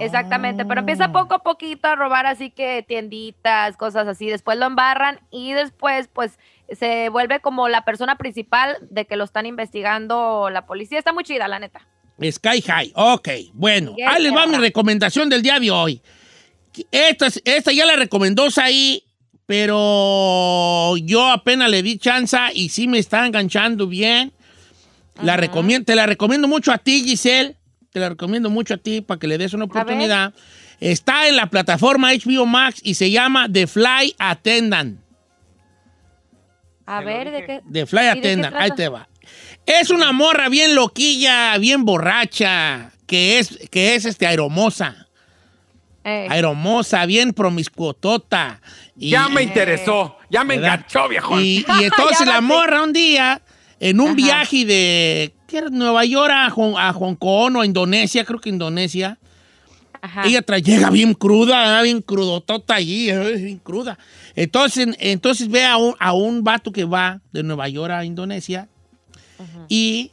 Exactamente, 0.00 0.64
pero 0.64 0.80
empieza 0.80 1.12
poco 1.12 1.34
a 1.34 1.38
poquito 1.42 1.88
a 1.88 1.96
robar 1.96 2.26
así 2.26 2.50
que 2.50 2.84
tienditas, 2.86 3.76
cosas 3.76 4.06
así, 4.06 4.28
después 4.28 4.58
lo 4.58 4.66
embarran 4.66 5.20
y 5.30 5.52
después 5.52 6.08
pues 6.12 6.38
se 6.70 7.08
vuelve 7.08 7.40
como 7.40 7.68
la 7.68 7.84
persona 7.84 8.16
principal 8.16 8.76
de 8.90 9.06
que 9.06 9.16
lo 9.16 9.24
están 9.24 9.46
investigando 9.46 10.50
la 10.50 10.66
policía. 10.66 10.98
Está 10.98 11.12
muy 11.12 11.24
chida, 11.24 11.48
la 11.48 11.58
neta. 11.58 11.86
Sky 12.22 12.60
High. 12.60 12.92
Ok, 12.94 13.28
bueno. 13.54 13.94
Ahí 14.06 14.22
les 14.22 14.34
va 14.34 14.46
mi 14.46 14.56
recomendación 14.56 15.28
del 15.28 15.42
día 15.42 15.58
de 15.58 15.70
hoy. 15.70 16.02
Esta, 16.90 17.28
esta 17.44 17.72
ya 17.72 17.86
la 17.86 17.96
recomendó 17.96 18.48
ahí, 18.56 19.02
pero 19.46 20.96
yo 20.98 21.26
apenas 21.30 21.70
le 21.70 21.82
di 21.82 21.98
chance 21.98 22.36
y 22.54 22.68
sí 22.68 22.86
me 22.88 22.98
está 22.98 23.26
enganchando 23.26 23.86
bien. 23.86 24.32
La 25.22 25.36
recomiendo, 25.36 25.84
te 25.84 25.96
la 25.96 26.06
recomiendo 26.06 26.46
mucho 26.46 26.70
a 26.70 26.78
ti, 26.78 27.02
Giselle. 27.02 27.56
Te 27.92 28.00
la 28.00 28.10
recomiendo 28.10 28.50
mucho 28.50 28.74
a 28.74 28.76
ti 28.76 29.00
para 29.00 29.18
que 29.18 29.26
le 29.26 29.38
des 29.38 29.54
una 29.54 29.64
oportunidad. 29.64 30.34
Está 30.80 31.26
en 31.28 31.36
la 31.36 31.46
plataforma 31.46 32.12
HBO 32.12 32.46
Max 32.46 32.80
y 32.84 32.94
se 32.94 33.10
llama 33.10 33.48
The 33.50 33.66
Fly 33.66 34.14
Attendant. 34.18 35.00
A 36.86 37.00
ver, 37.00 37.30
¿de 37.30 37.44
qué? 37.44 37.60
The 37.70 37.86
Fly 37.86 38.00
¿Y 38.00 38.04
de 38.04 38.12
qué 38.12 38.18
Attendant, 38.18 38.56
ahí 38.56 38.70
te 38.76 38.88
va. 38.88 39.08
Es 39.66 39.90
una 39.90 40.12
morra 40.12 40.48
bien 40.48 40.74
loquilla, 40.74 41.56
bien 41.58 41.84
borracha, 41.84 42.92
que 43.06 43.38
es, 43.38 43.58
que 43.70 43.94
es 43.94 44.04
este, 44.04 44.26
aeromosa. 44.26 45.06
Eh, 46.04 46.26
Aeromosa, 46.30 47.04
bien 47.04 47.34
promiscuotota. 47.34 48.62
Y, 48.96 49.10
Ya 49.10 49.28
me 49.28 49.42
interesó. 49.42 50.16
Ya 50.30 50.44
me 50.44 50.56
¿verdad? 50.56 50.76
enganchó, 50.76 51.08
viejo. 51.08 51.38
Y, 51.40 51.66
y 51.80 51.82
entonces 51.84 52.26
la 52.26 52.40
morra 52.40 52.82
un 52.82 52.92
día, 52.94 53.42
en 53.80 54.00
un 54.00 54.08
Ajá. 54.08 54.16
viaje 54.16 54.64
de 54.64 55.34
Nueva 55.70 56.04
York 56.04 56.30
a, 56.32 56.50
Hong- 56.50 56.76
a 56.76 56.92
Hong 56.92 57.14
Kong 57.14 57.56
o 57.56 57.60
a 57.60 57.66
Indonesia, 57.66 58.24
creo 58.24 58.40
que 58.40 58.48
Indonesia, 58.48 59.18
Ajá. 60.00 60.28
Ella 60.28 60.42
llega 60.58 60.90
bien 60.90 61.12
cruda, 61.12 61.82
bien 61.82 62.02
crudotota 62.02 62.76
allí, 62.76 63.10
bien 63.10 63.58
cruda. 63.58 63.98
Entonces, 64.36 64.86
entonces 65.00 65.48
ve 65.48 65.64
a 65.64 65.76
un, 65.76 65.96
a 65.98 66.12
un 66.12 66.44
vato 66.44 66.70
que 66.70 66.84
va 66.84 67.20
de 67.32 67.42
Nueva 67.42 67.68
York 67.68 67.92
a 67.92 68.04
Indonesia 68.04 68.68
y... 69.68 70.12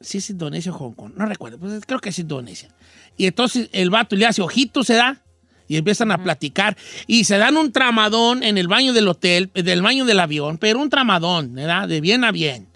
Sí 0.00 0.18
es 0.18 0.30
Indonesia 0.30 0.72
o 0.72 0.74
Hong 0.74 0.94
Kong, 0.94 1.12
no 1.16 1.26
recuerdo, 1.26 1.58
pues 1.58 1.80
creo 1.86 2.00
que 2.00 2.08
es 2.08 2.18
Indonesia. 2.18 2.68
Y 3.16 3.26
entonces 3.26 3.68
el 3.72 3.88
vato 3.88 4.16
le 4.16 4.26
hace 4.26 4.42
ojitos, 4.42 4.88
se 4.88 4.94
da, 4.94 5.22
y 5.68 5.76
empiezan 5.76 6.10
a 6.10 6.22
platicar. 6.22 6.76
Y 7.06 7.22
se 7.22 7.38
dan 7.38 7.56
un 7.56 7.70
tramadón 7.70 8.42
en 8.42 8.58
el 8.58 8.66
baño 8.66 8.92
del 8.92 9.06
hotel, 9.06 9.50
del 9.54 9.80
baño 9.80 10.04
del 10.04 10.18
avión, 10.18 10.58
pero 10.58 10.80
un 10.80 10.90
tramadón, 10.90 11.54
¿verdad? 11.54 11.86
De 11.88 12.00
bien 12.00 12.24
a 12.24 12.32
bien. 12.32 12.66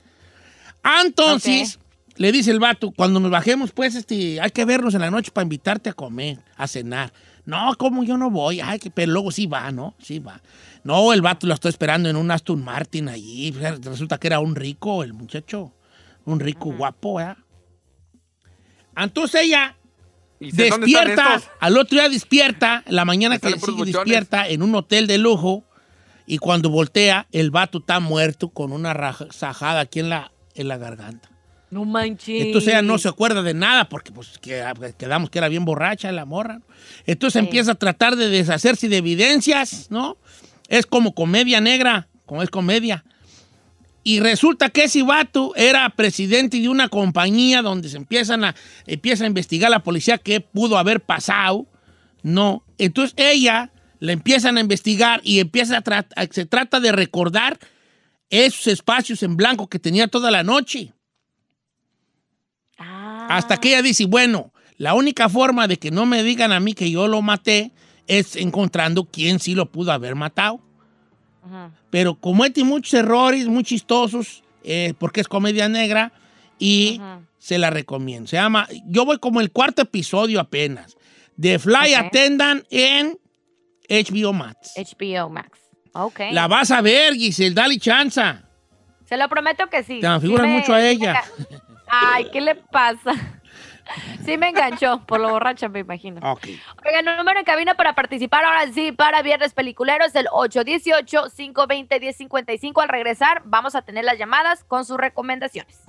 Entonces, 1.04 1.78
le 2.16 2.32
dice 2.32 2.50
el 2.50 2.60
vato, 2.60 2.92
cuando 2.92 3.20
nos 3.20 3.30
bajemos, 3.30 3.72
pues, 3.72 3.94
este, 3.94 4.40
hay 4.40 4.50
que 4.50 4.64
vernos 4.64 4.94
en 4.94 5.00
la 5.00 5.10
noche 5.10 5.30
para 5.30 5.42
invitarte 5.42 5.90
a 5.90 5.92
comer, 5.92 6.38
a 6.56 6.66
cenar. 6.66 7.12
No, 7.44 7.74
¿cómo 7.78 8.02
yo 8.02 8.16
no 8.16 8.30
voy? 8.30 8.60
Ay, 8.60 8.78
que, 8.78 8.90
pero 8.90 9.12
luego 9.12 9.30
sí 9.30 9.46
va, 9.46 9.70
¿no? 9.70 9.94
Sí 9.98 10.18
va. 10.18 10.40
No, 10.82 11.12
el 11.12 11.22
vato 11.22 11.46
lo 11.46 11.54
está 11.54 11.68
esperando 11.68 12.08
en 12.08 12.16
un 12.16 12.30
Aston 12.30 12.62
Martin 12.62 13.08
allí. 13.08 13.52
Resulta 13.82 14.18
que 14.18 14.26
era 14.26 14.40
un 14.40 14.56
rico, 14.56 15.04
el 15.04 15.12
muchacho. 15.12 15.72
Un 16.24 16.40
rico 16.40 16.72
guapo, 16.72 17.14
¿verdad? 17.14 17.36
Entonces 18.96 19.42
ella 19.42 19.76
¿Y 20.40 20.50
sé 20.50 20.68
dónde 20.68 20.86
están 20.86 21.06
despierta, 21.06 21.42
al 21.60 21.78
otro 21.78 21.98
día 21.98 22.08
despierta, 22.08 22.82
la 22.86 23.04
mañana 23.04 23.38
que 23.38 23.58
sigue 23.58 23.84
despierta 23.84 24.48
en 24.48 24.62
un 24.62 24.74
hotel 24.74 25.06
de 25.06 25.18
lujo 25.18 25.64
y 26.26 26.38
cuando 26.38 26.70
voltea, 26.70 27.26
el 27.30 27.50
vato 27.50 27.78
está 27.78 28.00
muerto 28.00 28.48
con 28.48 28.72
una 28.72 29.16
sajada 29.30 29.80
aquí 29.80 30.00
en 30.00 30.08
la, 30.08 30.32
en 30.56 30.68
la 30.68 30.76
garganta. 30.78 31.30
No 31.70 31.84
manches. 31.84 32.42
Entonces 32.44 32.68
ella 32.68 32.82
no 32.82 32.96
se 32.98 33.08
acuerda 33.08 33.42
de 33.42 33.52
nada 33.54 33.88
porque 33.88 34.12
pues 34.12 34.38
que- 34.38 34.62
quedamos 34.96 35.30
que 35.30 35.38
era 35.38 35.48
bien 35.48 35.64
borracha 35.64 36.12
la 36.12 36.24
morra. 36.24 36.60
Entonces 37.06 37.40
empieza 37.40 37.72
a 37.72 37.74
tratar 37.74 38.16
de 38.16 38.28
deshacerse 38.28 38.88
de 38.88 38.98
evidencias, 38.98 39.88
¿no? 39.90 40.16
Es 40.68 40.86
como 40.86 41.12
comedia 41.14 41.60
negra, 41.60 42.08
como 42.24 42.42
es 42.42 42.50
comedia. 42.50 43.04
Y 44.04 44.20
resulta 44.20 44.68
que 44.70 44.84
ese 44.84 45.02
vato 45.02 45.52
era 45.56 45.88
presidente 45.90 46.60
de 46.60 46.68
una 46.68 46.88
compañía 46.88 47.62
donde 47.62 47.88
se 47.88 47.96
empiezan 47.96 48.44
a, 48.44 48.54
empieza 48.86 49.24
a 49.24 49.26
investigar 49.26 49.68
la 49.68 49.80
policía 49.82 50.18
qué 50.18 50.40
pudo 50.40 50.78
haber 50.78 51.00
pasado. 51.00 51.66
No. 52.22 52.62
Entonces 52.78 53.14
ella 53.16 53.72
la 53.98 54.12
empiezan 54.12 54.56
a 54.56 54.60
investigar 54.60 55.20
y 55.24 55.40
empieza 55.40 55.78
a- 55.84 56.26
se 56.30 56.46
trata 56.46 56.78
de 56.78 56.92
recordar 56.92 57.58
esos 58.30 58.66
espacios 58.66 59.22
en 59.22 59.36
blanco 59.36 59.68
que 59.68 59.78
tenía 59.78 60.08
toda 60.08 60.30
la 60.30 60.42
noche. 60.42 60.92
Ah. 62.78 63.26
Hasta 63.30 63.56
que 63.58 63.68
ella 63.68 63.82
dice, 63.82 64.06
bueno, 64.06 64.52
la 64.78 64.94
única 64.94 65.28
forma 65.28 65.66
de 65.68 65.78
que 65.78 65.90
no 65.90 66.06
me 66.06 66.22
digan 66.22 66.52
a 66.52 66.60
mí 66.60 66.74
que 66.74 66.90
yo 66.90 67.08
lo 67.08 67.22
maté 67.22 67.72
es 68.06 68.36
encontrando 68.36 69.04
quién 69.04 69.38
sí 69.38 69.54
lo 69.54 69.70
pudo 69.70 69.92
haber 69.92 70.14
matado. 70.14 70.60
Ajá. 71.44 71.70
Pero 71.90 72.14
comete 72.16 72.62
muchos 72.64 72.94
errores 72.94 73.46
muy 73.46 73.64
chistosos, 73.64 74.42
eh, 74.62 74.94
porque 74.98 75.20
es 75.20 75.28
comedia 75.28 75.68
negra, 75.68 76.12
y 76.58 76.98
Ajá. 77.00 77.20
se 77.38 77.58
la 77.58 77.70
recomiendo. 77.70 78.28
Se 78.28 78.36
llama, 78.36 78.68
yo 78.86 79.04
voy 79.04 79.18
como 79.18 79.40
el 79.40 79.50
cuarto 79.50 79.82
episodio 79.82 80.40
apenas, 80.40 80.96
de 81.36 81.58
Fly 81.58 81.94
Ok. 81.94 82.06
Attendant 82.06 82.64
en 82.70 83.18
HBO 83.88 84.32
Max. 84.32 84.72
HBO 84.76 85.28
Max. 85.30 85.58
La 86.32 86.46
vas 86.48 86.70
a 86.70 86.80
ver, 86.80 87.14
Giselle, 87.14 87.54
dale 87.54 87.78
chanza. 87.78 88.42
Se 89.04 89.16
lo 89.16 89.28
prometo 89.28 89.66
que 89.68 89.82
sí. 89.82 90.00
Te 90.00 90.08
me 90.08 90.20
figuras 90.20 90.46
Sí 90.46 90.52
me- 90.52 90.58
mucho 90.58 90.74
a 90.74 90.78
me 90.78 90.90
ella. 90.90 91.22
Ay, 91.88 92.28
¿qué 92.32 92.40
le 92.40 92.54
pasa? 92.56 93.12
Sí 94.24 94.36
me 94.36 94.48
enganchó, 94.48 95.06
por 95.06 95.20
lo 95.20 95.28
borracha 95.30 95.68
me 95.68 95.78
imagino. 95.78 96.20
Ok. 96.32 96.48
Oigan, 96.84 97.06
el 97.06 97.16
número 97.16 97.38
en 97.38 97.44
cabina 97.44 97.74
para 97.74 97.94
participar 97.94 98.44
ahora 98.44 98.66
sí 98.72 98.90
para 98.90 99.22
Viernes 99.22 99.54
Peliculero 99.54 100.04
es 100.04 100.16
el 100.16 100.26
818-520-1055. 100.26 102.82
Al 102.82 102.88
regresar 102.88 103.42
vamos 103.44 103.76
a 103.76 103.82
tener 103.82 104.04
las 104.04 104.18
llamadas 104.18 104.64
con 104.64 104.84
sus 104.84 104.96
recomendaciones. 104.96 105.84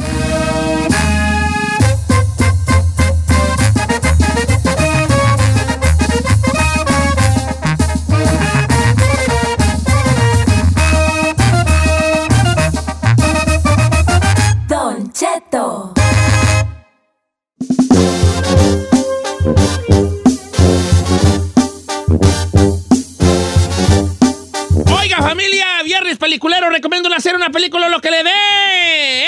Oiga, 24.99 25.17
familia, 25.17 25.65
Viernes 25.83 26.19
Peliculero, 26.19 26.69
recomiendo 26.69 27.09
hacer 27.15 27.35
una 27.35 27.49
película 27.49 27.89
lo 27.89 27.99
que 27.99 28.11
le 28.11 28.23
dé. 28.23 28.29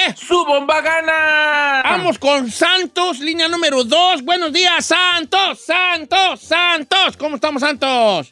¿eh? 0.06 0.16
¡Su 0.16 0.46
bomba 0.46 0.82
gana! 0.82 1.82
Vamos 1.84 2.20
con 2.20 2.52
Santos, 2.52 3.20
línea 3.20 3.48
número 3.48 3.84
2. 3.84 4.24
Buenos 4.24 4.54
días, 4.54 4.86
Santos, 4.86 5.62
Santos, 5.66 6.42
Santos. 6.42 7.18
¿Cómo 7.18 7.36
estamos, 7.38 7.62
Santos? 7.62 8.32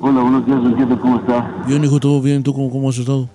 Hola, 0.00 0.20
buenos 0.20 0.46
días, 0.46 0.58
¿cómo 1.00 1.20
está? 1.20 1.62
Bien, 1.66 1.84
hijo, 1.84 2.00
todo 2.00 2.20
bien. 2.20 2.42
¿Tú 2.42 2.52
cómo, 2.52 2.70
cómo 2.70 2.90
has 2.90 2.98
estado? 2.98 3.28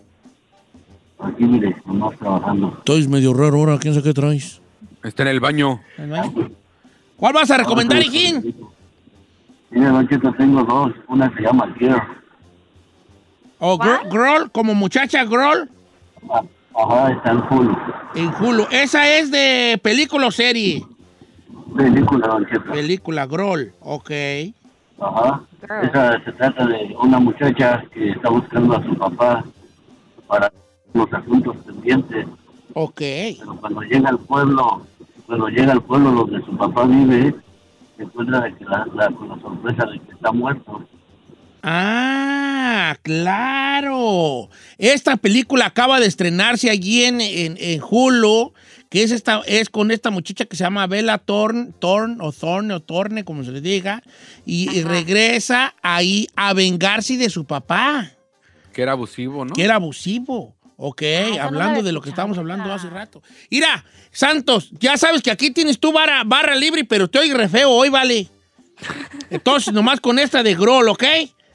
Aquí, 1.20 1.44
mire, 1.46 1.76
nomás 1.86 2.18
trabajando. 2.18 2.74
Estoy 2.80 3.08
medio 3.08 3.34
raro 3.34 3.58
ahora. 3.58 3.78
¿Quién 3.80 3.94
sabe 3.94 4.04
qué 4.04 4.14
traes? 4.14 4.62
Está 5.04 5.24
en 5.24 5.30
el 5.30 5.40
baño. 5.40 5.82
¿Cuál 7.18 7.34
vas 7.34 7.50
a 7.52 7.58
recomendar, 7.58 8.02
hijín? 8.02 8.56
Mire, 9.72 9.88
Don 9.88 10.08
tengo 10.38 10.64
dos. 10.64 10.94
Una 11.08 11.34
se 11.36 11.42
llama 11.42 11.74
Girl. 11.80 12.02
¿O 13.60 13.78
Gr- 13.78 14.10
Groll, 14.10 14.52
como 14.52 14.76
muchacha 14.76 15.24
Groll? 15.24 15.70
Ajá, 16.78 17.12
está 17.12 17.32
en 17.32 17.44
full. 17.48 17.68
En 18.16 18.28
Hulu. 18.36 18.68
¿Esa 18.70 19.08
es 19.18 19.32
de 19.32 19.80
película 19.82 20.28
o 20.28 20.32
serie? 20.32 20.84
Película, 21.76 22.28
Don 22.28 22.46
Cheto. 22.46 22.72
Película, 22.72 23.26
Groll. 23.26 23.74
Ok. 23.80 24.12
Ajá. 25.00 25.42
Esa 25.84 26.24
se 26.24 26.32
trata 26.34 26.66
de 26.68 26.96
una 27.02 27.20
muchacha 27.20 27.84
que 27.94 28.12
está 28.12 28.30
buscando 28.30 28.76
a 28.78 28.84
su 28.84 28.96
papá 28.96 29.44
para 30.28 30.52
los 30.96 31.14
asuntos 31.14 31.56
pendientes. 31.66 32.26
Ok. 32.74 33.00
Pero 33.00 33.58
cuando 33.60 33.82
llega 33.82 34.10
al 34.10 34.20
pueblo, 34.20 34.86
cuando 35.28 35.48
llega 35.50 35.72
al 35.74 35.82
pueblo 35.84 36.12
donde 36.12 36.44
su 36.46 36.58
papá 36.58 36.86
vive, 36.86 37.36
se 37.98 38.04
encuentra 38.04 38.42
de 38.42 38.56
que 38.56 38.66
la, 38.66 38.86
la- 38.96 39.12
con 39.12 39.30
la 39.30 39.40
sorpresa 39.40 39.86
de 39.86 40.00
que 40.00 40.12
está 40.12 40.32
muerto. 40.32 40.82
Ah, 41.68 42.96
claro. 43.02 44.50
Esta 44.78 45.18
película 45.18 45.66
acaba 45.66 46.00
de 46.00 46.06
estrenarse 46.06 46.70
allí 46.70 47.04
en, 47.06 47.22
en, 47.22 47.58
en 47.60 47.82
Hulu, 47.90 48.54
que 48.90 49.02
es, 49.04 49.12
esta, 49.12 49.42
es 49.48 49.70
con 49.70 49.90
esta 49.92 50.12
muchacha 50.12 50.46
que 50.46 50.56
se 50.56 50.64
llama 50.64 50.86
Bella 50.88 51.18
Thorne, 51.18 51.72
Thorne 51.80 52.18
o 52.20 52.32
Thorne 52.32 52.74
o 52.76 52.80
Thorne, 52.82 53.24
como 53.26 53.44
se 53.44 53.52
le 53.52 53.62
diga, 53.62 54.04
y, 54.46 54.70
y 54.78 54.84
regresa 54.84 55.74
ahí 55.82 56.28
a 56.36 56.54
vengarse 56.54 57.18
de 57.18 57.30
su 57.30 57.46
papá, 57.46 58.12
Que 58.72 58.84
era 58.84 58.92
abusivo, 58.92 59.44
¿no? 59.44 59.54
que 59.56 59.64
era 59.64 59.76
abusivo. 59.76 60.55
Ok, 60.78 61.02
la 61.02 61.46
hablando 61.46 61.82
de 61.82 61.92
lo 61.92 62.02
que 62.02 62.10
estábamos 62.10 62.38
hablando 62.38 62.72
hace 62.74 62.90
rato. 62.90 63.24
Mira, 63.50 63.86
Santos, 64.12 64.70
ya 64.72 64.98
sabes 64.98 65.22
que 65.22 65.32
aquí 65.32 65.52
tienes 65.52 65.80
tu 65.80 65.94
barra, 65.94 66.24
barra 66.26 66.56
libre, 66.56 66.84
pero 66.84 67.08
te 67.08 67.20
oí 67.20 67.32
re 67.32 67.48
feo 67.48 67.70
hoy, 67.70 67.90
vale. 67.90 68.28
Entonces, 69.30 69.74
nomás 69.74 70.02
con 70.02 70.20
esta 70.20 70.44
de 70.44 70.54
Groll, 70.54 70.90
¿ok? 70.90 71.04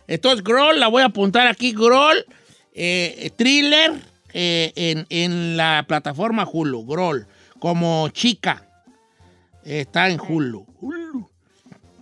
Entonces, 0.07 0.43
Groll, 0.43 0.81
la 0.81 0.89
voy 0.89 1.03
a 1.03 1.07
apuntar 1.07 1.47
aquí, 1.47 1.73
Groll, 1.73 2.25
eh, 2.73 3.31
thriller 3.37 3.93
eh, 4.33 4.73
en, 4.75 5.07
en 5.11 5.57
la 5.57 5.85
plataforma 5.87 6.49
Hulu, 6.51 6.87
Groll, 6.87 7.27
como 7.59 8.09
chica. 8.09 8.66
Eh, 9.64 9.81
está 9.81 10.09
en 10.09 10.18
Hulu. 10.18 10.66
Hulu. 10.81 11.29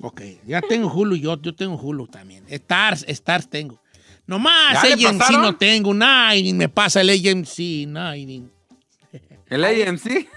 Ok, 0.01 0.23
ya 0.47 0.61
tengo 0.61 0.89
Hulu, 0.89 1.17
yo, 1.17 1.41
yo 1.43 1.55
tengo 1.55 1.77
Hulu 1.77 2.07
también. 2.07 2.45
Stars, 2.49 3.05
Stars 3.09 3.49
tengo. 3.49 3.81
Nomás 4.29 4.75
¿Ya 4.83 4.95
le 4.95 5.07
AMC 5.09 5.19
pasaron? 5.19 5.43
no 5.43 5.57
tengo, 5.57 5.93
nadie 5.95 6.53
me 6.55 6.69
pasa 6.69 7.01
el 7.01 7.09
AMC, 7.11 7.89
nadie. 7.89 8.43
¿El 9.49 9.65
AMC? 9.65 10.29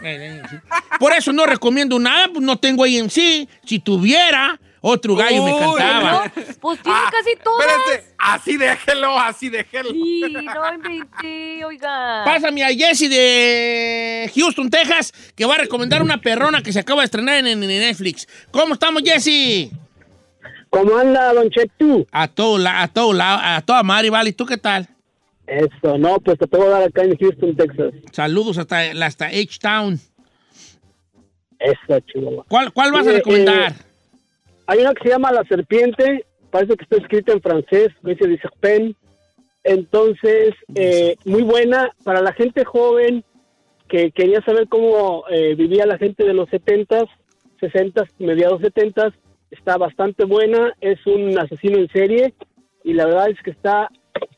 Por 0.97 1.11
eso 1.11 1.33
no 1.33 1.45
recomiendo 1.45 1.99
nada, 1.99 2.29
pues 2.29 2.41
no 2.41 2.57
tengo 2.57 2.85
AMC. 2.85 3.47
Si 3.65 3.79
tuviera, 3.83 4.57
otro 4.79 5.15
gallo 5.17 5.43
me 5.43 5.51
cantaba. 5.59 6.31
no. 6.33 6.43
Pues 6.61 6.81
tiene 6.81 6.97
Ah, 6.97 7.09
casi 7.11 7.35
todas. 7.43 7.67
Espérate, 7.67 8.13
así 8.17 8.55
déjelo, 8.57 9.19
así 9.19 9.49
déjelo. 9.49 9.89
Sí, 9.91 10.23
no 10.31 10.73
inventé, 10.73 11.65
oiga. 11.65 12.21
Pásame 12.23 12.63
a 12.63 12.69
Jesse 12.69 13.09
de 13.09 14.31
Houston, 14.33 14.69
Texas, 14.69 15.11
que 15.35 15.43
va 15.45 15.55
a 15.55 15.57
recomendar 15.57 16.01
una 16.01 16.21
perrona 16.21 16.63
que 16.63 16.71
se 16.71 16.79
acaba 16.79 17.01
de 17.01 17.05
estrenar 17.05 17.35
en, 17.45 17.47
en 17.47 17.59
Netflix. 17.67 18.25
¿Cómo 18.51 18.75
estamos, 18.75 19.01
Jesse? 19.03 19.69
¿Cómo 20.71 20.95
anda, 20.97 21.33
Don 21.33 21.49
Chetu? 21.49 22.07
A 22.11 22.27
todo, 22.27 22.57
la- 22.57 22.81
a 22.81 22.87
todo 22.87 23.11
lado, 23.13 23.39
a 23.43 23.61
toda 23.61 23.83
madre, 23.83 24.09
vale. 24.09 24.29
¿Y 24.29 24.33
tú 24.33 24.45
qué 24.45 24.57
tal? 24.57 24.87
Eso, 25.45 25.97
no, 25.97 26.17
pues 26.19 26.39
te 26.39 26.47
puedo 26.47 26.69
dar 26.69 26.81
acá 26.83 27.03
en 27.03 27.15
Houston, 27.17 27.55
Texas. 27.55 27.93
Saludos 28.11 28.57
hasta, 28.57 28.79
hasta 29.05 29.25
H-Town. 29.27 29.99
Eso, 31.59 31.99
chihuahua. 32.07 32.45
¿Cuál, 32.47 32.71
¿Cuál 32.73 32.91
vas 32.93 33.05
a 33.05 33.11
Eh, 33.11 33.13
recomendar? 33.15 33.73
hay 34.65 34.79
una 34.79 34.93
que 34.93 35.03
se 35.03 35.09
llama 35.09 35.31
La 35.33 35.43
Serpiente, 35.43 36.25
parece 36.49 36.75
que 36.77 36.83
está 36.83 36.95
escrita 36.97 37.33
en 37.33 37.41
francés, 37.41 37.89
dice 38.03 38.27
de 38.27 38.39
Serpent. 38.39 38.95
Entonces, 39.63 40.53
eh, 40.73 41.17
muy 41.25 41.43
buena 41.43 41.91
para 42.03 42.21
la 42.21 42.33
gente 42.33 42.63
joven 42.65 43.23
que 43.89 44.11
quería 44.11 44.41
saber 44.43 44.67
cómo 44.69 45.25
eh, 45.29 45.53
vivía 45.55 45.85
la 45.85 45.97
gente 45.97 46.23
de 46.23 46.33
los 46.33 46.49
70s, 46.49 47.07
60s, 47.59 48.07
mediados 48.19 48.61
70s. 48.61 49.13
Está 49.51 49.77
bastante 49.77 50.23
buena, 50.25 50.73
es 50.81 50.97
un 51.05 51.37
asesino 51.37 51.77
en 51.77 51.89
serie 51.89 52.33
y 52.83 52.93
la 52.93 53.05
verdad 53.05 53.29
es 53.29 53.37
que 53.43 53.51
está 53.51 53.89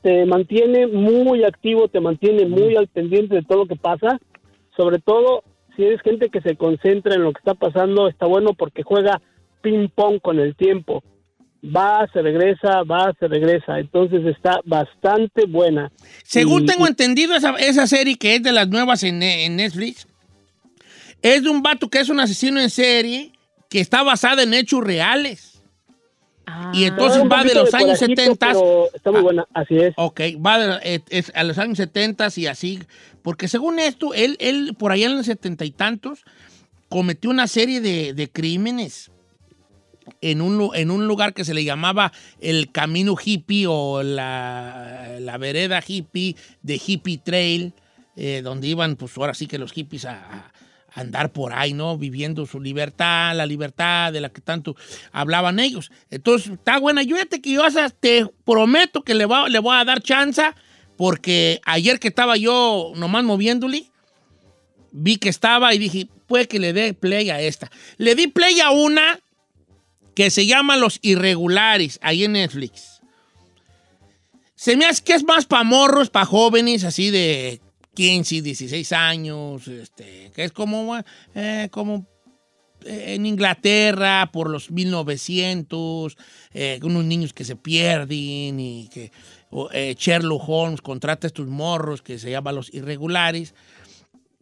te 0.01 0.25
mantiene 0.25 0.87
muy 0.87 1.43
activo, 1.43 1.87
te 1.87 1.99
mantiene 1.99 2.45
muy 2.45 2.75
al 2.75 2.87
pendiente 2.87 3.35
de 3.35 3.41
todo 3.43 3.59
lo 3.59 3.67
que 3.67 3.75
pasa. 3.75 4.19
Sobre 4.75 4.99
todo 4.99 5.43
si 5.75 5.83
eres 5.83 6.01
gente 6.01 6.29
que 6.29 6.41
se 6.41 6.55
concentra 6.55 7.15
en 7.15 7.23
lo 7.23 7.31
que 7.33 7.39
está 7.39 7.53
pasando, 7.55 8.07
está 8.07 8.25
bueno 8.25 8.53
porque 8.53 8.83
juega 8.83 9.21
ping 9.61 9.87
pong 9.89 10.19
con 10.21 10.39
el 10.39 10.55
tiempo. 10.55 11.03
Va, 11.63 12.07
se 12.11 12.21
regresa, 12.21 12.83
va, 12.83 13.13
se 13.19 13.27
regresa. 13.27 13.79
Entonces 13.79 14.25
está 14.25 14.59
bastante 14.65 15.45
buena. 15.45 15.91
Según 16.23 16.63
Y- 16.63 16.65
tengo 16.65 16.85
entendido, 16.87 17.35
esa, 17.35 17.55
esa 17.55 17.87
serie 17.87 18.17
que 18.17 18.35
es 18.35 18.43
de 18.43 18.51
las 18.51 18.67
nuevas 18.67 19.03
en, 19.03 19.23
en 19.23 19.55
Netflix, 19.55 20.07
es 21.21 21.43
de 21.43 21.49
un 21.49 21.61
vato 21.61 21.89
que 21.89 21.99
es 21.99 22.09
un 22.09 22.19
asesino 22.19 22.59
en 22.59 22.69
serie 22.69 23.31
que 23.73 23.79
está 23.79 24.03
basada 24.03 24.43
en 24.43 24.53
hechos 24.53 24.83
reales. 24.83 25.63
Y 26.73 26.83
entonces 26.83 27.17
Ah, 27.17 27.23
un 27.23 27.29
va 27.31 27.43
de 27.43 27.55
los 27.55 27.71
de 27.71 27.77
años 27.79 27.97
corajito, 27.97 28.21
70. 28.21 28.47
pero 28.51 28.87
está 28.93 29.11
muy 29.11 29.21
buena, 29.21 29.47
así 29.51 29.79
es. 29.79 29.95
Ok, 29.97 30.21
va 30.45 30.59
de- 30.59 31.01
es 31.09 31.31
a 31.33 31.43
los 31.43 31.57
años 31.57 31.77
70 31.79 32.27
y 32.35 32.45
así. 32.45 32.79
Porque 33.23 33.47
según 33.47 33.79
esto, 33.79 34.13
él, 34.13 34.37
él 34.39 34.75
por 34.77 34.91
allá 34.91 35.07
en 35.07 35.17
los 35.17 35.25
setenta 35.25 35.65
y 35.65 35.71
tantos 35.71 36.23
cometió 36.87 37.31
una 37.31 37.47
serie 37.47 37.81
de, 37.81 38.13
de 38.13 38.29
crímenes 38.29 39.09
en 40.21 40.41
un, 40.41 40.69
en 40.75 40.91
un 40.91 41.07
lugar 41.07 41.33
que 41.33 41.43
se 41.43 41.55
le 41.55 41.63
llamaba 41.63 42.11
el 42.41 42.71
Camino 42.71 43.15
Hippie 43.19 43.65
o 43.67 44.03
la, 44.03 45.15
la 45.19 45.37
vereda 45.39 45.81
hippie 45.85 46.35
de 46.61 46.79
Hippie 46.85 47.17
Trail, 47.17 47.73
eh, 48.17 48.41
donde 48.43 48.67
iban, 48.67 48.97
pues 48.97 49.17
ahora 49.17 49.33
sí 49.33 49.47
que 49.47 49.57
los 49.57 49.71
hippies 49.71 50.05
a, 50.05 50.11
a 50.13 50.51
andar 50.93 51.31
por 51.31 51.53
ahí, 51.53 51.73
¿no? 51.73 51.97
Viviendo 51.97 52.45
su 52.45 52.59
libertad, 52.59 53.35
la 53.35 53.45
libertad 53.45 54.13
de 54.13 54.21
la 54.21 54.29
que 54.29 54.41
tanto 54.41 54.75
hablaban 55.11 55.59
ellos. 55.59 55.91
Entonces, 56.09 56.51
está 56.53 56.79
buena. 56.79 57.01
Yo 57.03 57.15
fíjate 57.15 57.41
que 57.41 57.51
yo 57.51 57.63
te 57.99 58.27
prometo 58.45 59.03
que 59.03 59.13
le, 59.13 59.25
va- 59.25 59.49
le 59.49 59.59
voy 59.59 59.75
a 59.75 59.85
dar 59.85 60.01
chance, 60.01 60.43
porque 60.97 61.59
ayer 61.65 61.99
que 61.99 62.09
estaba 62.09 62.37
yo 62.37 62.91
nomás 62.95 63.23
moviéndole, 63.23 63.85
vi 64.91 65.17
que 65.17 65.29
estaba 65.29 65.73
y 65.73 65.79
dije, 65.79 66.07
puede 66.27 66.47
que 66.47 66.59
le 66.59 66.73
dé 66.73 66.93
play 66.93 67.31
a 67.31 67.41
esta. 67.41 67.71
Le 67.97 68.13
di 68.13 68.27
play 68.27 68.59
a 68.59 68.69
una 68.69 69.19
que 70.15 70.29
se 70.29 70.45
llama 70.45 70.77
Los 70.77 70.99
Irregulares, 71.01 71.97
ahí 72.03 72.23
en 72.23 72.33
Netflix. 72.33 73.01
Se 74.53 74.77
me 74.77 74.85
hace 74.85 75.03
que 75.03 75.13
es 75.13 75.23
más 75.23 75.45
para 75.45 75.63
morros, 75.63 76.11
para 76.11 76.27
jóvenes, 76.27 76.83
así 76.83 77.09
de 77.09 77.59
15, 77.93 78.41
16 78.41 78.91
años, 78.91 79.67
este, 79.67 80.31
que 80.33 80.43
es 80.43 80.51
como, 80.51 80.97
eh, 81.35 81.67
como 81.71 82.07
eh, 82.85 83.15
en 83.15 83.25
Inglaterra 83.25 84.29
por 84.31 84.49
los 84.49 84.71
1900, 84.71 86.17
eh, 86.53 86.79
unos 86.83 87.05
niños 87.05 87.33
que 87.33 87.45
se 87.45 87.55
pierden 87.55 88.59
y 88.59 88.89
que 88.91 89.11
eh, 89.73 89.95
Sherlock 89.97 90.43
Holmes 90.47 90.81
contrata 90.81 91.27
estos 91.27 91.47
morros 91.47 92.01
que 92.01 92.19
se 92.19 92.31
llaman 92.31 92.55
los 92.55 92.73
irregulares 92.73 93.53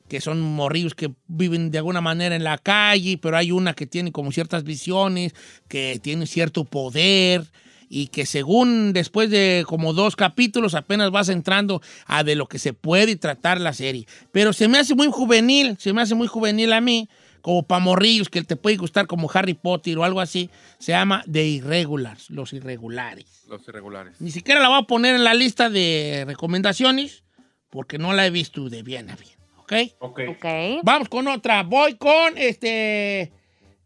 que 0.07 0.19
son 0.19 0.41
morrillos 0.41 0.93
que 0.93 1.13
viven 1.27 1.71
de 1.71 1.77
alguna 1.77 2.01
manera 2.01 2.35
en 2.35 2.43
la 2.43 2.57
calle, 2.57 3.17
pero 3.17 3.37
hay 3.37 3.53
una 3.53 3.73
que 3.73 3.87
tiene 3.87 4.11
como 4.11 4.33
ciertas 4.33 4.65
visiones, 4.65 5.33
que 5.69 6.01
tiene 6.03 6.27
cierto 6.27 6.65
poder 6.65 7.49
y 7.93 8.07
que 8.07 8.25
según 8.25 8.93
después 8.93 9.29
de 9.29 9.65
como 9.67 9.91
dos 9.91 10.15
capítulos 10.15 10.75
apenas 10.75 11.11
vas 11.11 11.27
entrando 11.27 11.81
a 12.05 12.23
de 12.23 12.35
lo 12.35 12.47
que 12.47 12.57
se 12.57 12.71
puede 12.71 13.17
tratar 13.17 13.59
la 13.59 13.73
serie. 13.73 14.07
Pero 14.31 14.53
se 14.53 14.69
me 14.69 14.79
hace 14.79 14.95
muy 14.95 15.07
juvenil, 15.07 15.75
se 15.77 15.91
me 15.91 16.01
hace 16.01 16.15
muy 16.15 16.27
juvenil 16.27 16.71
a 16.71 16.79
mí, 16.79 17.09
como 17.41 17.63
para 17.63 17.81
morrillos 17.83 18.29
que 18.29 18.43
te 18.43 18.55
puede 18.55 18.77
gustar 18.77 19.07
como 19.07 19.29
Harry 19.33 19.55
Potter 19.55 19.97
o 19.97 20.05
algo 20.05 20.21
así. 20.21 20.49
Se 20.79 20.93
llama 20.93 21.21
The 21.29 21.45
Irregulars, 21.45 22.29
los 22.29 22.53
irregulares. 22.53 23.43
Los 23.49 23.67
irregulares. 23.67 24.21
Ni 24.21 24.31
siquiera 24.31 24.61
la 24.61 24.69
voy 24.69 24.79
a 24.79 24.87
poner 24.87 25.15
en 25.15 25.25
la 25.25 25.33
lista 25.33 25.69
de 25.69 26.23
recomendaciones 26.25 27.25
porque 27.69 27.97
no 27.97 28.13
la 28.13 28.25
he 28.25 28.29
visto 28.29 28.69
de 28.69 28.83
bien 28.83 29.09
a 29.09 29.17
bien. 29.17 29.35
¿Ok? 29.57 29.73
Ok. 29.99 30.45
Vamos 30.83 31.09
con 31.09 31.27
otra. 31.27 31.63
Voy 31.63 31.95
con 31.95 32.37
este. 32.37 33.33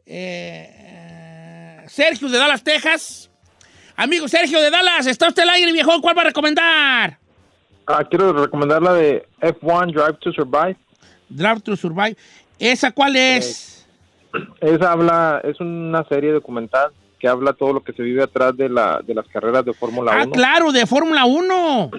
eh, 0.06 1.86
Sergio 1.88 2.30
de 2.30 2.38
Dallas, 2.38 2.64
Texas. 2.64 3.32
Amigo 3.98 4.28
Sergio 4.28 4.62
de 4.62 4.70
Dallas, 4.70 5.08
está 5.08 5.28
usted 5.30 5.44
al 5.44 5.50
aire, 5.50 5.72
viejo. 5.72 6.02
¿Cuál 6.02 6.18
va 6.18 6.24
a 6.24 6.26
recomendar? 6.26 7.18
Ah, 7.88 8.04
quiero 8.04 8.34
recomendar 8.34 8.82
la 8.82 8.94
de 8.94 9.26
F1 9.40 9.94
Drive 9.94 10.18
to 10.20 10.34
Survive. 10.34 10.76
Drive 11.30 11.62
to 11.62 11.76
Survive. 11.76 12.18
¿Esa 12.60 12.92
cuál 12.92 13.16
es? 13.16 13.88
Esa 14.60 14.92
habla, 14.92 15.42
es 15.44 15.60
una 15.62 16.04
serie 16.10 16.32
documental 16.32 16.92
que 17.20 17.28
habla 17.28 17.54
todo 17.54 17.74
lo 17.74 17.84
que 17.84 17.94
se 17.94 18.04
vive 18.04 18.24
atrás 18.24 18.58
de, 18.58 18.68
la, 18.68 19.02
de 19.02 19.14
las 19.14 19.28
carreras 19.28 19.64
de 19.64 19.74
Fórmula 19.74 20.12
ah, 20.14 20.24
1. 20.24 20.32
claro, 20.32 20.72
de 20.74 20.86
Fórmula 20.86 21.26
1. 21.26 21.92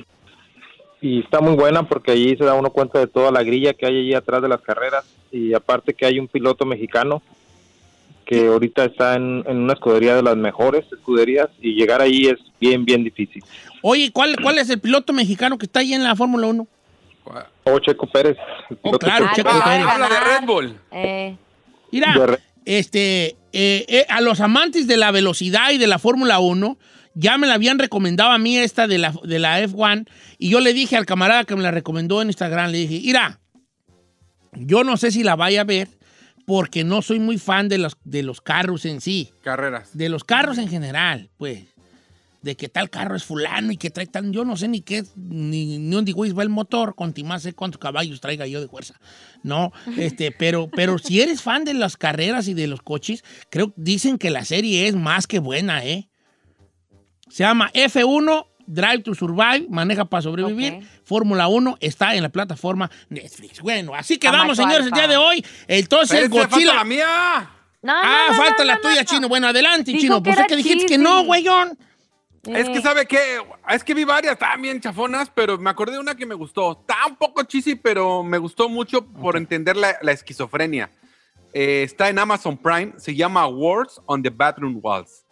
Y 1.01 1.21
está 1.21 1.41
muy 1.41 1.55
buena 1.55 1.83
porque 1.85 2.13
allí 2.13 2.37
se 2.37 2.45
da 2.45 2.55
uno 2.55 2.71
cuenta 2.71 2.99
de 2.99 3.07
toda 3.07 3.31
la 3.31 3.43
grilla 3.43 3.73
que 3.73 3.87
hay 3.87 3.99
allí 3.99 4.15
atrás 4.15 4.43
de 4.43 4.49
las 4.49 4.61
carreras. 4.61 5.05
Y 5.33 5.55
aparte 5.55 5.95
que 5.95 6.05
hay 6.05 6.19
un 6.19 6.29
piloto 6.29 6.67
mexicano 6.67 7.23
que 8.27 8.47
ahorita 8.49 8.85
está 8.85 9.15
en, 9.15 9.45
en 9.47 9.57
una 9.59 9.73
escudería 9.75 10.17
de 10.17 10.23
las 10.23 10.37
mejores 10.37 10.85
escuderías 10.93 11.49
y 11.63 11.75
llegar 11.75 12.03
ahí 12.03 12.27
es 12.27 12.37
bien, 12.61 12.85
bien 12.85 13.05
difícil. 13.05 13.43
Oye, 13.83 14.11
¿cuál, 14.13 14.37
¿cuál 14.43 14.59
es 14.59 14.69
el 14.69 14.81
piloto 14.81 15.13
mexicano 15.13 15.57
que 15.59 15.67
está 15.67 15.81
ahí 15.81 15.95
en 15.95 16.03
la 16.05 16.17
Fórmula 16.17 16.49
1? 16.49 16.67
O 17.65 17.79
Checo 17.79 18.07
Pérez. 18.09 18.37
el 18.71 18.79
Oh, 18.83 18.99
claro, 18.99 19.29
Checo 19.35 19.49
Pérez. 19.65 19.87
Habla 19.87 20.09
de 20.09 20.21
Red 20.21 20.47
Bull. 20.47 20.79
Eh, 20.93 21.37
Mira, 21.93 22.13
De 22.19 22.27
re- 22.27 22.39
este, 22.65 23.27
eh, 23.53 23.85
eh, 23.89 24.07
a 24.09 24.21
los 24.21 24.41
amantes 24.41 24.87
de 24.89 24.97
la 24.97 25.11
velocidad 25.13 25.71
y 25.71 25.79
de 25.79 25.87
la 25.87 25.99
Fórmula 26.01 26.39
1, 26.41 26.77
ya 27.15 27.39
me 27.39 27.47
la 27.47 27.55
habían 27.55 27.79
recomendado 27.79 28.31
a 28.33 28.39
mí 28.39 28.59
esta 28.59 28.87
de 28.87 28.99
la, 28.99 29.15
de 29.23 29.39
la 29.39 29.63
F1, 29.63 30.07
y 30.39 30.51
yo 30.51 30.61
le 30.61 30.75
dije 30.75 30.97
al 30.97 31.07
camarada 31.07 31.45
que 31.45 31.57
me 31.57 31.63
la 31.63 31.71
recomendó 31.71 32.21
en 32.23 32.29
Instagram, 32.29 32.71
le 32.73 32.79
dije, 32.79 33.01
mira, 33.07 33.39
yo 34.53 34.85
no 34.85 34.97
sé 34.97 35.11
si 35.11 35.23
la 35.23 35.37
vaya 35.37 35.63
a 35.63 35.65
ver, 35.65 35.89
porque 36.47 36.85
no 36.85 37.03
soy 37.03 37.19
muy 37.19 37.39
fan 37.39 37.69
de 37.69 37.77
los, 37.77 37.97
de 38.05 38.23
los 38.23 38.41
carros 38.41 38.87
en 38.87 39.01
sí, 39.01 39.33
Carreras. 39.43 39.91
de 39.93 40.09
los 40.09 40.25
carros 40.25 40.57
en 40.59 40.69
general, 40.69 41.29
pues. 41.37 41.65
De 42.43 42.55
que 42.55 42.69
tal 42.69 42.91
carro 42.91 43.17
es 43.17 43.25
fulano 43.25 43.73
y 43.73 43.77
que 43.77 43.91
trae 43.91 44.07
tan. 44.07 44.33
Yo 44.33 44.45
no 44.45 44.57
sé 44.57 44.69
ni 44.69 44.81
qué, 44.81 45.03
ni, 45.17 45.79
ni 45.79 45.91
dónde 45.91 46.13
güey 46.13 46.31
va 46.31 46.45
el 46.45 46.49
motor, 46.49 46.95
con 46.95 47.13
más 47.25 47.43
sé 47.43 47.55
cuántos 47.55 47.81
caballos 47.81 48.21
traiga 48.21 48.47
yo 48.47 48.61
de 48.61 48.69
fuerza. 48.69 49.01
No, 49.43 49.73
este, 49.99 50.31
pero, 50.31 50.69
pero 50.69 50.99
si 50.99 51.21
eres 51.21 51.43
fan 51.43 51.65
de 51.65 51.75
las 51.75 51.97
carreras 51.97 52.47
y 52.47 52.55
de 52.55 52.69
los 52.69 52.83
coches, 52.83 53.25
creo 53.51 53.73
dicen 53.75 54.17
que 54.17 54.31
la 54.31 54.45
serie 54.45 54.87
es 54.87 54.95
más 54.95 55.27
que 55.27 55.41
buena, 55.41 55.85
¿eh? 55.85 56.09
Se 57.29 57.43
llama 57.43 57.73
F1 57.73 58.47
Drive 58.67 59.03
to 59.03 59.15
Survive, 59.15 59.67
maneja 59.71 60.05
para 60.05 60.23
sobrevivir. 60.23 60.87
Fórmula 61.05 61.49
1 61.49 61.77
está 61.81 62.15
en 62.15 62.23
la 62.23 62.29
plataforma 62.29 62.91
Netflix. 63.09 63.61
Bueno, 63.61 63.95
así 63.95 64.19
quedamos, 64.19 64.57
señores, 64.57 64.87
el 64.87 64.93
día 64.93 65.09
de 65.09 65.17
hoy. 65.17 65.45
Entonces, 65.69 66.29
Godzilla. 66.29 66.49
falta 66.49 66.75
la 66.75 66.85
mía. 66.85 67.51
no, 67.83 67.93
ah, 67.93 68.27
no, 68.29 68.37
no, 68.37 68.43
falta 68.43 68.59
no, 68.59 68.65
la 68.65 68.75
no, 68.77 68.81
tuya, 68.81 69.03
no. 69.03 69.05
Chino. 69.05 69.29
Bueno, 69.29 69.49
adelante, 69.49 69.91
Dijo 69.93 70.01
Chino. 70.01 70.23
que 70.23 70.31
Pues 70.31 70.41
es 70.41 70.47
que 70.47 70.57
dijiste 70.57 70.87
que 70.87 70.99
no, 70.99 71.25
güeyón. 71.25 71.79
Es 72.45 72.69
que 72.69 72.79
Eh, 72.79 72.83
sabe 72.83 73.07
que 73.07 73.19
es 73.71 73.83
que 73.83 73.93
vi 73.93 74.05
varias 74.05 74.39
también 74.39 74.81
chafonas, 74.81 75.31
pero 75.35 75.59
me 75.59 75.69
acordé 75.69 75.95
de 75.95 75.99
una 75.99 76.15
que 76.15 76.27
me 76.27 76.35
gustó. 76.37 76.79
Está 76.81 77.07
un 77.09 77.17
poco 77.17 77.43
cheesy, 77.43 77.75
pero 77.75 78.23
me 78.23 78.39
gustó 78.39 78.69
mucho 78.69 79.05
por 79.05 79.37
entender 79.37 79.77
la, 79.77 79.97
la 80.01 80.13
esquizofrenia. 80.13 80.89
Eh, 81.53 81.83
está 81.83 82.09
en 82.09 82.19
Amazon 82.21 82.57
Prime, 82.57 82.93
se 82.99 83.15
llama 83.17 83.47
Words 83.49 84.01
on 84.07 84.23
the 84.23 84.31
Bathroom 84.31 84.79
Walls, 84.81 85.25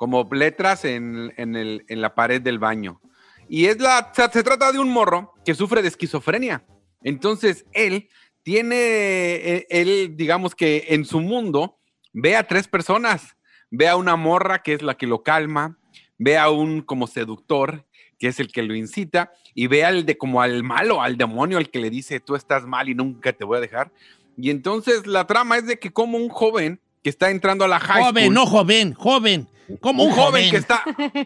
como 0.00 0.26
letras 0.32 0.86
en, 0.86 1.30
en 1.36 1.54
el- 1.56 1.84
en 1.88 2.00
la 2.00 2.14
pared 2.14 2.40
del 2.40 2.58
baño. 2.58 3.02
Y 3.50 3.66
es 3.66 3.78
la, 3.80 4.10
se, 4.14 4.42
trata 4.42 4.72
de 4.72 4.78
un 4.78 4.88
morro 4.88 5.34
que 5.44 5.54
sufre 5.54 5.82
de 5.82 5.88
esquizofrenia. 5.88 6.64
Entonces 7.02 7.66
él 7.74 8.08
tiene, 8.42 8.76
eh, 8.76 9.66
él 9.68 10.14
digamos 10.16 10.54
que 10.54 10.86
en 10.88 11.04
su 11.04 11.20
mundo 11.20 11.78
ve 12.14 12.34
a 12.34 12.44
tres 12.46 12.66
personas. 12.66 13.36
Ve 13.70 13.88
a 13.88 13.96
una 13.96 14.16
morra 14.16 14.62
que 14.62 14.72
es 14.72 14.80
la 14.80 14.94
que 14.96 15.06
lo 15.06 15.22
calma, 15.22 15.76
ve 16.16 16.38
a 16.38 16.48
un 16.48 16.80
como 16.80 17.06
seductor 17.06 17.86
que 18.18 18.28
es 18.28 18.40
el 18.40 18.50
que 18.50 18.62
lo 18.62 18.74
incita 18.74 19.32
y 19.54 19.66
ve 19.66 19.84
al 19.84 20.06
de 20.06 20.16
como 20.16 20.40
al 20.40 20.62
malo, 20.62 21.02
al 21.02 21.18
demonio, 21.18 21.58
al 21.58 21.70
que 21.70 21.78
le 21.78 21.90
dice 21.90 22.20
tú 22.20 22.36
estás 22.36 22.64
mal 22.64 22.88
y 22.88 22.94
nunca 22.94 23.34
te 23.34 23.44
voy 23.44 23.58
a 23.58 23.60
dejar. 23.60 23.92
Y 24.38 24.48
entonces 24.48 25.06
la 25.06 25.26
trama 25.26 25.58
es 25.58 25.66
de 25.66 25.78
que 25.78 25.90
como 25.92 26.16
un 26.16 26.30
joven 26.30 26.80
que 27.02 27.10
está 27.10 27.30
entrando 27.30 27.64
a 27.64 27.68
la 27.68 27.80
high 27.80 28.02
Joven, 28.02 28.24
school, 28.24 28.34
no 28.34 28.46
joven, 28.46 28.94
joven. 28.94 29.48
Como 29.80 30.02
un 30.04 30.12
joven 30.12 30.50
que 30.50 30.56
está, 30.56 30.82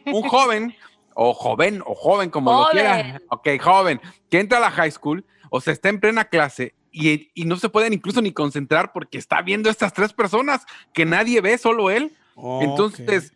un 0.06 0.22
joven, 0.28 0.74
o 1.14 1.32
joven, 1.32 1.82
o 1.86 1.94
joven, 1.94 2.28
como 2.30 2.50
lo 2.52 2.64
Joven. 2.64 2.72
quiera. 2.72 3.22
Ok, 3.30 3.48
joven, 3.60 4.00
que 4.30 4.40
entra 4.40 4.58
a 4.58 4.60
la 4.60 4.70
high 4.70 4.90
school, 4.90 5.24
o 5.50 5.60
sea, 5.60 5.72
está 5.72 5.88
en 5.88 5.98
plena 6.00 6.26
clase 6.26 6.74
y, 6.92 7.30
y 7.34 7.44
no 7.46 7.56
se 7.56 7.68
pueden 7.70 7.92
incluso 7.92 8.20
ni 8.20 8.32
concentrar 8.32 8.92
porque 8.92 9.16
está 9.18 9.40
viendo 9.40 9.70
estas 9.70 9.92
tres 9.94 10.12
personas 10.12 10.66
que 10.92 11.04
nadie 11.06 11.40
ve, 11.40 11.56
solo 11.58 11.90
él. 11.90 12.16
Entonces, 12.60 13.32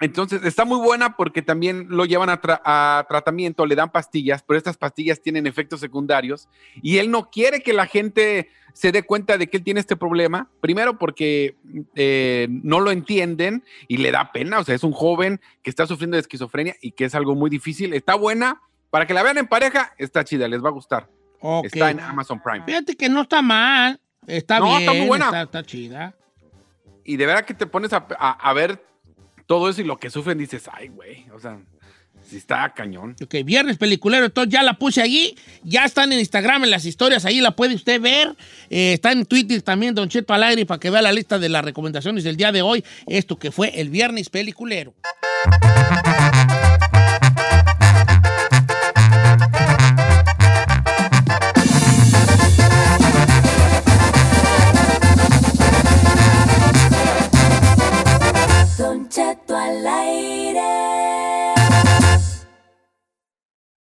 entonces 0.00 0.44
está 0.44 0.64
muy 0.64 0.78
buena 0.78 1.16
porque 1.16 1.42
también 1.42 1.86
lo 1.88 2.04
llevan 2.04 2.30
a, 2.30 2.40
tra- 2.40 2.60
a 2.64 3.04
tratamiento, 3.08 3.66
le 3.66 3.74
dan 3.74 3.90
pastillas, 3.90 4.42
pero 4.42 4.56
estas 4.58 4.76
pastillas 4.76 5.20
tienen 5.20 5.46
efectos 5.46 5.80
secundarios 5.80 6.48
y 6.82 6.98
él 6.98 7.10
no 7.10 7.30
quiere 7.30 7.62
que 7.62 7.72
la 7.72 7.86
gente 7.86 8.48
se 8.74 8.92
dé 8.92 9.02
cuenta 9.02 9.36
de 9.38 9.48
que 9.48 9.56
él 9.56 9.64
tiene 9.64 9.80
este 9.80 9.96
problema. 9.96 10.48
Primero 10.60 10.98
porque 10.98 11.56
eh, 11.96 12.46
no 12.48 12.78
lo 12.78 12.92
entienden 12.92 13.64
y 13.88 13.96
le 13.96 14.12
da 14.12 14.30
pena, 14.30 14.60
o 14.60 14.64
sea, 14.64 14.74
es 14.76 14.84
un 14.84 14.92
joven 14.92 15.40
que 15.62 15.70
está 15.70 15.86
sufriendo 15.86 16.16
de 16.16 16.20
esquizofrenia 16.20 16.76
y 16.80 16.92
que 16.92 17.04
es 17.06 17.14
algo 17.16 17.34
muy 17.34 17.50
difícil. 17.50 17.92
Está 17.92 18.14
buena, 18.14 18.60
para 18.90 19.04
que 19.06 19.14
la 19.14 19.22
vean 19.24 19.38
en 19.38 19.48
pareja, 19.48 19.92
está 19.98 20.22
chida, 20.22 20.46
les 20.46 20.62
va 20.64 20.68
a 20.68 20.72
gustar. 20.72 21.08
Ok. 21.40 21.66
Está 21.66 21.90
en 21.90 21.98
Amazon 22.00 22.40
Prime. 22.40 22.64
Fíjate 22.66 22.94
que 22.96 23.08
no 23.08 23.22
está 23.22 23.42
mal. 23.42 24.00
Está 24.28 24.60
No, 24.60 24.66
bien. 24.66 24.80
está 24.80 24.92
muy 24.92 25.06
buena. 25.08 25.24
Está, 25.26 25.42
está 25.42 25.62
chida. 25.64 26.14
Y 27.04 27.16
de 27.16 27.26
verdad 27.26 27.44
que 27.44 27.54
te 27.54 27.66
pones 27.66 27.92
a, 27.92 28.06
a- 28.18 28.32
a 28.50 28.52
ver 28.52 28.84
todo 29.48 29.70
eso 29.70 29.80
y 29.80 29.84
lo 29.84 29.96
que 29.96 30.10
sufren, 30.10 30.36
dices, 30.36 30.68
ay, 30.70 30.88
güey, 30.88 31.24
o 31.34 31.40
sea, 31.40 31.58
sí 32.28 32.36
está 32.36 32.68
cañón. 32.74 33.16
Ok, 33.24 33.36
viernes 33.44 33.78
peliculero, 33.78 34.26
entonces 34.26 34.52
ya 34.52 34.62
la 34.62 34.74
puse 34.74 35.00
allí, 35.00 35.34
ya 35.64 35.86
están 35.86 36.12
en 36.12 36.18
Instagram, 36.18 36.64
en 36.64 36.70
las 36.70 36.84
historias, 36.84 37.24
ahí 37.24 37.40
la 37.40 37.56
puede 37.56 37.74
usted 37.74 37.98
ver, 37.98 38.36
Eh, 38.68 38.92
está 38.92 39.10
en 39.10 39.24
Twitter 39.24 39.62
también, 39.62 39.94
Don 39.94 40.10
Cheto 40.10 40.34
al 40.34 40.66
para 40.66 40.78
que 40.78 40.90
vea 40.90 41.00
la 41.00 41.12
lista 41.12 41.38
de 41.38 41.48
las 41.48 41.64
recomendaciones 41.64 42.24
del 42.24 42.36
día 42.36 42.52
de 42.52 42.60
hoy, 42.60 42.84
esto 43.06 43.38
que 43.38 43.50
fue 43.50 43.80
el 43.80 43.88
viernes 43.88 44.28
peliculero. 44.28 44.92
life. 59.70 60.17